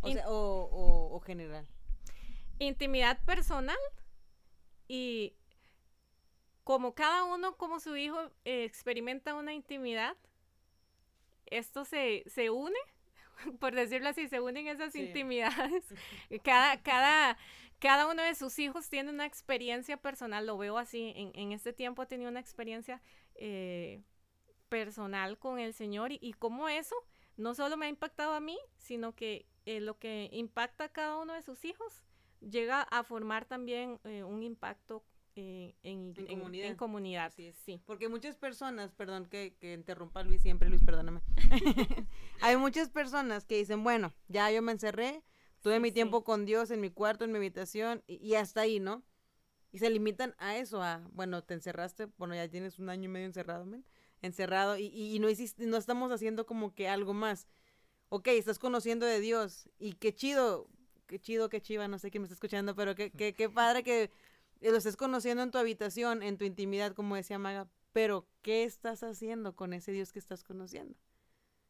O, 0.00 0.10
sea, 0.10 0.28
o, 0.28 1.14
o, 1.14 1.20
general. 1.20 1.66
Intimidad 2.58 3.22
personal 3.24 3.78
y 4.88 5.34
como 6.64 6.94
cada 6.94 7.24
uno, 7.24 7.56
como 7.56 7.80
su 7.80 7.96
hijo, 7.96 8.18
eh, 8.44 8.64
experimenta 8.64 9.34
una 9.34 9.52
intimidad, 9.52 10.16
esto 11.46 11.84
se, 11.84 12.24
se 12.26 12.50
une, 12.50 12.78
por 13.60 13.74
decirlo 13.74 14.08
así, 14.08 14.28
se 14.28 14.40
unen 14.40 14.68
esas 14.68 14.94
intimidades. 14.94 15.84
Cada, 16.44 16.82
cada, 16.82 17.36
cada 17.78 18.08
uno 18.08 18.22
de 18.22 18.34
sus 18.34 18.58
hijos 18.58 18.88
tiene 18.88 19.10
una 19.10 19.26
experiencia 19.26 19.96
personal, 19.96 20.46
lo 20.46 20.56
veo 20.56 20.78
así, 20.78 21.12
en, 21.16 21.32
en 21.34 21.52
este 21.52 21.72
tiempo 21.72 22.02
ha 22.02 22.06
tenido 22.06 22.30
una 22.30 22.40
experiencia 22.40 23.02
eh, 23.34 24.02
personal 24.68 25.38
con 25.38 25.58
el 25.58 25.74
Señor 25.74 26.12
y, 26.12 26.18
y 26.20 26.32
cómo 26.32 26.68
eso 26.68 26.94
no 27.36 27.54
solo 27.54 27.76
me 27.76 27.86
ha 27.86 27.88
impactado 27.88 28.34
a 28.34 28.40
mí, 28.40 28.58
sino 28.76 29.14
que 29.14 29.46
eh, 29.66 29.80
lo 29.80 29.98
que 29.98 30.28
impacta 30.32 30.84
a 30.84 30.88
cada 30.88 31.18
uno 31.18 31.34
de 31.34 31.42
sus 31.42 31.64
hijos 31.64 32.04
llega 32.40 32.82
a 32.82 33.02
formar 33.02 33.44
también 33.44 33.98
eh, 34.04 34.24
un 34.24 34.42
impacto 34.42 35.04
en, 35.36 35.74
en, 35.82 36.76
comunidad. 36.76 37.32
Sí, 37.32 37.52
Porque 37.86 38.08
muchas 38.08 38.36
personas, 38.36 38.92
perdón 38.92 39.26
que, 39.26 39.56
que 39.58 39.72
interrumpa 39.72 40.22
Luis 40.22 40.42
siempre, 40.42 40.68
Luis, 40.68 40.82
perdóname. 40.84 41.22
Hay 42.42 42.58
muchas 42.58 42.90
personas 42.90 43.46
que 43.46 43.56
dicen, 43.56 43.82
bueno, 43.82 44.12
ya 44.28 44.50
yo 44.50 44.60
me 44.60 44.72
encerré, 44.72 45.22
tuve 45.62 45.80
mi 45.80 45.92
tiempo 45.92 46.24
con 46.24 46.44
Dios 46.44 46.70
en 46.70 46.80
mi 46.82 46.90
cuarto, 46.90 47.24
en 47.24 47.32
mi 47.32 47.38
habitación, 47.38 48.02
y, 48.06 48.16
y 48.16 48.34
hasta 48.34 48.62
ahí, 48.62 48.80
¿no? 48.80 49.02
Y 49.72 49.78
se 49.78 49.90
limitan 49.90 50.34
a 50.38 50.56
eso, 50.56 50.82
a, 50.82 51.02
bueno, 51.12 51.42
te 51.42 51.54
encerraste, 51.54 52.06
bueno, 52.18 52.34
ya 52.34 52.48
tienes 52.48 52.78
un 52.78 52.88
año 52.88 53.04
y 53.04 53.08
medio 53.08 53.26
encerrado, 53.26 53.64
men, 53.64 53.84
encerrado, 54.22 54.76
y, 54.76 54.86
y, 54.86 55.18
no, 55.20 55.28
hiciste, 55.28 55.66
no 55.66 55.76
estamos 55.76 56.10
haciendo 56.10 56.44
como 56.46 56.74
que 56.74 56.88
algo 56.88 57.14
más. 57.14 57.46
Ok, 58.08 58.28
estás 58.28 58.58
conociendo 58.58 59.06
de 59.06 59.20
Dios, 59.20 59.68
y 59.78 59.92
qué 59.92 60.12
chido, 60.12 60.68
qué 61.06 61.20
chido, 61.20 61.48
qué 61.48 61.60
chiva, 61.60 61.86
no 61.86 61.98
sé 61.98 62.10
quién 62.10 62.22
me 62.22 62.26
está 62.26 62.34
escuchando, 62.34 62.74
pero 62.74 62.94
qué, 62.96 63.10
qué, 63.10 63.34
qué 63.34 63.48
padre 63.48 63.84
que 63.84 64.10
lo 64.60 64.76
estés 64.76 64.96
conociendo 64.96 65.42
en 65.42 65.50
tu 65.50 65.58
habitación, 65.58 66.22
en 66.22 66.36
tu 66.36 66.44
intimidad, 66.44 66.92
como 66.92 67.16
decía 67.16 67.38
Maga, 67.38 67.68
pero 67.92 68.28
¿qué 68.42 68.64
estás 68.64 69.02
haciendo 69.02 69.54
con 69.54 69.72
ese 69.72 69.92
Dios 69.92 70.12
que 70.12 70.18
estás 70.18 70.44
conociendo? 70.44 70.96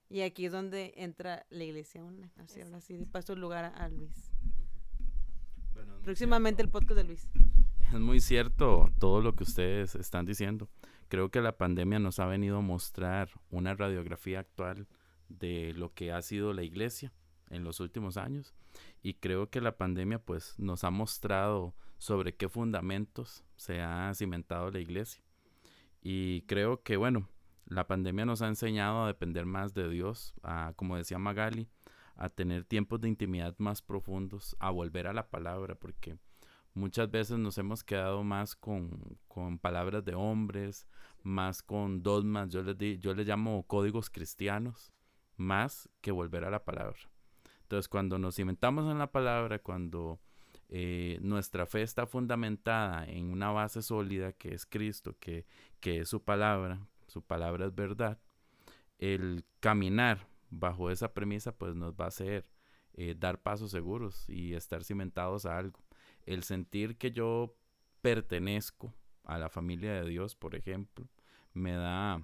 Y 0.09 0.23
aquí 0.23 0.47
es 0.47 0.53
donde 0.53 0.93
entra 0.97 1.47
la 1.51 1.65
iglesia 1.65 2.03
Así, 2.37 2.61
ahora 2.61 2.81
sí, 2.81 3.07
paso 3.07 3.35
el 3.35 3.41
lugar 3.41 3.73
a, 3.77 3.89
Luis. 3.89 4.33
Próximamente 6.03 6.63
el 6.63 6.69
podcast 6.69 6.97
de 6.97 7.05
Luis. 7.05 7.29
Es 7.92 7.98
muy 7.98 8.20
cierto 8.20 8.88
todo 9.00 9.20
lo 9.20 9.35
que 9.35 9.42
ustedes 9.42 9.96
están 9.96 10.24
diciendo. 10.24 10.68
Creo 11.09 11.31
que 11.31 11.40
la 11.40 11.59
pandemia 11.59 11.98
nos 11.98 12.20
ha 12.20 12.26
venido 12.26 12.59
a 12.59 12.62
mostrar 12.62 13.31
una 13.50 13.74
radiografía 13.74 14.38
actual 14.38 14.87
de 15.29 15.72
lo 15.74 15.92
que 15.92 16.12
ha 16.12 16.22
sido 16.22 16.53
la 16.53 16.62
iglesia 16.62 17.12
en 17.48 17.64
los 17.64 17.81
últimos 17.81 18.16
años 18.16 18.55
y 19.03 19.14
creo 19.14 19.50
que 19.50 19.61
la 19.61 19.76
pandemia 19.76 20.20
pues 20.20 20.57
nos 20.57 20.85
ha 20.85 20.90
mostrado 20.90 21.74
sobre 21.98 22.37
qué 22.37 22.48
fundamentos 22.48 23.44
se 23.57 23.81
ha 23.81 24.12
cimentado 24.14 24.70
la 24.70 24.79
iglesia 24.79 25.22
y 26.00 26.42
creo 26.42 26.83
que 26.83 26.96
bueno 26.96 27.29
la 27.66 27.88
pandemia 27.88 28.24
nos 28.24 28.40
ha 28.42 28.46
enseñado 28.48 29.03
a 29.03 29.09
depender 29.09 29.46
más 29.46 29.74
de 29.74 29.88
Dios 29.88 30.33
a 30.44 30.74
como 30.76 30.96
decía 30.96 31.18
Magali 31.18 31.68
a 32.14 32.29
tener 32.29 32.64
tiempos 32.64 33.00
de 33.00 33.09
intimidad 33.09 33.57
más 33.59 33.83
profundos 33.83 34.57
a 34.61 34.70
volver 34.70 35.09
a 35.09 35.12
la 35.12 35.29
palabra 35.29 35.74
porque 35.74 36.18
Muchas 36.75 37.11
veces 37.11 37.39
nos 37.39 37.59
hemos 37.59 37.83
quedado 37.83 38.23
más 38.23 38.55
con, 38.55 39.19
con 39.27 39.59
palabras 39.59 40.05
de 40.05 40.15
hombres, 40.15 40.87
más 41.23 41.63
con 41.63 42.03
dogmas, 42.03 42.49
yo 42.51 42.63
les, 42.63 42.79
di, 42.79 42.99
yo 42.99 43.13
les 43.13 43.27
llamo 43.27 43.65
códigos 43.67 44.09
cristianos, 44.09 44.93
más 45.37 45.89
que 46.01 46.13
volver 46.13 46.45
a 46.45 46.51
la 46.51 46.65
palabra. 46.65 46.99
Entonces, 47.63 47.89
cuando 47.89 48.19
nos 48.19 48.37
cimentamos 48.37 48.91
en 48.91 48.99
la 48.99 49.11
palabra, 49.11 49.59
cuando 49.59 50.21
eh, 50.69 51.19
nuestra 51.23 51.67
fe 51.67 51.83
está 51.83 52.07
fundamentada 52.07 53.05
en 53.05 53.33
una 53.33 53.51
base 53.51 53.83
sólida 53.83 54.33
que 54.33 54.55
es 54.55 54.65
Cristo, 54.65 55.17
que, 55.19 55.47
que 55.81 56.01
es 56.01 56.09
su 56.09 56.23
palabra, 56.23 56.87
su 57.09 57.23
palabra 57.23 57.67
es 57.67 57.75
verdad, 57.75 58.21
el 58.99 59.45
caminar 59.59 60.29
bajo 60.51 60.91
esa 60.91 61.13
premisa 61.13 61.53
pues 61.57 61.75
nos 61.75 61.95
va 61.95 62.05
a 62.05 62.09
hacer 62.09 62.47
eh, 62.95 63.17
dar 63.19 63.41
pasos 63.41 63.71
seguros 63.71 64.29
y 64.29 64.55
estar 64.55 64.85
cimentados 64.85 65.47
a 65.47 65.59
algo 65.59 65.81
el 66.27 66.43
sentir 66.43 66.97
que 66.97 67.11
yo 67.11 67.57
pertenezco 68.03 68.95
a 69.25 69.39
la 69.39 69.49
familia 69.49 69.93
de 69.93 70.09
Dios, 70.09 70.35
por 70.35 70.55
ejemplo, 70.55 71.09
me 71.53 71.73
da 71.73 72.23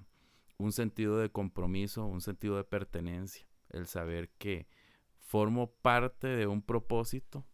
un 0.57 0.71
sentido 0.71 1.17
de 1.17 1.29
compromiso, 1.29 2.05
un 2.05 2.21
sentido 2.21 2.57
de 2.57 2.63
pertenencia, 2.63 3.47
el 3.69 3.87
saber 3.87 4.29
que 4.37 4.67
formo 5.19 5.71
parte 5.71 6.27
de 6.27 6.47
un 6.47 6.61
propósito 6.61 7.45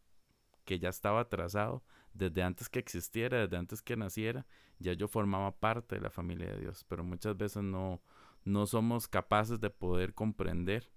que 0.65 0.79
ya 0.79 0.89
estaba 0.89 1.27
trazado 1.27 1.83
desde 2.13 2.43
antes 2.43 2.69
que 2.69 2.79
existiera, 2.79 3.39
desde 3.39 3.57
antes 3.57 3.81
que 3.81 3.97
naciera, 3.97 4.45
ya 4.79 4.93
yo 4.93 5.07
formaba 5.07 5.51
parte 5.59 5.95
de 5.95 6.01
la 6.01 6.09
familia 6.09 6.51
de 6.51 6.59
Dios, 6.59 6.85
pero 6.87 7.03
muchas 7.03 7.35
veces 7.35 7.63
no, 7.63 8.01
no 8.45 8.65
somos 8.65 9.07
capaces 9.07 9.59
de 9.59 9.69
poder 9.69 10.13
comprender 10.13 10.91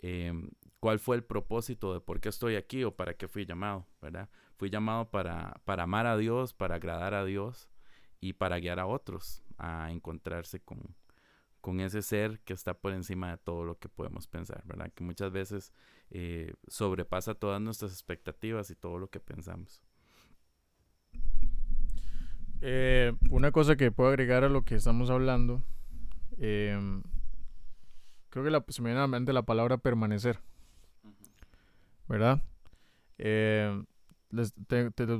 em, 0.00 0.50
cuál 0.80 0.98
fue 0.98 1.16
el 1.16 1.24
propósito 1.24 1.92
de 1.94 2.00
por 2.00 2.20
qué 2.20 2.28
estoy 2.28 2.56
aquí 2.56 2.84
o 2.84 2.94
para 2.94 3.14
qué 3.14 3.28
fui 3.28 3.46
llamado, 3.46 3.86
¿verdad? 4.00 4.28
Fui 4.56 4.70
llamado 4.70 5.10
para, 5.10 5.60
para 5.64 5.84
amar 5.84 6.06
a 6.06 6.16
Dios, 6.16 6.54
para 6.54 6.76
agradar 6.76 7.14
a 7.14 7.24
Dios 7.24 7.68
y 8.20 8.34
para 8.34 8.58
guiar 8.58 8.78
a 8.78 8.86
otros 8.86 9.42
a 9.58 9.90
encontrarse 9.90 10.60
con, 10.60 10.94
con 11.60 11.80
ese 11.80 12.02
ser 12.02 12.40
que 12.40 12.52
está 12.52 12.74
por 12.74 12.92
encima 12.92 13.30
de 13.30 13.38
todo 13.38 13.64
lo 13.64 13.78
que 13.78 13.88
podemos 13.88 14.26
pensar, 14.26 14.62
¿verdad? 14.64 14.92
Que 14.94 15.04
muchas 15.04 15.32
veces 15.32 15.72
eh, 16.10 16.54
sobrepasa 16.68 17.34
todas 17.34 17.60
nuestras 17.60 17.92
expectativas 17.92 18.70
y 18.70 18.74
todo 18.74 18.98
lo 18.98 19.08
que 19.10 19.20
pensamos. 19.20 19.82
Eh, 22.60 23.12
una 23.30 23.52
cosa 23.52 23.76
que 23.76 23.92
puedo 23.92 24.10
agregar 24.10 24.44
a 24.44 24.48
lo 24.48 24.64
que 24.64 24.76
estamos 24.76 25.10
hablando, 25.10 25.62
em, 26.38 27.02
creo 28.30 28.44
que 28.44 28.50
la, 28.50 28.64
se 28.68 28.82
me 28.82 28.88
viene 28.88 29.00
a 29.00 29.02
la 29.02 29.08
mente 29.08 29.32
la 29.32 29.42
palabra 29.42 29.78
permanecer, 29.78 30.40
¿verdad? 32.08 32.42
Eh, 33.18 33.82
les, 34.30 34.54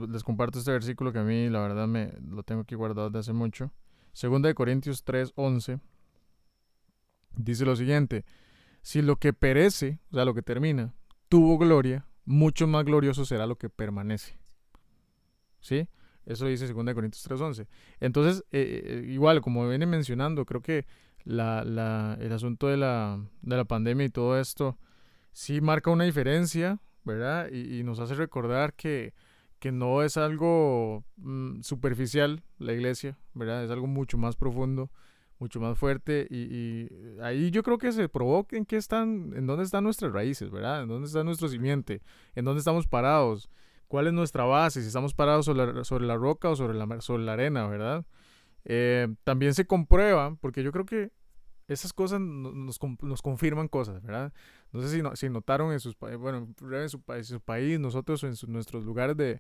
les 0.09 0.25
comparto 0.25 0.59
este 0.59 0.73
versículo 0.73 1.13
que 1.13 1.19
a 1.19 1.25
mí, 1.25 1.49
la 1.49 1.61
verdad, 1.61 1.87
me 1.87 2.13
lo 2.29 2.43
tengo 2.43 2.63
aquí 2.63 2.75
guardado 2.75 3.09
desde 3.11 3.21
hace 3.21 3.33
mucho. 3.33 3.73
Segunda 4.13 4.49
de 4.49 4.55
Corintios 4.55 5.05
3, 5.05 5.33
11. 5.35 5.81
Dice 7.37 7.65
lo 7.65 7.77
siguiente. 7.77 8.25
Si 8.83 9.03
lo 9.03 9.17
que 9.17 9.33
perece, 9.33 10.01
o 10.11 10.15
sea, 10.15 10.25
lo 10.25 10.35
que 10.35 10.43
termina, 10.43 10.95
tuvo 11.29 11.59
gloria, 11.59 12.07
mucho 12.25 12.67
más 12.67 12.85
glorioso 12.85 13.25
será 13.25 13.47
lo 13.47 13.57
que 13.57 13.69
permanece. 13.69 14.39
¿Sí? 15.61 15.89
Eso 16.25 16.47
dice 16.47 16.73
2 16.73 16.95
Corintios 16.95 17.25
3:11. 17.25 17.67
Entonces, 18.01 18.45
eh, 18.53 18.83
eh, 18.85 19.05
igual, 19.09 19.41
como 19.41 19.67
viene 19.69 19.87
mencionando, 19.87 20.45
creo 20.45 20.63
que 20.63 20.87
la, 21.25 21.65
la, 21.65 22.17
el 22.21 22.33
asunto 22.33 22.69
de 22.69 22.77
la, 22.77 23.19
de 23.43 23.57
la 23.57 23.65
pandemia 23.65 24.07
y 24.07 24.11
todo 24.11 24.39
esto 24.39 24.79
sí 25.39 25.61
marca 25.61 25.91
una 25.91 26.05
diferencia 26.05 26.81
¿verdad? 27.09 27.51
Y, 27.51 27.83
nos 27.85 28.01
hace 28.01 28.15
recordar 28.15 28.75
que, 28.75 29.15
que 29.59 29.73
no 29.73 30.03
es 30.03 30.17
algo 30.17 31.05
mm, 31.17 31.63
superficial 31.63 32.43
la 32.59 32.73
iglesia, 32.73 33.17
¿verdad? 33.33 33.65
Es 33.65 33.71
algo 33.71 33.87
mucho 33.87 34.19
más 34.19 34.37
profundo, 34.37 34.91
mucho 35.39 35.59
más 35.59 35.79
fuerte 35.79 36.27
y, 36.31 36.89
ahí 37.23 37.51
yo 37.51 37.63
creo 37.63 37.79
que 37.79 37.93
se 37.93 38.09
provoca 38.09 38.57
en 38.57 38.67
qué 38.67 38.77
están, 38.77 39.33
en 39.35 39.47
dónde 39.47 39.65
están 39.65 39.85
nuestras 39.85 40.13
raíces, 40.13 40.51
¿verdad? 40.51 40.83
En 40.83 40.89
dónde 40.89 41.07
está 41.07 41.25
nuestro 41.25 41.49
simiente, 41.49 42.03
en 42.35 42.45
dónde 42.45 42.59
estamos 42.59 42.87
parados, 42.87 43.49
cuál 43.87 44.07
es 44.07 44.13
nuestra 44.13 44.45
base, 44.45 44.83
si 44.83 44.89
estamos 44.89 45.15
parados 45.15 45.47
sobre 45.47 45.73
la, 45.73 45.85
sobre 45.85 46.05
la 46.05 46.17
roca 46.17 46.51
o 46.51 46.57
sobre 46.57 46.77
la, 46.77 47.01
sobre 47.01 47.25
la 47.25 47.33
arena, 47.33 47.67
¿verdad? 47.67 48.05
Eh, 48.67 49.09
también 49.25 49.55
se 49.55 49.67
comprueba, 49.67 50.37
porque 50.43 50.63
yo 50.63 50.73
creo 50.73 50.85
que 50.85 51.11
esas 51.69 51.93
cosas 51.93 52.21
nos, 52.21 52.81
nos, 53.03 53.23
confirman 53.23 53.69
cosas, 53.69 54.03
¿verdad? 54.03 54.33
No 54.73 54.81
sé 54.81 54.89
si, 54.89 55.03
si 55.15 55.29
notaron 55.29 55.73
en 55.73 55.81
sus 55.81 55.97
bueno, 55.99 56.49
en 56.73 56.89
su, 56.89 57.03
su 57.23 57.41
país, 57.41 57.79
nosotros 57.79 58.25
en 58.25 58.35
nuestros 58.51 58.85
lugares 58.85 59.17
de, 59.17 59.39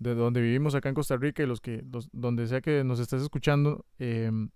de, 0.00 0.14
donde 0.16 0.40
vivimos 0.40 0.74
acá 0.74 0.88
en 0.88 0.96
Costa 0.96 1.16
Rica 1.16 1.44
y 1.44 1.46
los 1.46 1.60
que, 1.60 1.84
donde 2.12 2.48
sea 2.48 2.60
que 2.60 2.82
nos 2.82 2.98
estés 2.98 3.22
escuchando, 3.22 3.84
em, 4.00 4.50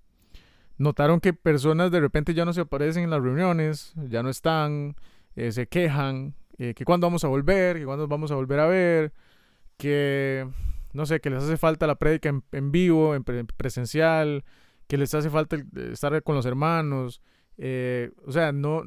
notaron 0.77 1.21
que 1.21 1.33
personas 1.33 1.93
de 1.93 2.01
repente 2.01 2.35
ya 2.35 2.45
no 2.45 2.53
se 2.53 2.63
aparecen 2.63 3.05
en 3.05 3.11
las 3.11 3.23
reuniones, 3.23 3.95
ya 4.09 4.25
no 4.25 4.29
están, 4.29 4.97
eh, 5.37 5.53
se 5.53 5.69
quejan, 5.69 6.35
eh, 6.59 6.75
que 6.75 6.85
cuándo 6.85 7.07
vamos 7.07 7.23
a 7.23 7.29
volver, 7.29 7.79
que 7.79 7.85
cuándo 7.85 8.09
vamos 8.09 8.33
a 8.33 8.35
volver 8.35 8.59
a 8.59 8.67
ver, 8.67 9.13
que, 9.77 10.49
no 10.93 11.07
sé, 11.07 11.21
que 11.21 11.31
les 11.31 11.45
hace 11.45 11.57
falta 11.57 11.87
la 11.87 11.95
prédica 11.95 12.29
en, 12.29 12.43
en 12.51 12.73
vivo, 12.73 13.15
en 13.15 13.23
presencial, 13.23 14.45
que 14.87 14.97
les 14.97 15.15
hace 15.15 15.31
falta 15.31 15.57
estar 15.93 16.23
con 16.23 16.35
los 16.35 16.47
hermanos. 16.47 17.21
Eh, 17.57 18.11
o 18.27 18.33
sea, 18.33 18.53
no... 18.53 18.85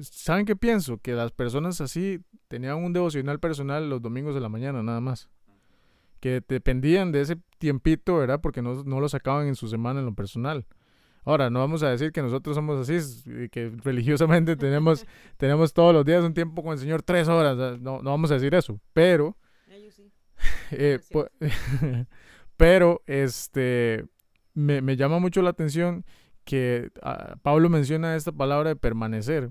¿Saben 0.00 0.44
qué 0.44 0.56
pienso? 0.56 0.98
Que 0.98 1.12
las 1.12 1.30
personas 1.30 1.80
así 1.80 2.20
tenían 2.48 2.82
un 2.82 2.92
devocional 2.92 3.38
personal 3.38 3.88
los 3.88 4.02
domingos 4.02 4.34
de 4.34 4.40
la 4.40 4.48
mañana 4.48 4.82
nada 4.82 5.00
más. 5.00 5.28
que 6.20 6.42
dependían 6.48 7.12
de 7.12 7.20
ese 7.20 7.38
tiempito, 7.58 8.16
¿verdad? 8.16 8.40
Porque 8.40 8.60
no, 8.60 8.82
no 8.82 9.00
lo 9.00 9.08
sacaban 9.08 9.46
en 9.46 9.54
su 9.54 9.68
semana 9.68 10.00
en 10.00 10.06
lo 10.06 10.14
personal. 10.14 10.66
Ahora, 11.28 11.50
no 11.50 11.58
vamos 11.58 11.82
a 11.82 11.90
decir 11.90 12.10
que 12.10 12.22
nosotros 12.22 12.56
somos 12.56 12.88
así, 12.88 13.48
que 13.50 13.70
religiosamente 13.84 14.56
tenemos, 14.56 15.04
tenemos 15.36 15.74
todos 15.74 15.92
los 15.92 16.02
días 16.02 16.24
un 16.24 16.32
tiempo 16.32 16.62
con 16.62 16.72
el 16.72 16.78
Señor, 16.78 17.02
tres 17.02 17.28
horas, 17.28 17.78
no, 17.80 18.00
no 18.00 18.10
vamos 18.10 18.30
a 18.30 18.34
decir 18.34 18.54
eso, 18.54 18.80
pero... 18.92 19.36
Eh, 20.70 21.00
pero, 22.56 23.02
este, 23.06 24.04
me, 24.58 24.96
llama 24.96 25.18
mucho 25.20 25.40
la 25.40 25.50
atención 25.50 26.04
que 26.44 26.90
ah, 27.02 27.36
Pablo 27.42 27.68
menciona 27.70 28.16
esta 28.16 28.32
palabra 28.32 28.70
de 28.70 28.76
permanecer 28.76 29.50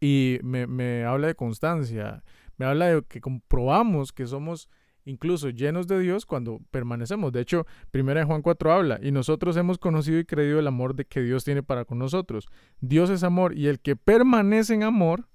y 0.00 0.38
me, 0.42 1.04
habla 1.04 1.26
de 1.26 1.34
constancia, 1.34 2.22
me 2.56 2.66
habla 2.66 2.86
de 2.86 3.02
que 3.02 3.20
comprobamos 3.20 4.12
que 4.12 4.26
somos 4.26 4.68
incluso 5.04 5.50
llenos 5.50 5.86
de 5.86 5.98
Dios 5.98 6.26
cuando 6.26 6.60
permanecemos. 6.70 7.32
De 7.32 7.40
hecho, 7.40 7.66
primera 7.90 8.24
Juan 8.24 8.40
4 8.40 8.72
habla, 8.72 9.00
y 9.02 9.10
nosotros 9.10 9.56
hemos 9.56 9.78
conocido 9.78 10.18
y 10.18 10.24
creído 10.24 10.58
el 10.58 10.66
amor 10.66 10.94
de 10.94 11.04
que 11.04 11.20
Dios 11.20 11.44
tiene 11.44 11.62
para 11.62 11.84
con 11.84 11.98
nosotros. 11.98 12.46
Dios 12.80 13.10
es 13.10 13.22
amor 13.22 13.58
y 13.58 13.66
el 13.66 13.80
que 13.80 13.96
permanece 13.96 14.74
en 14.74 14.84
amor, 14.84 15.28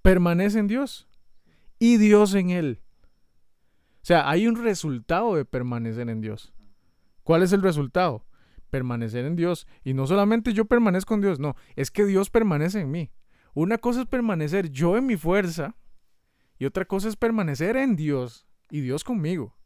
permanece 0.00 0.58
en 0.58 0.66
Dios 0.66 1.06
y 1.78 1.98
Dios 1.98 2.34
en 2.34 2.50
él. 2.50 2.80
O 3.96 4.04
sea, 4.04 4.28
hay 4.28 4.48
un 4.48 4.56
resultado 4.56 5.36
de 5.36 5.44
permanecer 5.44 6.08
en 6.08 6.20
Dios. 6.20 6.52
¿Cuál 7.32 7.44
es 7.44 7.54
el 7.54 7.62
resultado? 7.62 8.26
Permanecer 8.68 9.24
en 9.24 9.36
Dios. 9.36 9.66
Y 9.84 9.94
no 9.94 10.06
solamente 10.06 10.52
yo 10.52 10.66
permanezco 10.66 11.14
en 11.14 11.22
Dios, 11.22 11.40
no, 11.40 11.56
es 11.76 11.90
que 11.90 12.04
Dios 12.04 12.28
permanece 12.28 12.80
en 12.80 12.90
mí. 12.90 13.10
Una 13.54 13.78
cosa 13.78 14.02
es 14.02 14.06
permanecer 14.06 14.68
yo 14.68 14.98
en 14.98 15.06
mi 15.06 15.16
fuerza 15.16 15.74
y 16.58 16.66
otra 16.66 16.84
cosa 16.84 17.08
es 17.08 17.16
permanecer 17.16 17.78
en 17.78 17.96
Dios 17.96 18.46
y 18.70 18.82
Dios 18.82 19.02
conmigo. 19.02 19.56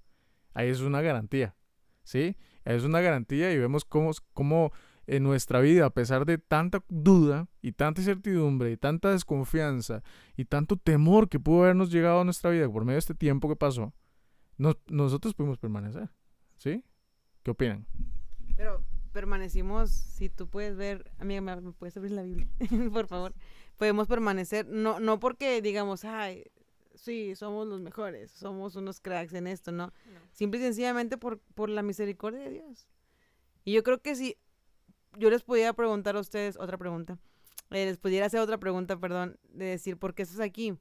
Ahí 0.55 0.69
es 0.69 0.79
una 0.79 1.01
garantía, 1.01 1.57
¿sí? 2.05 2.37
Es 2.65 2.85
una 2.85 3.01
garantía 3.01 3.51
y 3.51 3.59
vemos 3.59 3.85
cómo, 3.85 4.13
cómo 4.33 4.71
en 5.09 5.25
nuestra 5.25 5.59
vida, 5.59 5.87
a 5.87 5.91
pesar 5.91 6.25
de 6.25 6.39
tanta 6.39 6.85
duda 6.89 7.49
y 7.63 7.73
tanta 7.73 8.01
incertidumbre 8.01 8.71
y 8.71 8.77
tanta 8.77 9.11
desconfianza 9.11 10.05
y 10.37 10.45
tanto 10.45 10.77
temor 10.77 11.29
que 11.29 11.41
pudo 11.41 11.65
habernos 11.65 11.91
llegado 11.91 12.21
a 12.21 12.25
nuestra 12.25 12.53
vida 12.53 12.71
por 12.71 12.85
medio 12.85 12.95
de 12.95 13.01
este 13.01 13.15
tiempo 13.17 13.49
que 13.49 13.57
pasó, 13.57 13.93
nosotros 14.57 15.35
pudimos 15.35 15.59
permanecer, 15.59 16.11
¿sí? 16.59 16.85
¿Qué 17.47 17.53
opinan? 17.53 17.87
Pero 18.57 18.83
permanecimos, 19.13 19.93
si 19.93 20.29
tú 20.29 20.49
puedes 20.49 20.75
ver, 20.75 21.09
amiga, 21.21 21.41
¿me 21.41 21.71
puedes 21.71 21.97
abrir 21.97 22.11
la 22.11 22.25
Biblia? 22.25 22.49
por 22.93 23.07
favor. 23.07 23.35
Podemos 23.77 24.09
permanecer, 24.09 24.67
no, 24.67 24.99
no 24.99 25.21
porque 25.21 25.63
digamos, 25.63 26.05
ay, 26.05 26.51
sí, 26.97 27.37
somos 27.37 27.69
los 27.69 27.81
mejores, 27.81 28.33
somos 28.33 28.75
unos 28.75 28.99
cracks 28.99 29.33
en 29.33 29.47
esto, 29.47 29.71
¿no? 29.71 29.93
Simple 30.33 30.59
y 30.59 30.63
sencillamente 30.65 31.19
por, 31.19 31.39
por 31.55 31.69
la 31.69 31.85
misericordia 31.85 32.41
de 32.41 32.51
Dios. 32.51 32.89
Y 33.65 33.75
yo 33.75 33.85
creo 33.85 34.03
que 34.03 34.17
si 34.17 34.37
yo 35.17 35.31
les 35.31 35.45
pudiera 35.45 35.73
preguntar 35.73 36.17
a 36.17 36.21
ustedes 36.21 36.57
otra 36.59 36.77
pregunta, 36.77 37.17
eh, 37.71 37.85
les 37.85 37.97
pudiera 37.97 38.27
hacer 38.27 38.41
otra 38.41 38.59
pregunta, 38.59 38.99
perdón, 38.99 39.39
de 39.51 39.67
decir, 39.67 39.99
¿por 39.99 40.17
qué 40.17 40.25
estás 40.25 40.41
aquí? 40.41 40.77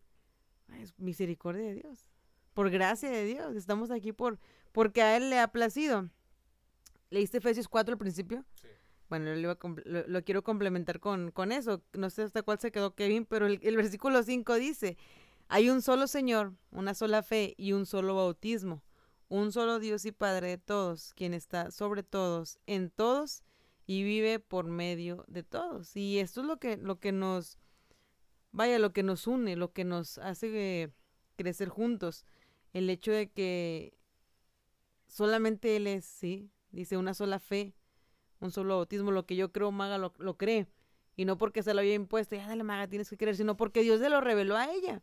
Es 0.82 0.98
misericordia 0.98 1.62
de 1.62 1.76
Dios, 1.76 2.10
por 2.56 2.72
gracia 2.72 3.12
de 3.12 3.24
Dios, 3.24 3.56
estamos 3.56 3.92
aquí 3.92 4.14
por 4.14 4.40
porque 4.72 5.04
a 5.04 5.16
Él 5.16 5.30
le 5.30 5.38
ha 5.40 5.50
placido. 5.50 6.10
¿Leíste 7.10 7.38
Efesios 7.38 7.68
4 7.68 7.94
al 7.94 7.98
principio? 7.98 8.46
Sí. 8.62 8.68
Bueno, 9.10 9.36
lo, 9.36 10.24
quiero 10.24 10.44
complementar 10.44 11.00
con, 11.00 11.32
con, 11.32 11.52
eso. 11.52 11.84
No 11.94 12.10
sé 12.10 12.24
hasta 12.24 12.42
cuál 12.42 12.60
se 12.60 12.72
quedó 12.72 12.96
Kevin, 12.96 13.26
pero 13.26 13.46
el, 13.46 13.60
el 13.62 13.78
versículo 13.78 14.24
5 14.24 14.56
dice, 14.56 14.98
hay 15.48 15.70
un 15.70 15.82
solo 15.82 16.08
Señor, 16.08 16.54
una 16.72 16.96
sola 16.96 17.22
fe 17.22 17.54
y 17.58 17.74
un 17.74 17.86
solo 17.86 18.16
bautismo, 18.16 18.84
un 19.30 19.52
solo 19.52 19.80
Dios 19.80 20.06
y 20.06 20.12
Padre 20.12 20.50
de 20.50 20.58
todos, 20.58 21.14
quien 21.14 21.36
está 21.36 21.70
sobre 21.70 22.02
todos, 22.02 22.60
en 22.66 22.90
todos 22.90 23.44
y 23.86 24.04
vive 24.04 24.40
por 24.40 24.66
medio 24.66 25.24
de 25.28 25.44
todos. 25.44 25.96
Y 25.96 26.20
esto 26.20 26.42
es 26.42 26.48
lo 26.48 26.58
que, 26.58 26.78
lo 26.78 27.00
que 27.00 27.12
nos, 27.12 27.60
vaya, 28.52 28.80
lo 28.80 28.92
que 28.92 29.04
nos 29.04 29.28
une, 29.28 29.56
lo 29.56 29.72
que 29.72 29.84
nos 29.84 30.18
hace 30.18 30.92
crecer 31.36 31.70
juntos. 31.70 32.26
El 32.74 32.90
hecho 32.90 33.12
de 33.12 33.30
que 33.30 33.98
solamente 35.08 35.76
Él 35.76 35.86
es, 35.86 36.06
sí, 36.06 36.50
dice 36.76 36.98
una 36.98 37.14
sola 37.14 37.40
fe, 37.40 37.74
un 38.40 38.52
solo 38.52 38.76
bautismo, 38.78 39.12
lo 39.12 39.26
que 39.26 39.36
yo 39.36 39.52
creo, 39.52 39.72
Maga 39.72 39.98
lo, 39.98 40.14
lo 40.18 40.38
cree. 40.38 40.68
Y 41.16 41.26
no 41.26 41.38
porque 41.38 41.64
se 41.64 41.74
lo 41.74 41.80
había 41.80 41.94
impuesto, 41.94 42.36
ya 42.36 42.48
dale, 42.48 42.64
Maga, 42.64 42.88
tienes 42.88 43.10
que 43.10 43.18
creer, 43.18 43.36
sino 43.36 43.58
porque 43.58 43.82
Dios 43.82 44.00
se 44.00 44.10
lo 44.10 44.22
reveló 44.22 44.56
a 44.58 44.72
ella 44.72 45.02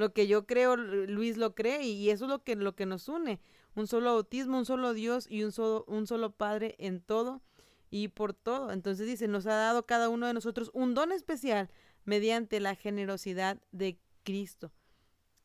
lo 0.00 0.12
que 0.12 0.26
yo 0.26 0.46
creo, 0.46 0.76
Luis 0.76 1.36
lo 1.36 1.54
cree 1.54 1.82
y 1.84 2.10
eso 2.10 2.24
es 2.24 2.30
lo 2.30 2.42
que, 2.42 2.56
lo 2.56 2.74
que 2.74 2.86
nos 2.86 3.08
une. 3.08 3.38
Un 3.74 3.86
solo 3.86 4.10
autismo, 4.10 4.58
un 4.58 4.64
solo 4.64 4.94
Dios 4.94 5.26
y 5.30 5.44
un 5.44 5.52
solo, 5.52 5.84
un 5.86 6.06
solo 6.06 6.32
Padre 6.32 6.74
en 6.78 7.00
todo 7.00 7.42
y 7.90 8.08
por 8.08 8.32
todo. 8.32 8.72
Entonces 8.72 9.06
dice, 9.06 9.28
nos 9.28 9.46
ha 9.46 9.54
dado 9.54 9.86
cada 9.86 10.08
uno 10.08 10.26
de 10.26 10.34
nosotros 10.34 10.70
un 10.72 10.94
don 10.94 11.12
especial 11.12 11.70
mediante 12.04 12.60
la 12.60 12.74
generosidad 12.74 13.60
de 13.72 13.98
Cristo. 14.24 14.72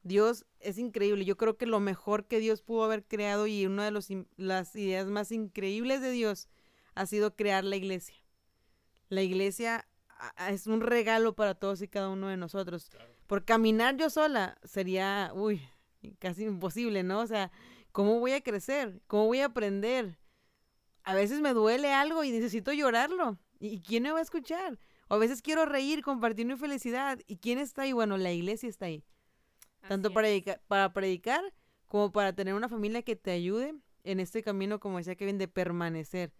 Dios 0.05 0.45
es 0.59 0.77
increíble. 0.77 1.25
Yo 1.25 1.35
creo 1.35 1.57
que 1.57 1.65
lo 1.65 1.79
mejor 1.79 2.27
que 2.27 2.39
Dios 2.39 2.61
pudo 2.61 2.83
haber 2.83 3.03
creado 3.03 3.47
y 3.47 3.65
una 3.65 3.89
de 3.89 4.25
las 4.37 4.75
ideas 4.75 5.07
más 5.07 5.31
increíbles 5.31 5.99
de 5.99 6.11
Dios 6.11 6.47
ha 6.93 7.07
sido 7.07 7.35
crear 7.35 7.63
la 7.63 7.75
iglesia. 7.75 8.15
La 9.09 9.23
iglesia 9.23 9.87
es 10.47 10.67
un 10.67 10.81
regalo 10.81 11.33
para 11.33 11.55
todos 11.55 11.81
y 11.81 11.87
cada 11.87 12.09
uno 12.09 12.27
de 12.27 12.37
nosotros. 12.37 12.91
Por 13.25 13.45
caminar 13.45 13.97
yo 13.97 14.11
sola 14.11 14.59
sería, 14.63 15.31
uy, 15.33 15.59
casi 16.19 16.43
imposible, 16.43 17.01
¿no? 17.01 17.21
O 17.21 17.27
sea, 17.27 17.51
¿cómo 17.91 18.19
voy 18.19 18.33
a 18.33 18.41
crecer? 18.41 19.01
¿Cómo 19.07 19.25
voy 19.25 19.39
a 19.39 19.45
aprender? 19.45 20.19
A 21.03 21.15
veces 21.15 21.41
me 21.41 21.53
duele 21.53 21.91
algo 21.91 22.23
y 22.23 22.31
necesito 22.31 22.71
llorarlo. 22.73 23.39
¿Y 23.59 23.81
quién 23.81 24.03
me 24.03 24.11
va 24.11 24.19
a 24.19 24.21
escuchar? 24.21 24.77
O 25.07 25.15
a 25.15 25.17
veces 25.17 25.41
quiero 25.41 25.65
reír, 25.65 26.03
compartir 26.03 26.45
mi 26.45 26.57
felicidad. 26.57 27.19
¿Y 27.25 27.37
quién 27.37 27.57
está 27.57 27.83
ahí? 27.83 27.91
Bueno, 27.93 28.17
la 28.17 28.31
iglesia 28.31 28.69
está 28.69 28.85
ahí. 28.85 29.03
Tanto 29.87 30.11
para, 30.11 30.29
para 30.67 30.93
predicar 30.93 31.41
como 31.87 32.11
para 32.11 32.33
tener 32.33 32.53
una 32.53 32.69
familia 32.69 33.03
que 33.03 33.15
te 33.15 33.31
ayude 33.31 33.75
en 34.03 34.19
este 34.19 34.43
camino, 34.43 34.79
como 34.79 34.97
decía 34.97 35.15
Kevin, 35.15 35.37
de 35.37 35.47
permanecer. 35.47 36.33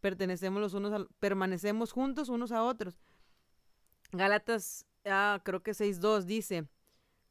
Pertenecemos 0.00 0.60
los 0.60 0.74
unos 0.74 0.92
a, 0.92 1.06
permanecemos 1.18 1.92
juntos 1.92 2.28
unos 2.28 2.52
a 2.52 2.62
otros. 2.62 2.98
Gálatas 4.12 4.86
ah, 5.06 5.40
creo 5.44 5.62
que 5.62 5.72
6.2 5.72 6.24
dice, 6.24 6.68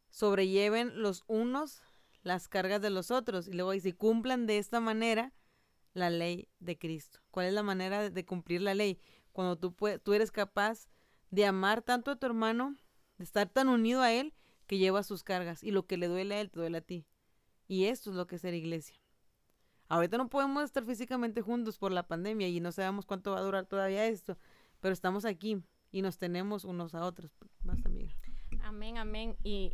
sobrelleven 0.10 1.02
los 1.02 1.24
unos 1.28 1.82
las 2.24 2.48
cargas 2.48 2.82
de 2.82 2.90
los 2.90 3.12
otros. 3.12 3.48
Y 3.48 3.54
luego 3.54 3.72
dice, 3.72 3.94
cumplan 3.94 4.48
de 4.48 4.58
esta 4.58 4.80
manera 4.80 5.34
la 5.94 6.10
ley 6.10 6.48
de 6.60 6.78
Cristo. 6.78 7.20
¿Cuál 7.32 7.48
es 7.48 7.54
la 7.54 7.64
manera 7.64 8.10
de 8.10 8.26
cumplir 8.26 8.62
la 8.62 8.74
ley? 8.74 9.00
Cuando 9.32 9.58
tú, 9.58 9.76
tú 10.04 10.14
eres 10.14 10.32
capaz 10.32 10.88
de 11.32 11.46
amar 11.46 11.82
tanto 11.82 12.12
a 12.12 12.16
tu 12.16 12.26
hermano, 12.26 12.76
de 13.18 13.24
estar 13.24 13.50
tan 13.50 13.68
unido 13.68 14.02
a 14.02 14.12
él, 14.12 14.34
que 14.68 14.78
lleva 14.78 15.04
sus 15.04 15.24
cargas. 15.24 15.64
Y 15.64 15.72
lo 15.72 15.86
que 15.86 15.98
le 15.98 16.08
duele 16.08 16.36
a 16.36 16.42
él, 16.42 16.50
te 16.50 16.60
duele 16.60 16.80
a 16.80 16.82
ti. 16.82 17.06
Y 17.68 17.86
esto 17.86 18.10
es 18.10 18.16
lo 18.16 18.28
que 18.28 18.36
es 18.36 18.42
ser 18.42 18.54
iglesia. 18.54 18.98
Ahorita 19.90 20.18
no 20.18 20.30
podemos 20.30 20.64
estar 20.64 20.84
físicamente 20.86 21.42
juntos 21.42 21.78
por 21.78 21.92
la 21.92 22.08
pandemia 22.08 22.48
y 22.48 22.60
no 22.60 22.72
sabemos 22.72 23.06
cuánto 23.06 23.32
va 23.32 23.40
a 23.40 23.44
durar 23.44 23.66
todavía 23.66 24.06
esto, 24.08 24.38
pero 24.80 24.94
estamos 24.94 25.26
aquí 25.26 25.62
y 25.92 26.02
nos 26.02 26.18
tenemos 26.18 26.66
unos 26.66 26.96
a 26.96 27.06
otros, 27.06 27.32
más 27.64 27.86
amiga. 27.86 28.12
Amén, 28.64 28.98
amén. 28.98 29.38
Y 29.44 29.74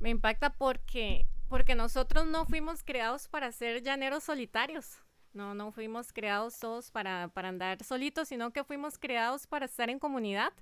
me 0.00 0.10
impacta 0.10 0.52
porque, 0.52 1.26
porque 1.48 1.74
nosotros 1.74 2.26
no 2.26 2.44
fuimos 2.44 2.82
creados 2.82 3.28
para 3.28 3.50
ser 3.52 3.82
llaneros 3.82 4.24
solitarios. 4.24 4.98
No, 5.32 5.54
no 5.54 5.72
fuimos 5.72 6.12
creados 6.12 6.58
todos 6.58 6.90
para, 6.90 7.28
para 7.28 7.48
andar 7.48 7.82
solitos, 7.82 8.28
sino 8.28 8.52
que 8.52 8.64
fuimos 8.64 8.98
creados 8.98 9.46
para 9.46 9.66
estar 9.66 9.88
en 9.88 9.98
comunidad. 9.98 10.52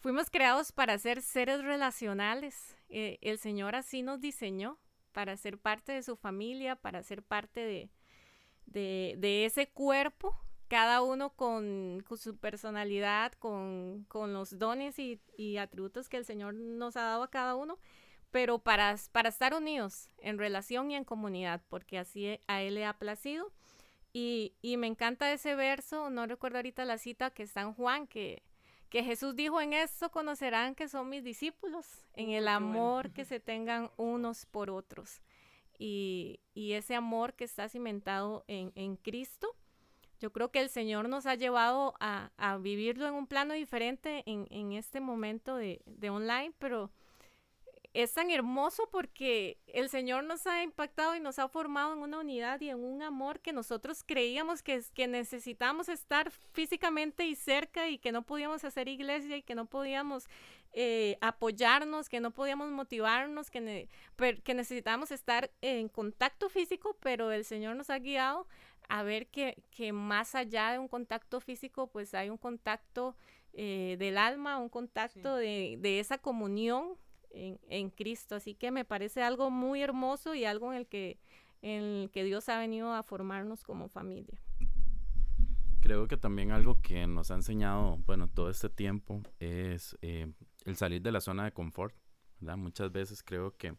Fuimos 0.00 0.30
creados 0.30 0.72
para 0.72 0.98
ser 0.98 1.22
seres 1.22 1.62
relacionales. 1.62 2.76
Eh, 2.88 3.18
el 3.20 3.38
Señor 3.38 3.74
así 3.74 4.02
nos 4.02 4.20
diseñó 4.20 4.78
para 5.12 5.36
ser 5.36 5.58
parte 5.58 5.92
de 5.92 6.02
su 6.02 6.16
familia, 6.16 6.76
para 6.76 7.02
ser 7.02 7.22
parte 7.22 7.60
de, 7.60 7.90
de, 9.16 9.44
ese 9.44 9.68
cuerpo 9.68 10.38
cada 10.68 11.02
uno 11.02 11.30
con, 11.30 12.04
su 12.16 12.36
personalidad, 12.36 13.32
con, 13.32 14.06
los 14.12 14.58
dones 14.58 14.98
y, 14.98 15.56
atributos 15.56 16.08
que 16.08 16.18
el 16.18 16.24
Señor 16.24 16.54
nos 16.54 16.96
ha 16.96 17.02
dado 17.02 17.22
a 17.22 17.30
cada 17.30 17.54
uno, 17.54 17.78
pero 18.30 18.58
para, 18.58 18.94
para 19.12 19.30
estar 19.30 19.54
unidos 19.54 20.10
en 20.18 20.38
relación 20.38 20.90
y 20.90 20.96
en 20.96 21.04
comunidad, 21.04 21.62
porque 21.68 21.98
así 21.98 22.38
a 22.46 22.62
Él 22.62 22.74
le 22.74 22.84
ha 22.84 22.98
placido. 22.98 23.50
Y, 24.12 24.54
me 24.78 24.86
encanta 24.86 25.32
ese 25.32 25.54
verso, 25.54 26.10
no 26.10 26.26
recuerdo 26.26 26.58
ahorita 26.58 26.84
la 26.84 26.98
cita 26.98 27.30
que 27.30 27.42
está 27.42 27.62
en 27.62 27.72
Juan, 27.72 28.06
que, 28.06 28.42
que 28.88 29.04
Jesús 29.04 29.36
dijo, 29.36 29.60
en 29.60 29.72
esto 29.72 30.10
conocerán 30.10 30.74
que 30.74 30.88
son 30.88 31.08
mis 31.08 31.24
discípulos, 31.24 32.06
en 32.14 32.30
el 32.30 32.48
amor 32.48 33.10
que 33.12 33.24
se 33.24 33.40
tengan 33.40 33.90
unos 33.96 34.46
por 34.46 34.70
otros. 34.70 35.22
Y, 35.78 36.40
ese 36.54 36.94
amor 36.94 37.34
que 37.34 37.44
está 37.44 37.68
cimentado 37.68 38.44
en, 38.48 38.72
en 38.74 38.96
Cristo 38.96 39.54
yo 40.20 40.32
creo 40.32 40.50
que 40.50 40.60
el 40.60 40.68
Señor 40.68 41.08
nos 41.08 41.26
ha 41.26 41.36
llevado 41.36 41.94
a, 42.00 42.58
vivirlo 42.60 43.06
en 43.06 43.14
un 43.14 43.26
plano 43.26 43.54
diferente 43.54 44.24
en, 44.26 44.72
este 44.72 45.00
momento 45.00 45.56
de, 45.56 45.80
online, 46.10 46.52
pero 46.58 46.90
es 48.02 48.14
tan 48.14 48.30
hermoso 48.30 48.88
porque 48.92 49.58
el 49.66 49.88
Señor 49.88 50.22
nos 50.22 50.46
ha 50.46 50.62
impactado 50.62 51.16
y 51.16 51.20
nos 51.20 51.40
ha 51.40 51.48
formado 51.48 51.94
en 51.94 51.98
una 51.98 52.20
unidad 52.20 52.60
y 52.60 52.70
en 52.70 52.78
un 52.78 53.02
amor 53.02 53.40
que 53.40 53.52
nosotros 53.52 54.04
creíamos 54.06 54.62
que, 54.62 54.80
que 54.94 55.08
necesitábamos 55.08 55.88
estar 55.88 56.30
físicamente 56.52 57.26
y 57.26 57.34
cerca 57.34 57.88
y 57.88 57.98
que 57.98 58.12
no 58.12 58.22
podíamos 58.22 58.62
hacer 58.62 58.86
iglesia 58.86 59.36
y 59.36 59.42
que 59.42 59.56
no 59.56 59.66
podíamos 59.66 60.28
eh, 60.74 61.18
apoyarnos, 61.20 62.08
que 62.08 62.20
no 62.20 62.30
podíamos 62.30 62.70
motivarnos, 62.70 63.50
que, 63.50 63.88
que 64.44 64.54
necesitábamos 64.54 65.10
estar 65.10 65.50
en 65.60 65.88
contacto 65.88 66.48
físico, 66.48 66.96
pero 67.00 67.32
el 67.32 67.44
Señor 67.44 67.74
nos 67.74 67.90
ha 67.90 67.98
guiado 67.98 68.46
a 68.88 69.02
ver 69.02 69.26
que, 69.26 69.60
que 69.72 69.92
más 69.92 70.36
allá 70.36 70.70
de 70.70 70.78
un 70.78 70.86
contacto 70.86 71.40
físico, 71.40 71.88
pues 71.88 72.14
hay 72.14 72.30
un 72.30 72.38
contacto 72.38 73.16
eh, 73.54 73.96
del 73.98 74.18
alma, 74.18 74.58
un 74.58 74.68
contacto 74.68 75.34
de, 75.34 75.78
de, 75.80 75.98
esa 75.98 76.18
comunión 76.18 76.96
en, 77.30 77.90
Cristo. 77.90 78.34
Así 78.34 78.54
que 78.54 78.70
me 78.70 78.84
parece 78.84 79.22
algo 79.22 79.50
muy 79.50 79.82
hermoso 79.82 80.34
y 80.34 80.44
algo 80.44 80.72
en 80.72 80.78
el, 80.78 80.86
que, 80.86 81.18
el 81.62 82.10
que 82.12 82.24
Dios 82.24 82.48
ha 82.48 82.58
venido 82.58 82.92
a 82.92 83.02
formarnos 83.02 83.64
como 83.64 83.88
familia. 83.88 84.40
Creo 85.80 86.08
que 86.08 86.16
también 86.16 86.50
algo 86.50 86.80
que 86.82 87.06
nos 87.06 87.30
ha 87.30 87.34
enseñado, 87.34 87.98
bueno, 88.06 88.28
todo 88.28 88.50
este 88.50 88.68
tiempo 88.68 89.22
es 89.38 89.96
eh, 90.02 90.32
el 90.64 90.76
salir 90.76 91.02
de 91.02 91.12
la 91.12 91.20
zona 91.20 91.44
de 91.44 91.52
confort. 91.52 91.94
Muchas 92.40 92.92
veces 92.92 93.22
creo 93.22 93.56
que 93.56 93.74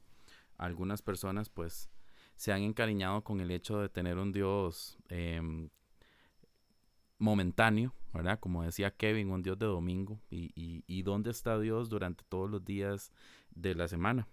algunas 0.58 1.02
personas 1.02 1.50
pues 1.50 1.90
se 2.36 2.52
han 2.54 2.62
encariñado 2.62 3.24
con 3.24 3.42
el 3.42 3.52
hecho 3.52 3.80
de 3.80 3.90
tener 3.90 4.18
un 4.18 4.32
Dios 4.32 4.98
eh, 5.10 5.42
momentáneo, 7.20 7.94
¿verdad? 8.14 8.40
Como 8.40 8.64
decía 8.64 8.96
Kevin, 8.96 9.30
un 9.30 9.44
Dios 9.44 9.60
de 9.60 9.68
domingo. 9.68 10.20
Y, 10.30 10.52
y, 10.56 10.84
y, 10.88 11.04
dónde 11.04 11.32
está 11.32 11.60
Dios 11.60 11.90
durante 11.90 12.24
todos 12.28 12.50
los 12.50 12.66
días 12.66 13.12
de 13.52 13.76
la 13.76 13.88
semana? 13.88 14.28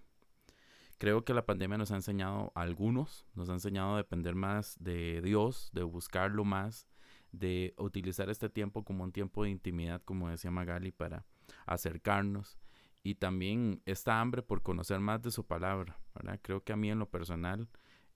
Creo 0.99 1.25
que 1.25 1.35
la 1.35 1.45
pandemia 1.45 1.77
nos 1.77 1.91
ha 1.91 1.97
enseñado 1.97 2.53
a 2.55 2.63
algunos, 2.63 3.27
nos 3.35 3.51
ha 3.51 3.53
enseñado 3.53 3.95
a 3.95 3.99
depender 3.99 4.35
más 4.35 4.77
de 4.81 5.21
Dios, 5.21 5.71
de 5.75 5.83
buscarlo 5.83 6.45
más, 6.45 6.89
de 7.33 7.75
utilizar 7.77 8.31
este 8.31 8.49
tiempo 8.49 8.83
como 8.83 9.05
un 9.05 9.13
tiempo 9.13 9.45
de 9.45 9.51
intimidad, 9.51 10.01
como 10.05 10.31
decía 10.31 10.51
Magali, 10.51 10.93
para 10.93 11.27
acercarnos. 11.67 12.57
Y 13.03 13.17
también 13.17 13.83
esta 13.85 14.21
hambre 14.21 14.43
por 14.43 14.63
conocer 14.63 15.01
más 15.01 15.23
de 15.23 15.31
su 15.31 15.45
palabra, 15.45 15.99
¿verdad? 16.15 16.41
Creo 16.43 16.65
que 16.65 16.73
a 16.73 16.77
mí 16.77 16.91
en 16.91 16.99
lo 16.99 17.11
personal, 17.11 17.69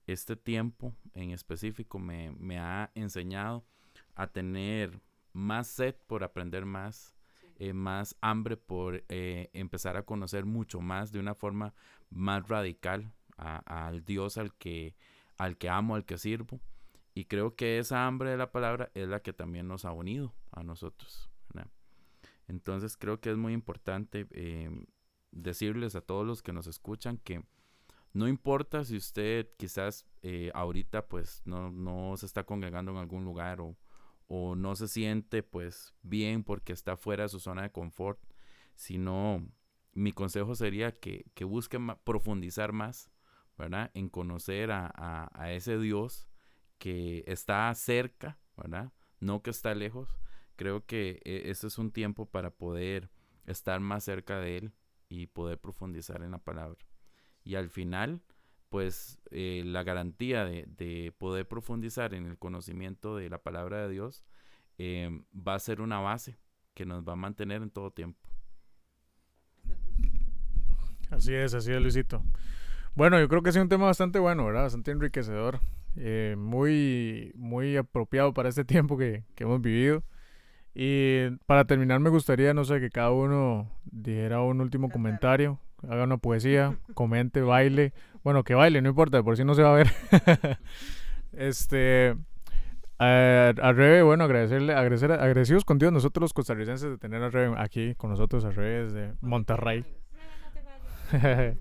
este 0.07 0.35
tiempo 0.35 0.95
en 1.13 1.31
específico 1.31 1.99
me, 1.99 2.31
me 2.31 2.59
ha 2.59 2.91
enseñado 2.95 3.63
a 4.15 4.27
tener 4.27 5.01
más 5.33 5.67
sed 5.67 5.95
por 6.07 6.23
aprender 6.23 6.65
más, 6.65 7.15
eh, 7.57 7.73
más 7.73 8.15
hambre 8.21 8.57
por 8.57 9.03
eh, 9.09 9.49
empezar 9.53 9.97
a 9.97 10.03
conocer 10.03 10.45
mucho 10.45 10.81
más 10.81 11.11
de 11.11 11.19
una 11.19 11.35
forma 11.35 11.73
más 12.09 12.47
radical 12.47 13.13
al 13.37 14.05
Dios 14.05 14.37
al 14.37 14.53
que, 14.53 14.95
al 15.37 15.57
que 15.57 15.69
amo, 15.69 15.95
al 15.95 16.05
que 16.05 16.17
sirvo. 16.17 16.59
Y 17.13 17.25
creo 17.25 17.55
que 17.55 17.79
esa 17.79 18.05
hambre 18.05 18.29
de 18.29 18.37
la 18.37 18.51
palabra 18.51 18.91
es 18.93 19.07
la 19.07 19.21
que 19.21 19.33
también 19.33 19.67
nos 19.67 19.83
ha 19.85 19.91
unido 19.91 20.33
a 20.51 20.63
nosotros. 20.63 21.31
Entonces 22.51 22.97
creo 22.97 23.21
que 23.21 23.31
es 23.31 23.37
muy 23.37 23.53
importante 23.53 24.27
em, 24.31 24.85
decirles 25.31 25.95
a 25.95 26.01
todos 26.01 26.27
los 26.27 26.43
que 26.43 26.51
nos 26.51 26.67
escuchan 26.67 27.17
que 27.17 27.43
no 28.13 28.27
importa 28.27 28.83
si 28.83 28.97
usted 28.97 29.47
quizás 29.55 30.05
eh, 30.21 30.51
ahorita 30.53 31.07
pues 31.07 31.41
no, 31.45 31.71
no 31.71 32.17
se 32.17 32.25
está 32.25 32.43
congregando 32.43 32.91
en 32.91 32.97
algún 32.97 33.23
lugar 33.23 33.61
o, 33.61 33.77
o 34.33 34.55
no 34.55 34.77
se 34.77 34.87
siente 34.87 35.43
pues 35.43 35.93
bien 36.03 36.45
porque 36.45 36.71
está 36.71 36.95
fuera 36.95 37.23
de 37.23 37.29
su 37.29 37.41
zona 37.41 37.63
de 37.63 37.71
confort, 37.73 38.17
sino 38.75 39.45
mi 39.91 40.13
consejo 40.13 40.55
sería 40.55 40.93
que, 40.97 41.25
que 41.33 41.43
busque 41.43 41.77
profundizar 42.05 42.71
más, 42.71 43.11
¿verdad? 43.57 43.91
En 43.93 44.07
conocer 44.07 44.71
a, 44.71 44.89
a, 45.33 45.51
ese 45.51 45.77
Dios 45.77 46.29
que 46.77 47.25
está 47.27 47.75
cerca, 47.75 48.39
¿verdad? 48.55 48.93
No 49.19 49.41
que 49.41 49.49
está 49.49 49.75
lejos. 49.75 50.07
Creo 50.55 50.85
que 50.85 51.19
ese 51.25 51.67
es 51.67 51.77
un 51.77 51.91
tiempo 51.91 52.25
para 52.25 52.51
poder 52.51 53.11
estar 53.45 53.81
más 53.81 54.05
cerca 54.05 54.39
de 54.39 54.59
Él 54.59 54.71
y 55.09 55.27
poder 55.27 55.59
profundizar 55.59 56.23
en 56.23 56.31
la 56.31 56.37
palabra. 56.37 56.79
Y 57.43 57.55
al 57.55 57.69
final, 57.69 58.21
pues 58.71 59.19
eh, 59.31 59.63
la 59.65 59.83
garantía 59.83 60.45
de, 60.45 61.13
poder 61.17 61.45
profundizar 61.45 62.13
en 62.13 62.25
el 62.25 62.37
conocimiento 62.37 63.17
de 63.17 63.29
la 63.29 63.37
palabra 63.37 63.81
de 63.81 63.89
Dios 63.89 64.23
em, 64.77 65.25
va 65.35 65.55
a 65.55 65.59
ser 65.59 65.81
una 65.81 65.99
base 65.99 66.37
que 66.73 66.85
nos 66.85 67.05
va 67.05 67.13
a 67.13 67.17
mantener 67.17 67.61
en 67.61 67.69
todo 67.69 67.91
tiempo. 67.91 68.17
Así 71.09 71.33
es, 71.33 71.53
así 71.53 71.73
es, 71.73 71.81
Luisito. 71.81 72.23
Bueno, 72.95 73.19
yo 73.19 73.27
creo 73.27 73.43
que 73.43 73.49
es 73.49 73.57
un 73.57 73.67
tema 73.67 73.87
bastante 73.87 74.19
bueno, 74.19 74.45
¿verdad? 74.45 74.63
Bastante 74.63 74.91
enriquecedor. 74.91 75.59
Eh, 75.97 76.35
muy, 76.37 77.33
muy 77.35 77.75
apropiado 77.75 78.33
para 78.33 78.47
este 78.47 78.63
tiempo 78.63 78.97
que, 78.97 79.25
que, 79.35 79.43
hemos 79.43 79.61
vivido. 79.61 80.01
Y 80.73 81.29
para 81.45 81.65
terminar, 81.65 81.99
me 81.99 82.09
gustaría, 82.09 82.53
no 82.53 82.63
sé, 82.63 82.79
que 82.79 82.89
cada 82.89 83.11
uno 83.11 83.69
dijera 83.83 84.41
un 84.41 84.61
último 84.61 84.89
comentario, 84.89 85.59
haga 85.89 86.03
una 86.03 86.17
poesía, 86.17 86.77
comente, 86.93 87.41
baile. 87.41 87.93
Bueno, 88.23 88.43
que 88.43 88.53
baile, 88.53 88.81
no 88.81 88.89
importa, 88.89 89.23
por 89.23 89.37
si 89.37 89.43
no 89.43 89.55
se 89.55 89.63
va 89.63 89.73
a 89.73 89.77
ver. 89.77 89.91
este. 91.33 92.15
a 92.99 93.73
Rebe, 93.73 94.03
bueno, 94.03 94.23
agradecerle, 94.25 94.73
agradecer, 94.73 95.11
agradecidos 95.11 95.65
con 95.65 95.79
Dios 95.79 95.91
nosotros 95.91 96.21
los 96.21 96.33
costarricenses 96.33 96.89
de 96.89 96.97
tener 96.97 97.23
a 97.23 97.29
Rebe 97.29 97.55
aquí 97.57 97.95
con 97.95 98.11
nosotros, 98.11 98.45
a 98.45 98.51
Rebe 98.51 98.85
desde 98.85 99.13
Monterrey. 99.21 99.85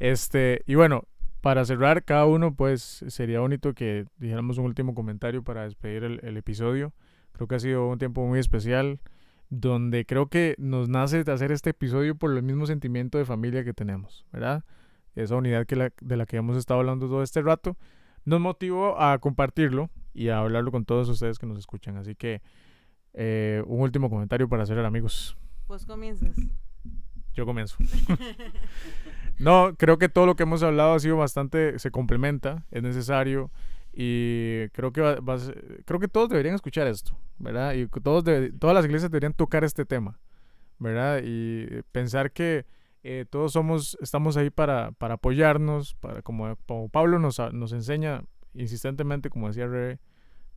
este, 0.00 0.62
y 0.66 0.74
bueno, 0.74 1.04
para 1.40 1.64
cerrar, 1.64 2.04
cada 2.04 2.26
uno, 2.26 2.54
pues 2.54 3.04
sería 3.08 3.40
bonito 3.40 3.72
que 3.72 4.04
dijéramos 4.18 4.58
un 4.58 4.66
último 4.66 4.94
comentario 4.94 5.42
para 5.42 5.64
despedir 5.64 6.04
el, 6.04 6.20
el 6.22 6.36
episodio. 6.36 6.92
Creo 7.32 7.48
que 7.48 7.54
ha 7.54 7.60
sido 7.60 7.88
un 7.88 7.98
tiempo 7.98 8.26
muy 8.26 8.38
especial 8.38 9.00
donde 9.50 10.04
creo 10.04 10.26
que 10.26 10.54
nos 10.58 10.88
nace 10.88 11.24
de 11.24 11.32
hacer 11.32 11.52
este 11.52 11.70
episodio 11.70 12.14
por 12.14 12.36
el 12.36 12.42
mismo 12.42 12.66
sentimiento 12.66 13.16
de 13.16 13.24
familia 13.24 13.64
que 13.64 13.72
tenemos, 13.72 14.26
¿verdad? 14.32 14.64
Esa 15.22 15.36
unidad 15.36 15.66
que 15.66 15.76
la, 15.76 15.92
de 16.00 16.16
la 16.16 16.26
que 16.26 16.36
hemos 16.36 16.56
estado 16.56 16.80
hablando 16.80 17.08
todo 17.08 17.22
este 17.22 17.42
rato 17.42 17.76
nos 18.24 18.40
motivó 18.40 19.00
a 19.00 19.18
compartirlo 19.18 19.90
y 20.14 20.28
a 20.28 20.38
hablarlo 20.38 20.70
con 20.70 20.84
todos 20.84 21.08
ustedes 21.08 21.38
que 21.38 21.46
nos 21.46 21.58
escuchan. 21.58 21.96
Así 21.96 22.14
que 22.14 22.42
eh, 23.14 23.62
un 23.66 23.80
último 23.80 24.10
comentario 24.10 24.48
para 24.48 24.62
hacer 24.62 24.78
amigos. 24.78 25.36
Pues 25.66 25.86
comienzas. 25.86 26.36
Yo 27.34 27.46
comienzo. 27.46 27.76
no, 29.38 29.74
creo 29.76 29.98
que 29.98 30.08
todo 30.08 30.26
lo 30.26 30.36
que 30.36 30.42
hemos 30.44 30.62
hablado 30.62 30.94
ha 30.94 31.00
sido 31.00 31.16
bastante, 31.16 31.78
se 31.78 31.90
complementa, 31.90 32.66
es 32.70 32.82
necesario. 32.82 33.50
Y 33.92 34.68
creo 34.68 34.92
que, 34.92 35.18
creo 35.84 35.98
que 35.98 36.08
todos 36.08 36.28
deberían 36.28 36.54
escuchar 36.54 36.86
esto, 36.86 37.16
¿verdad? 37.38 37.74
Y 37.74 37.88
todos 37.88 38.24
todas 38.58 38.74
las 38.74 38.84
iglesias 38.84 39.10
deberían 39.10 39.32
tocar 39.32 39.64
este 39.64 39.84
tema, 39.84 40.20
¿verdad? 40.78 41.20
Y 41.24 41.82
pensar 41.90 42.30
que 42.30 42.64
eh, 43.02 43.24
todos 43.28 43.52
somos, 43.52 43.96
estamos 44.00 44.36
ahí 44.36 44.50
para, 44.50 44.92
para 44.92 45.14
apoyarnos, 45.14 45.94
para, 45.94 46.22
como, 46.22 46.56
como 46.66 46.88
Pablo 46.88 47.18
nos, 47.18 47.38
nos, 47.52 47.72
enseña 47.72 48.24
insistentemente, 48.54 49.30
como 49.30 49.48
decía 49.48 49.66
Rebe, 49.66 50.00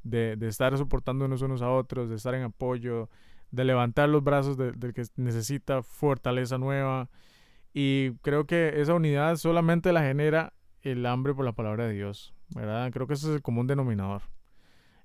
de, 0.03 0.35
de, 0.35 0.47
estar 0.47 0.75
soportándonos 0.77 1.41
unos 1.43 1.61
a 1.61 1.69
otros, 1.69 2.09
de 2.09 2.15
estar 2.15 2.33
en 2.33 2.43
apoyo, 2.43 3.09
de 3.51 3.65
levantar 3.65 4.09
los 4.09 4.23
brazos 4.23 4.57
del 4.57 4.93
que 4.93 5.03
necesita 5.17 5.83
fortaleza 5.83 6.57
nueva. 6.57 7.09
Y 7.73 8.11
creo 8.21 8.45
que 8.45 8.81
esa 8.81 8.95
unidad 8.95 9.35
solamente 9.35 9.93
la 9.93 10.01
genera 10.01 10.53
el 10.81 11.05
hambre 11.05 11.33
por 11.33 11.45
la 11.45 11.53
palabra 11.53 11.87
de 11.87 11.93
Dios, 11.93 12.33
¿verdad? 12.55 12.91
Creo 12.91 13.07
que 13.07 13.13
ese 13.13 13.27
es 13.27 13.35
el 13.35 13.41
común 13.41 13.67
denominador. 13.67 14.23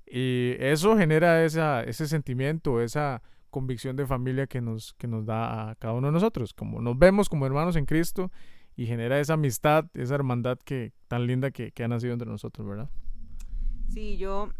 Y 0.06 0.54
eso 0.58 0.96
genera 0.96 1.44
esa, 1.44 1.82
ese 1.82 2.06
sentimiento, 2.06 2.80
esa 2.80 3.22
convicción 3.50 3.96
de 3.96 4.06
familia 4.06 4.46
que 4.46 4.60
nos, 4.60 4.94
que 4.94 5.06
nos 5.06 5.26
da 5.26 5.70
a 5.70 5.74
cada 5.76 5.94
uno 5.94 6.08
de 6.08 6.12
nosotros, 6.12 6.52
como 6.54 6.80
nos 6.80 6.98
vemos 6.98 7.28
como 7.28 7.46
hermanos 7.46 7.76
en 7.76 7.86
Cristo 7.86 8.30
y 8.76 8.86
genera 8.86 9.20
esa 9.20 9.34
amistad, 9.34 9.86
esa 9.94 10.14
hermandad 10.14 10.58
que 10.64 10.92
tan 11.08 11.26
linda 11.26 11.50
que, 11.50 11.72
que 11.72 11.84
ha 11.84 11.88
nacido 11.88 12.12
entre 12.12 12.28
nosotros, 12.28 12.66
¿verdad? 12.66 12.90
Sí, 13.88 14.16
yo 14.18 14.50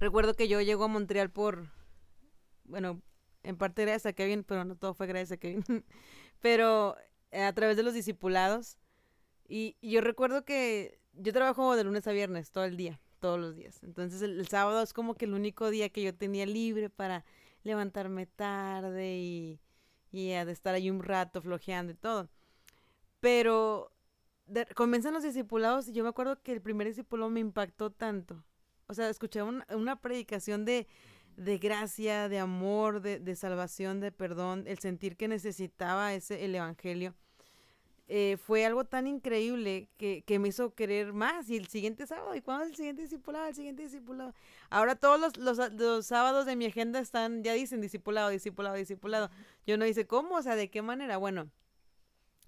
recuerdo 0.00 0.34
que 0.34 0.48
yo 0.48 0.60
llego 0.60 0.84
a 0.84 0.88
Montreal 0.88 1.30
por, 1.30 1.68
bueno, 2.64 3.00
en 3.42 3.56
parte 3.56 3.82
gracias 3.82 4.06
a 4.06 4.12
Kevin, 4.12 4.44
pero 4.44 4.64
no 4.64 4.76
todo 4.76 4.94
fue 4.94 5.06
gracias 5.06 5.32
a 5.32 5.36
Kevin, 5.36 5.64
pero 6.40 6.96
a 7.32 7.52
través 7.52 7.76
de 7.76 7.82
los 7.82 7.94
discipulados. 7.94 8.78
Y, 9.48 9.76
y 9.80 9.90
yo 9.90 10.00
recuerdo 10.00 10.44
que 10.44 10.98
yo 11.12 11.32
trabajo 11.32 11.76
de 11.76 11.84
lunes 11.84 12.06
a 12.06 12.12
viernes 12.12 12.50
todo 12.50 12.64
el 12.64 12.76
día, 12.76 13.00
todos 13.20 13.38
los 13.38 13.54
días. 13.54 13.82
Entonces 13.82 14.22
el, 14.22 14.46
sábado 14.48 14.82
es 14.82 14.92
como 14.92 15.14
que 15.14 15.26
el 15.26 15.34
único 15.34 15.70
día 15.70 15.88
que 15.88 16.02
yo 16.02 16.14
tenía 16.14 16.46
libre 16.46 16.90
para 16.90 17.24
levantarme 17.62 18.26
tarde 18.26 19.16
y, 19.16 19.60
y 20.10 20.28
de 20.28 20.52
estar 20.52 20.74
ahí 20.74 20.90
un 20.90 21.02
rato 21.02 21.40
flojeando 21.40 21.92
y 21.92 21.96
todo. 21.96 22.28
Pero 23.20 23.92
comienzan 24.74 25.14
los 25.14 25.22
discipulados 25.22 25.88
y 25.88 25.92
yo 25.92 26.02
me 26.02 26.10
acuerdo 26.10 26.42
que 26.42 26.52
el 26.52 26.60
primer 26.60 26.86
discipulado 26.88 27.30
me 27.30 27.40
impactó 27.40 27.90
tanto. 27.90 28.44
O 28.86 28.94
sea, 28.94 29.08
escuché 29.08 29.42
una 29.42 30.00
predicación 30.00 30.64
de, 30.64 30.86
de 31.36 31.58
gracia, 31.58 32.28
de 32.28 32.38
amor, 32.38 33.00
de, 33.00 33.18
de, 33.20 33.36
salvación, 33.36 34.00
de 34.00 34.12
perdón, 34.12 34.64
el 34.66 34.78
sentir 34.78 35.16
que 35.16 35.28
necesitaba 35.28 36.12
ese 36.12 36.44
el 36.44 36.54
evangelio 36.54 37.14
eh, 38.14 38.36
fue 38.36 38.66
algo 38.66 38.84
tan 38.84 39.06
increíble 39.06 39.88
que, 39.96 40.22
que, 40.26 40.38
me 40.38 40.48
hizo 40.48 40.74
querer 40.74 41.14
más. 41.14 41.48
Y 41.48 41.56
el 41.56 41.68
siguiente 41.68 42.06
sábado, 42.06 42.34
¿y 42.34 42.42
cuándo 42.42 42.64
es 42.64 42.72
el 42.72 42.76
siguiente 42.76 43.00
discipulado? 43.00 43.46
El 43.46 43.54
siguiente 43.54 43.84
discipulado. 43.84 44.34
Ahora 44.68 44.96
todos 44.96 45.18
los, 45.18 45.38
los, 45.38 45.72
los, 45.72 46.04
sábados 46.04 46.44
de 46.44 46.54
mi 46.54 46.66
agenda 46.66 47.00
están, 47.00 47.42
ya 47.42 47.54
dicen 47.54 47.80
discipulado, 47.80 48.28
discipulado, 48.28 48.76
discipulado. 48.76 49.30
Yo 49.66 49.78
no 49.78 49.86
dice, 49.86 50.06
¿cómo? 50.06 50.34
O 50.34 50.42
sea, 50.42 50.56
¿de 50.56 50.70
qué 50.70 50.82
manera? 50.82 51.16
Bueno, 51.16 51.50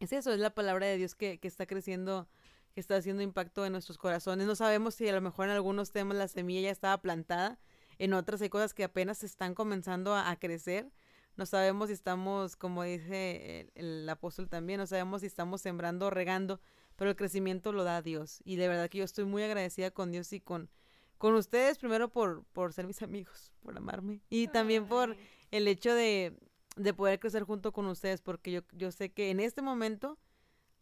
es 0.00 0.12
eso, 0.12 0.34
es 0.34 0.38
la 0.38 0.50
palabra 0.50 0.84
de 0.84 0.98
Dios 0.98 1.14
que, 1.14 1.38
que 1.38 1.48
está 1.48 1.64
creciendo, 1.64 2.28
que 2.74 2.80
está 2.80 2.96
haciendo 2.96 3.22
impacto 3.22 3.64
en 3.64 3.72
nuestros 3.72 3.96
corazones. 3.96 4.46
No 4.46 4.56
sabemos 4.56 4.94
si 4.96 5.08
a 5.08 5.14
lo 5.14 5.22
mejor 5.22 5.46
en 5.46 5.52
algunos 5.52 5.92
temas 5.92 6.18
la 6.18 6.28
semilla 6.28 6.60
ya 6.60 6.72
estaba 6.72 7.00
plantada, 7.00 7.58
en 7.98 8.12
otras 8.12 8.42
hay 8.42 8.50
cosas 8.50 8.74
que 8.74 8.84
apenas 8.84 9.24
están 9.24 9.54
comenzando 9.54 10.12
a, 10.14 10.28
a 10.28 10.36
crecer 10.38 10.92
no 11.36 11.46
sabemos 11.46 11.88
si 11.88 11.94
estamos, 11.94 12.56
como 12.56 12.84
dice 12.84 13.70
el, 13.74 14.08
apóstol 14.08 14.48
también, 14.48 14.78
no 14.78 14.86
sabemos 14.86 15.22
si 15.22 15.26
estamos 15.26 15.60
sembrando 15.60 16.06
o 16.06 16.10
regando, 16.10 16.60
pero 16.96 17.10
el 17.10 17.16
crecimiento 17.16 17.72
lo 17.72 17.84
da 17.84 18.02
Dios. 18.02 18.40
Y 18.44 18.56
de 18.56 18.68
verdad 18.68 18.88
que 18.88 18.98
yo 18.98 19.04
estoy 19.04 19.24
muy 19.24 19.42
agradecida 19.42 19.90
con 19.90 20.12
Dios 20.12 20.32
y 20.32 20.40
con, 20.40 20.70
con 21.18 21.34
ustedes, 21.34 21.78
primero 21.78 22.08
por, 22.08 22.44
por 22.52 22.72
ser 22.72 22.86
mis 22.86 23.02
amigos, 23.02 23.52
por 23.60 23.76
amarme, 23.76 24.20
y 24.30 24.48
también 24.48 24.86
por 24.86 25.16
el 25.50 25.68
hecho 25.68 25.94
de, 25.94 26.36
de 26.76 26.94
poder 26.94 27.18
crecer 27.18 27.42
junto 27.42 27.72
con 27.72 27.86
ustedes, 27.86 28.20
porque 28.20 28.52
yo, 28.52 28.60
yo 28.72 28.92
sé 28.92 29.10
que 29.12 29.30
en 29.30 29.40
este 29.40 29.62
momento, 29.62 30.18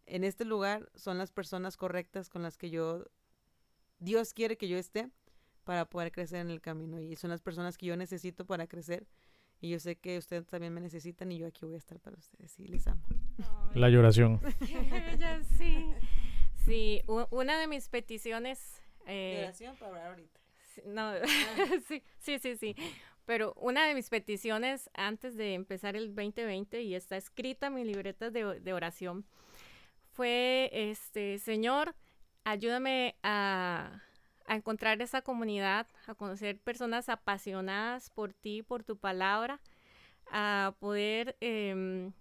en 0.07 0.25
este 0.25 0.45
lugar, 0.45 0.91
son 0.95 1.19
las 1.19 1.31
personas 1.31 1.77
correctas 1.77 2.29
con 2.29 2.43
las 2.43 2.59
que 2.59 2.71
yo, 2.71 3.05
Dios 3.99 4.35
quiere 4.35 4.57
que 4.57 4.69
yo 4.69 4.77
esté 4.77 5.11
para 5.65 5.89
poder 5.89 6.13
crecer 6.13 6.41
en 6.41 6.51
el 6.51 6.61
camino. 6.61 7.01
Y 7.01 7.17
son 7.17 7.31
las 7.31 7.41
personas 7.41 7.79
que 7.79 7.87
yo 7.87 7.97
necesito 7.97 8.45
para 8.45 8.67
crecer 8.67 9.07
y 9.63 9.71
yo 9.71 9.79
sé 9.79 9.95
que 9.95 10.19
ustedes 10.19 10.45
también 10.49 10.75
me 10.75 10.81
necesitan 10.81 11.31
y 11.31 11.39
yo 11.39 11.47
aquí 11.47 11.65
voy 11.65 11.75
a 11.75 11.79
estar 11.79 11.99
para 12.01 12.17
ustedes. 12.17 12.59
Y 12.59 12.67
les 12.67 12.85
amo. 12.89 13.01
La 13.75 13.89
lloración. 13.89 14.41
sí. 15.57 15.95
Sí, 16.67 17.03
una 17.31 17.59
de 17.59 17.69
mis 17.69 17.89
peticiones... 17.89 18.83
Eh, 19.07 19.37
Lloración 19.41 19.77
para 19.77 19.89
hablar 19.91 20.07
ahorita. 20.09 20.41
No, 20.85 21.03
ah. 21.03 21.21
sí, 21.89 22.03
sí, 22.19 22.39
sí, 22.41 22.57
sí. 22.57 22.77
Pero 23.25 23.55
una 23.55 23.87
de 23.87 23.95
mis 23.95 24.11
peticiones 24.11 24.91
antes 24.95 25.37
de 25.37 25.55
empezar 25.55 25.95
el 25.95 26.09
2020, 26.09 26.83
y 26.83 26.97
está 26.97 27.17
escrita 27.17 27.69
en 27.69 27.75
mi 27.75 27.85
libreta 27.85 28.31
de, 28.31 28.59
de 28.59 28.73
oración, 28.73 29.25
fue, 30.11 30.71
este, 30.73 31.39
Señor, 31.39 31.95
ayúdame 32.43 33.15
a 33.23 34.03
a 34.47 34.57
encontrar 34.57 35.01
esa 35.03 35.23
comunidad, 35.23 35.87
a 36.07 36.15
conocer 36.15 36.59
personas 36.59 37.09
apasionadas 37.09 38.11
por 38.11 38.33
ti, 38.33 38.63
por 38.63 38.85
tu 38.85 38.97
palabra, 38.97 39.61
a 40.31 40.75
poder 40.81 41.37
em, 41.41 42.13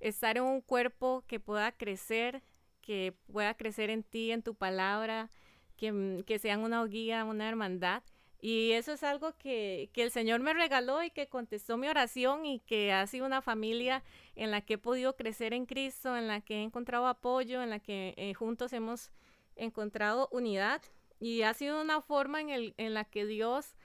estar 0.00 0.36
en 0.36 0.44
un 0.44 0.60
cuerpo 0.60 1.24
que 1.26 1.40
pueda 1.40 1.72
crecer, 1.72 2.42
que 2.80 3.14
pueda 3.32 3.54
crecer 3.54 3.90
en 3.90 4.02
ti, 4.02 4.32
en 4.32 4.42
tu 4.42 4.54
palabra, 4.54 5.30
que, 5.76 5.92
mm, 5.92 6.22
que 6.22 6.38
sean 6.38 6.60
una 6.60 6.84
guía, 6.84 7.24
una 7.24 7.48
hermandad. 7.48 8.02
Y 8.40 8.72
eso 8.72 8.92
es 8.92 9.02
algo 9.02 9.36
que, 9.36 9.90
que, 9.92 10.02
el 10.04 10.12
Señor 10.12 10.40
me 10.40 10.54
regaló 10.54 11.02
y 11.02 11.10
que 11.10 11.28
contestó 11.28 11.76
mi 11.76 11.88
oración 11.88 12.46
y 12.46 12.60
que 12.60 12.92
ha 12.92 13.06
sido 13.06 13.26
una 13.26 13.42
familia 13.42 14.04
en 14.36 14.50
la 14.52 14.60
que 14.60 14.74
he 14.74 14.78
podido 14.78 15.16
crecer 15.16 15.52
en 15.52 15.66
Cristo, 15.66 16.16
en 16.16 16.28
la 16.28 16.40
que 16.40 16.56
he 16.56 16.62
encontrado 16.62 17.08
apoyo, 17.08 17.62
en 17.62 17.70
la 17.70 17.80
que 17.80 18.14
eh, 18.16 18.34
juntos 18.34 18.72
hemos 18.72 19.10
encontrado 19.56 20.28
unidad 20.30 20.82
y 21.20 21.42
ha 21.42 21.54
sido 21.54 21.80
una 21.80 22.00
forma 22.00 22.40
en, 22.40 22.94
la 22.94 23.04
que 23.04 23.26
Dios 23.26 23.76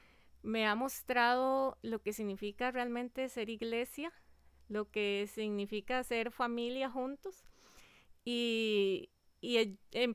me 0.41 0.67
ha 0.67 0.75
mostrado 0.75 1.77
lo 1.81 2.01
que 2.01 2.13
significa 2.13 2.71
realmente 2.71 3.27
ser 3.29 3.49
iglesia, 3.49 4.11
lo 4.69 4.89
que 4.89 5.27
significa 5.33 6.03
ser 6.03 6.31
familia 6.31 6.89
juntos. 6.89 7.43
Y, 8.23 9.09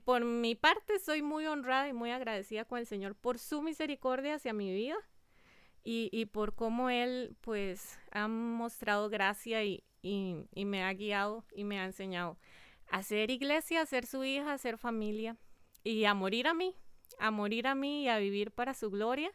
por 0.04 0.24
mi 0.24 0.54
parte 0.54 0.98
soy 1.00 1.20
muy 1.20 1.46
honrada 1.46 1.88
y 1.88 1.92
muy 1.92 2.10
agradecida 2.10 2.64
con 2.64 2.78
el 2.78 2.86
Señor 2.86 3.14
por 3.14 3.38
su 3.38 3.60
misericordia 3.60 4.36
hacia 4.36 4.54
mi 4.54 4.72
vida 4.72 4.96
y, 5.84 6.26
por 6.26 6.54
cómo 6.54 6.90
Él 6.90 7.36
pues 7.40 7.98
ha 8.12 8.28
mostrado 8.28 9.08
gracia 9.08 9.64
y, 9.64 9.84
y 10.02 10.64
me 10.64 10.84
ha 10.84 10.92
guiado 10.94 11.44
y 11.52 11.64
me 11.64 11.80
ha 11.80 11.84
enseñado 11.84 12.38
a 12.90 13.02
ser 13.02 13.30
iglesia, 13.30 13.82
a 13.82 13.86
ser 13.86 14.06
su 14.06 14.24
hija, 14.24 14.52
a 14.52 14.58
ser 14.58 14.78
familia 14.78 15.36
y 15.84 16.04
a 16.04 16.14
morir 16.14 16.46
a 16.46 16.54
mí, 16.54 16.74
a 17.18 17.30
morir 17.30 17.66
a 17.66 17.74
mí 17.74 18.04
y 18.04 18.08
a 18.08 18.18
vivir 18.18 18.50
para 18.50 18.74
su 18.74 18.90
gloria. 18.90 19.32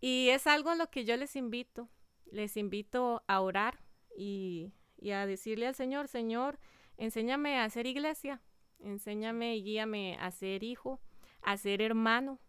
Y 0.00 0.28
es 0.30 0.46
algo 0.46 0.72
en 0.72 0.78
lo 0.78 0.90
que 0.90 1.04
yo 1.04 1.16
les 1.16 1.36
invito. 1.36 1.88
Les 2.30 2.56
invito 2.56 3.22
a 3.26 3.40
orar 3.40 3.80
y, 4.16 4.72
a 5.12 5.26
decirle 5.26 5.66
al 5.66 5.74
Señor, 5.74 6.08
Señor, 6.08 6.58
enséñame 6.96 7.58
a 7.58 7.68
ser 7.70 7.86
iglesia, 7.86 8.40
enséñame 8.80 9.56
y 9.56 9.62
guíame 9.62 10.16
a 10.20 10.30
ser 10.30 10.62
hijo, 10.62 11.00
a 11.42 11.56
ser 11.56 11.82
hermano, 11.82 12.40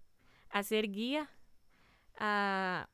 a 0.49 0.63
ser 0.63 0.89
guía, 0.91 1.29
a, 2.17 2.89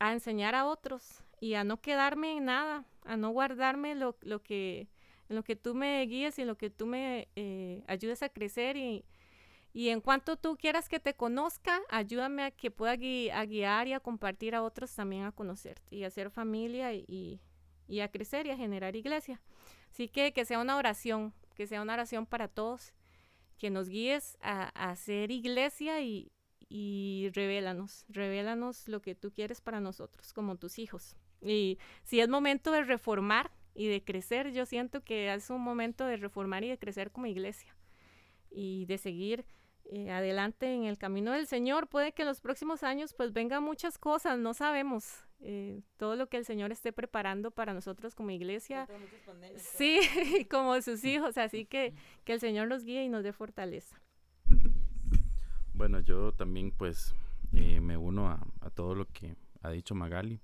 enseñar 0.00 0.54
a 0.54 0.66
otros 0.66 1.24
y 1.40 1.54
a 1.54 1.64
no 1.64 1.80
quedarme 1.80 2.36
en 2.36 2.44
nada, 2.46 2.84
a 3.04 3.16
no 3.16 3.30
guardarme 3.30 3.94
lo, 3.94 4.16
lo 4.20 4.42
que, 4.42 4.88
en 5.28 5.36
lo 5.36 5.42
que 5.42 5.56
tú 5.56 5.74
me 5.74 6.04
guíes 6.04 6.38
y 6.38 6.44
lo 6.44 6.56
que 6.56 6.70
tú 6.70 6.86
me 6.86 7.28
eh, 7.36 7.82
ayudes 7.86 8.22
a 8.22 8.28
crecer 8.28 8.76
y, 8.76 9.04
y 9.76 9.88
en 9.88 10.00
cuanto 10.00 10.36
tú 10.36 10.56
quieras 10.56 10.88
que 10.88 11.00
te 11.00 11.14
conozca, 11.14 11.82
ayúdame 11.90 12.44
a 12.44 12.52
que 12.52 12.70
pueda 12.70 12.94
guiar 12.94 13.88
y 13.88 13.92
a 13.92 13.98
compartir 13.98 14.54
a 14.54 14.62
otros 14.62 14.94
también 14.94 15.24
a 15.24 15.32
conocerte 15.32 15.96
y 15.96 16.04
a 16.04 16.06
hacer 16.06 16.30
familia 16.30 16.94
y, 16.94 17.40
a 18.00 18.08
crecer 18.08 18.46
y 18.46 18.50
a 18.50 18.56
generar 18.56 18.94
iglesia. 18.94 19.42
Así 19.90 20.08
que 20.08 20.32
que 20.32 20.44
sea 20.44 20.60
una 20.60 20.76
oración, 20.76 21.34
que 21.56 21.66
sea 21.66 21.82
una 21.82 21.94
oración 21.94 22.24
para 22.24 22.46
todos, 22.46 22.92
que 23.58 23.68
nos 23.68 23.88
guíes 23.88 24.38
a, 24.40 24.68
hacer 24.90 25.32
iglesia 25.32 26.00
y, 26.02 26.30
y 26.68 27.30
revélanos, 27.34 28.04
revélanos 28.08 28.86
lo 28.86 29.02
que 29.02 29.16
tú 29.16 29.32
quieres 29.32 29.60
para 29.60 29.80
nosotros 29.80 30.32
como 30.32 30.54
tus 30.54 30.78
hijos. 30.78 31.16
Y 31.42 31.80
si 32.04 32.20
es 32.20 32.28
momento 32.28 32.70
de 32.70 32.84
reformar 32.84 33.50
y 33.74 33.88
de 33.88 34.04
crecer, 34.04 34.52
yo 34.52 34.66
siento 34.66 35.02
que 35.02 35.34
es 35.34 35.50
un 35.50 35.62
momento 35.62 36.06
de 36.06 36.16
reformar 36.16 36.62
y 36.62 36.68
de 36.68 36.78
crecer 36.78 37.10
como 37.10 37.26
iglesia 37.26 37.74
y 38.52 38.86
de 38.86 38.98
seguir 38.98 39.44
eh, 39.86 40.10
adelante 40.10 40.74
en 40.74 40.84
el 40.84 40.96
camino 40.96 41.32
del 41.32 41.46
Señor. 41.46 41.88
Puede 41.88 42.12
que 42.12 42.22
en 42.22 42.28
los 42.28 42.40
próximos 42.40 42.82
años 42.82 43.12
pues 43.14 43.32
vengan 43.32 43.62
muchas 43.62 43.98
cosas, 43.98 44.38
no 44.38 44.54
sabemos 44.54 45.24
eh, 45.40 45.82
todo 45.98 46.16
lo 46.16 46.28
que 46.28 46.38
el 46.38 46.44
Señor 46.44 46.72
esté 46.72 46.92
preparando 46.92 47.50
para 47.50 47.74
nosotros 47.74 48.14
como 48.14 48.30
iglesia. 48.30 48.88
Sí, 49.56 50.00
como 50.50 50.80
sus 50.80 51.04
hijos, 51.04 51.36
así 51.36 51.66
que 51.66 51.94
que 52.24 52.32
el 52.32 52.40
Señor 52.40 52.68
nos 52.68 52.84
guíe 52.84 53.04
y 53.04 53.08
nos 53.08 53.24
dé 53.24 53.32
fortaleza. 53.32 54.00
Bueno, 55.74 56.00
yo 56.00 56.32
también 56.32 56.70
pues 56.70 57.14
eh, 57.52 57.80
me 57.80 57.96
uno 57.96 58.28
a, 58.28 58.46
a, 58.60 58.70
todo 58.70 58.94
lo 58.94 59.06
que 59.06 59.36
ha 59.60 59.70
dicho 59.70 59.94
Magali. 59.94 60.40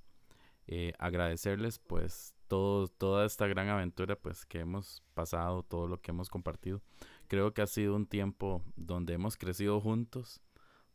agradecerles 0.99 1.79
pues 1.79 2.35
todo, 2.51 2.89
toda 2.89 3.27
esta 3.27 3.47
gran 3.47 3.69
aventura 3.69 4.17
pues 4.17 4.45
que 4.45 4.59
hemos 4.59 5.05
pasado, 5.15 5.63
todo 5.63 5.87
lo 5.87 6.01
que 6.03 6.11
hemos 6.11 6.29
compartido. 6.29 6.83
Creo 7.29 7.55
que 7.55 7.63
ha 7.63 7.67
sido 7.69 7.95
un 7.95 8.07
tiempo 8.07 8.65
donde 8.75 9.15
hemos 9.15 9.37
crecido 9.37 9.81
juntos 9.81 10.43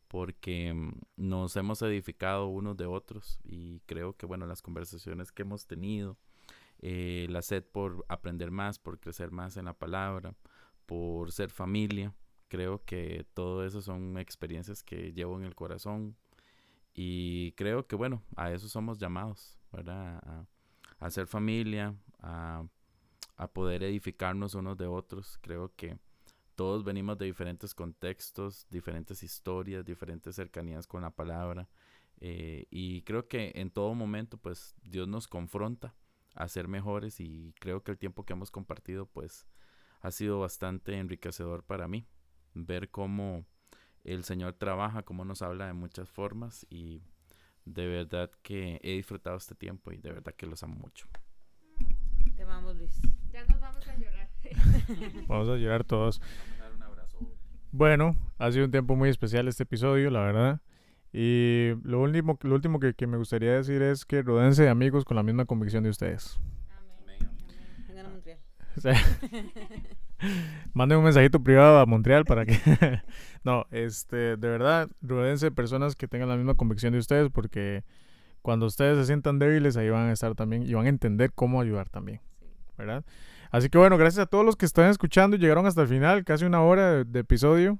porque 0.09 0.73
mm, 0.73 0.99
nos 1.15 1.55
hemos 1.55 1.81
edificado 1.81 2.47
unos 2.47 2.75
de 2.75 2.85
otros 2.85 3.39
y 3.45 3.79
creo 3.85 4.17
que 4.17 4.25
bueno 4.25 4.45
las 4.45 4.61
conversaciones 4.61 5.31
que 5.31 5.43
hemos 5.43 5.65
tenido 5.65 6.17
eh, 6.81 7.25
la 7.29 7.41
sed 7.41 7.63
por 7.63 8.05
aprender 8.09 8.51
más 8.51 8.77
por 8.77 8.99
crecer 8.99 9.31
más 9.31 9.55
en 9.55 9.65
la 9.65 9.73
palabra 9.73 10.35
por 10.85 11.31
ser 11.31 11.49
familia 11.49 12.13
creo 12.49 12.83
que 12.83 13.25
todo 13.33 13.65
eso 13.65 13.81
son 13.81 14.17
experiencias 14.17 14.83
que 14.83 15.13
llevo 15.13 15.37
en 15.37 15.45
el 15.45 15.55
corazón 15.55 16.17
y 16.93 17.53
creo 17.53 17.87
que 17.87 17.95
bueno 17.95 18.21
a 18.35 18.51
eso 18.51 18.67
somos 18.67 18.99
llamados 18.99 19.57
verdad 19.71 20.47
a 20.99 21.09
ser 21.09 21.27
familia 21.27 21.95
a, 22.19 22.65
a 23.37 23.47
poder 23.47 23.83
edificarnos 23.83 24.55
unos 24.55 24.77
de 24.77 24.87
otros 24.87 25.37
creo 25.41 25.73
que 25.75 25.97
todos 26.55 26.83
venimos 26.83 27.17
de 27.17 27.25
diferentes 27.25 27.75
contextos, 27.75 28.65
diferentes 28.69 29.21
historias, 29.23 29.85
diferentes 29.85 30.35
cercanías 30.35 30.87
con 30.87 31.01
la 31.01 31.11
palabra. 31.11 31.69
Eh, 32.21 32.65
y 32.69 33.01
creo 33.03 33.27
que 33.27 33.51
en 33.55 33.69
todo 33.69 33.93
momento, 33.93 34.37
pues 34.37 34.73
Dios 34.81 35.07
nos 35.07 35.27
confronta 35.27 35.93
a 36.33 36.47
ser 36.47 36.67
mejores 36.67 37.19
y 37.19 37.53
creo 37.59 37.83
que 37.83 37.91
el 37.91 37.97
tiempo 37.97 38.25
que 38.25 38.33
hemos 38.33 38.51
compartido, 38.51 39.05
pues 39.05 39.45
ha 40.01 40.11
sido 40.11 40.39
bastante 40.39 40.97
enriquecedor 40.97 41.63
para 41.63 41.87
mí. 41.87 42.07
Ver 42.53 42.89
cómo 42.89 43.45
el 44.03 44.23
Señor 44.23 44.53
trabaja, 44.53 45.03
cómo 45.03 45.25
nos 45.25 45.41
habla 45.41 45.67
de 45.67 45.73
muchas 45.73 46.09
formas 46.09 46.65
y 46.69 47.01
de 47.65 47.87
verdad 47.87 48.29
que 48.41 48.79
he 48.83 48.93
disfrutado 48.93 49.37
este 49.37 49.55
tiempo 49.55 49.91
y 49.91 49.97
de 49.97 50.11
verdad 50.11 50.33
que 50.35 50.45
los 50.45 50.63
amo 50.63 50.75
mucho. 50.75 51.07
Te 52.35 52.43
amamos, 52.43 52.75
Luis. 52.75 53.01
Ya 53.31 53.43
nos 53.45 53.59
vamos 53.59 53.87
a 53.87 53.95
llorar. 53.97 54.29
Vamos 55.27 55.49
a 55.49 55.55
llorar 55.57 55.83
todos. 55.83 56.21
Bueno, 57.71 58.15
ha 58.37 58.51
sido 58.51 58.65
un 58.65 58.71
tiempo 58.71 58.95
muy 58.95 59.09
especial 59.09 59.47
este 59.47 59.63
episodio, 59.63 60.09
la 60.09 60.21
verdad. 60.21 60.61
Y 61.11 61.71
lo 61.83 62.01
último, 62.01 62.37
lo 62.41 62.55
último 62.55 62.79
que, 62.79 62.93
que 62.93 63.07
me 63.07 63.17
gustaría 63.17 63.53
decir 63.53 63.81
es 63.81 64.05
que 64.05 64.21
rodense 64.21 64.63
de 64.63 64.69
amigos 64.69 65.03
con 65.05 65.15
la 65.15 65.23
misma 65.23 65.45
convicción 65.45 65.83
de 65.83 65.89
ustedes. 65.89 66.39
Amén. 67.01 67.29
Amén. 67.89 68.05
Amén. 68.83 69.85
Manden 70.73 70.97
un 70.97 71.03
mensajito 71.03 71.41
privado 71.41 71.79
a 71.79 71.85
Montreal 71.85 72.25
para 72.25 72.45
que... 72.45 72.57
no, 73.43 73.65
este, 73.71 74.37
de 74.37 74.49
verdad, 74.49 74.89
rodense 75.01 75.47
de 75.47 75.51
personas 75.51 75.95
que 75.95 76.07
tengan 76.07 76.29
la 76.29 76.35
misma 76.35 76.55
convicción 76.55 76.93
de 76.93 76.99
ustedes 76.99 77.29
porque 77.31 77.83
cuando 78.41 78.65
ustedes 78.65 78.97
se 78.97 79.05
sientan 79.05 79.39
débiles 79.39 79.77
ahí 79.77 79.89
van 79.89 80.09
a 80.09 80.11
estar 80.11 80.35
también 80.35 80.63
y 80.63 80.73
van 80.73 80.85
a 80.85 80.89
entender 80.89 81.31
cómo 81.33 81.61
ayudar 81.61 81.89
también, 81.89 82.21
¿verdad? 82.77 83.03
Así 83.51 83.69
que 83.69 83.77
bueno, 83.77 83.97
gracias 83.97 84.23
a 84.23 84.25
todos 84.25 84.45
los 84.45 84.55
que 84.55 84.65
están 84.65 84.89
escuchando 84.89 85.35
y 85.35 85.39
llegaron 85.39 85.65
hasta 85.65 85.81
el 85.81 85.87
final, 85.87 86.23
casi 86.25 86.45
una 86.45 86.61
hora 86.61 86.91
de, 86.91 87.03
de 87.05 87.19
episodio. 87.19 87.79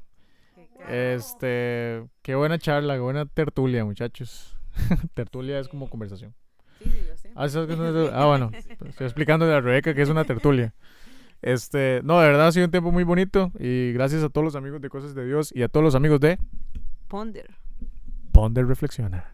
Este, 0.90 2.06
qué 2.22 2.36
buena 2.36 2.60
charla, 2.60 2.96
qué 2.96 3.00
buena 3.00 3.26
tertulia, 3.26 3.84
muchachos. 3.84 4.58
tertulia 5.14 5.60
es 5.60 5.68
como 5.68 5.90
conversación. 5.90 6.34
Sí, 6.80 6.90
sí, 6.90 7.02
yo 7.08 7.18
sé. 7.18 7.32
Ah. 7.36 8.22
Ah, 8.22 8.26
bueno, 8.26 8.52
estoy 8.86 9.06
explicando 9.06 9.46
a 9.46 9.62
Rebeca 9.62 9.94
que 9.94 10.02
es 10.02 10.10
una 10.10 10.26
tertulia. 10.26 10.74
Este, 11.42 12.02
no, 12.04 12.20
de 12.20 12.28
verdad 12.28 12.48
ha 12.48 12.52
sido 12.52 12.66
un 12.66 12.72
tiempo 12.72 12.92
muy 12.92 13.04
bonito 13.04 13.52
y 13.60 13.92
gracias 13.94 14.24
a 14.24 14.30
todos 14.30 14.44
los 14.44 14.56
amigos 14.56 14.82
de 14.82 14.90
Cosas 14.90 15.14
de 15.14 15.26
Dios 15.26 15.52
y 15.56 15.64
a 15.64 15.68
todos 15.68 15.84
los 15.84 15.96
amigos 15.96 16.20
de 16.20 16.40
Ponder. 17.08 17.50
Ponder 18.32 18.66
Reflexiona. 18.68 19.26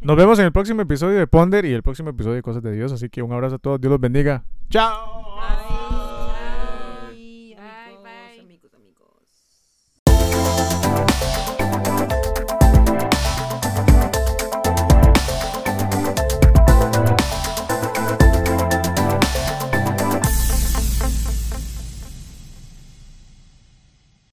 Nos 0.00 0.16
vemos 0.16 0.38
en 0.38 0.46
el 0.46 0.52
próximo 0.52 0.82
episodio 0.82 1.18
de 1.18 1.26
Ponder 1.26 1.64
y 1.64 1.72
el 1.72 1.82
próximo 1.82 2.10
episodio 2.10 2.36
de 2.36 2.42
Cosas 2.42 2.62
de 2.62 2.72
Dios, 2.72 2.92
así 2.92 3.08
que 3.08 3.22
un 3.22 3.32
abrazo 3.32 3.56
a 3.56 3.58
todos, 3.58 3.80
Dios 3.80 3.90
los 3.90 4.00
bendiga. 4.00 4.44
Chao. 4.70 5.36
Bye. 5.36 5.97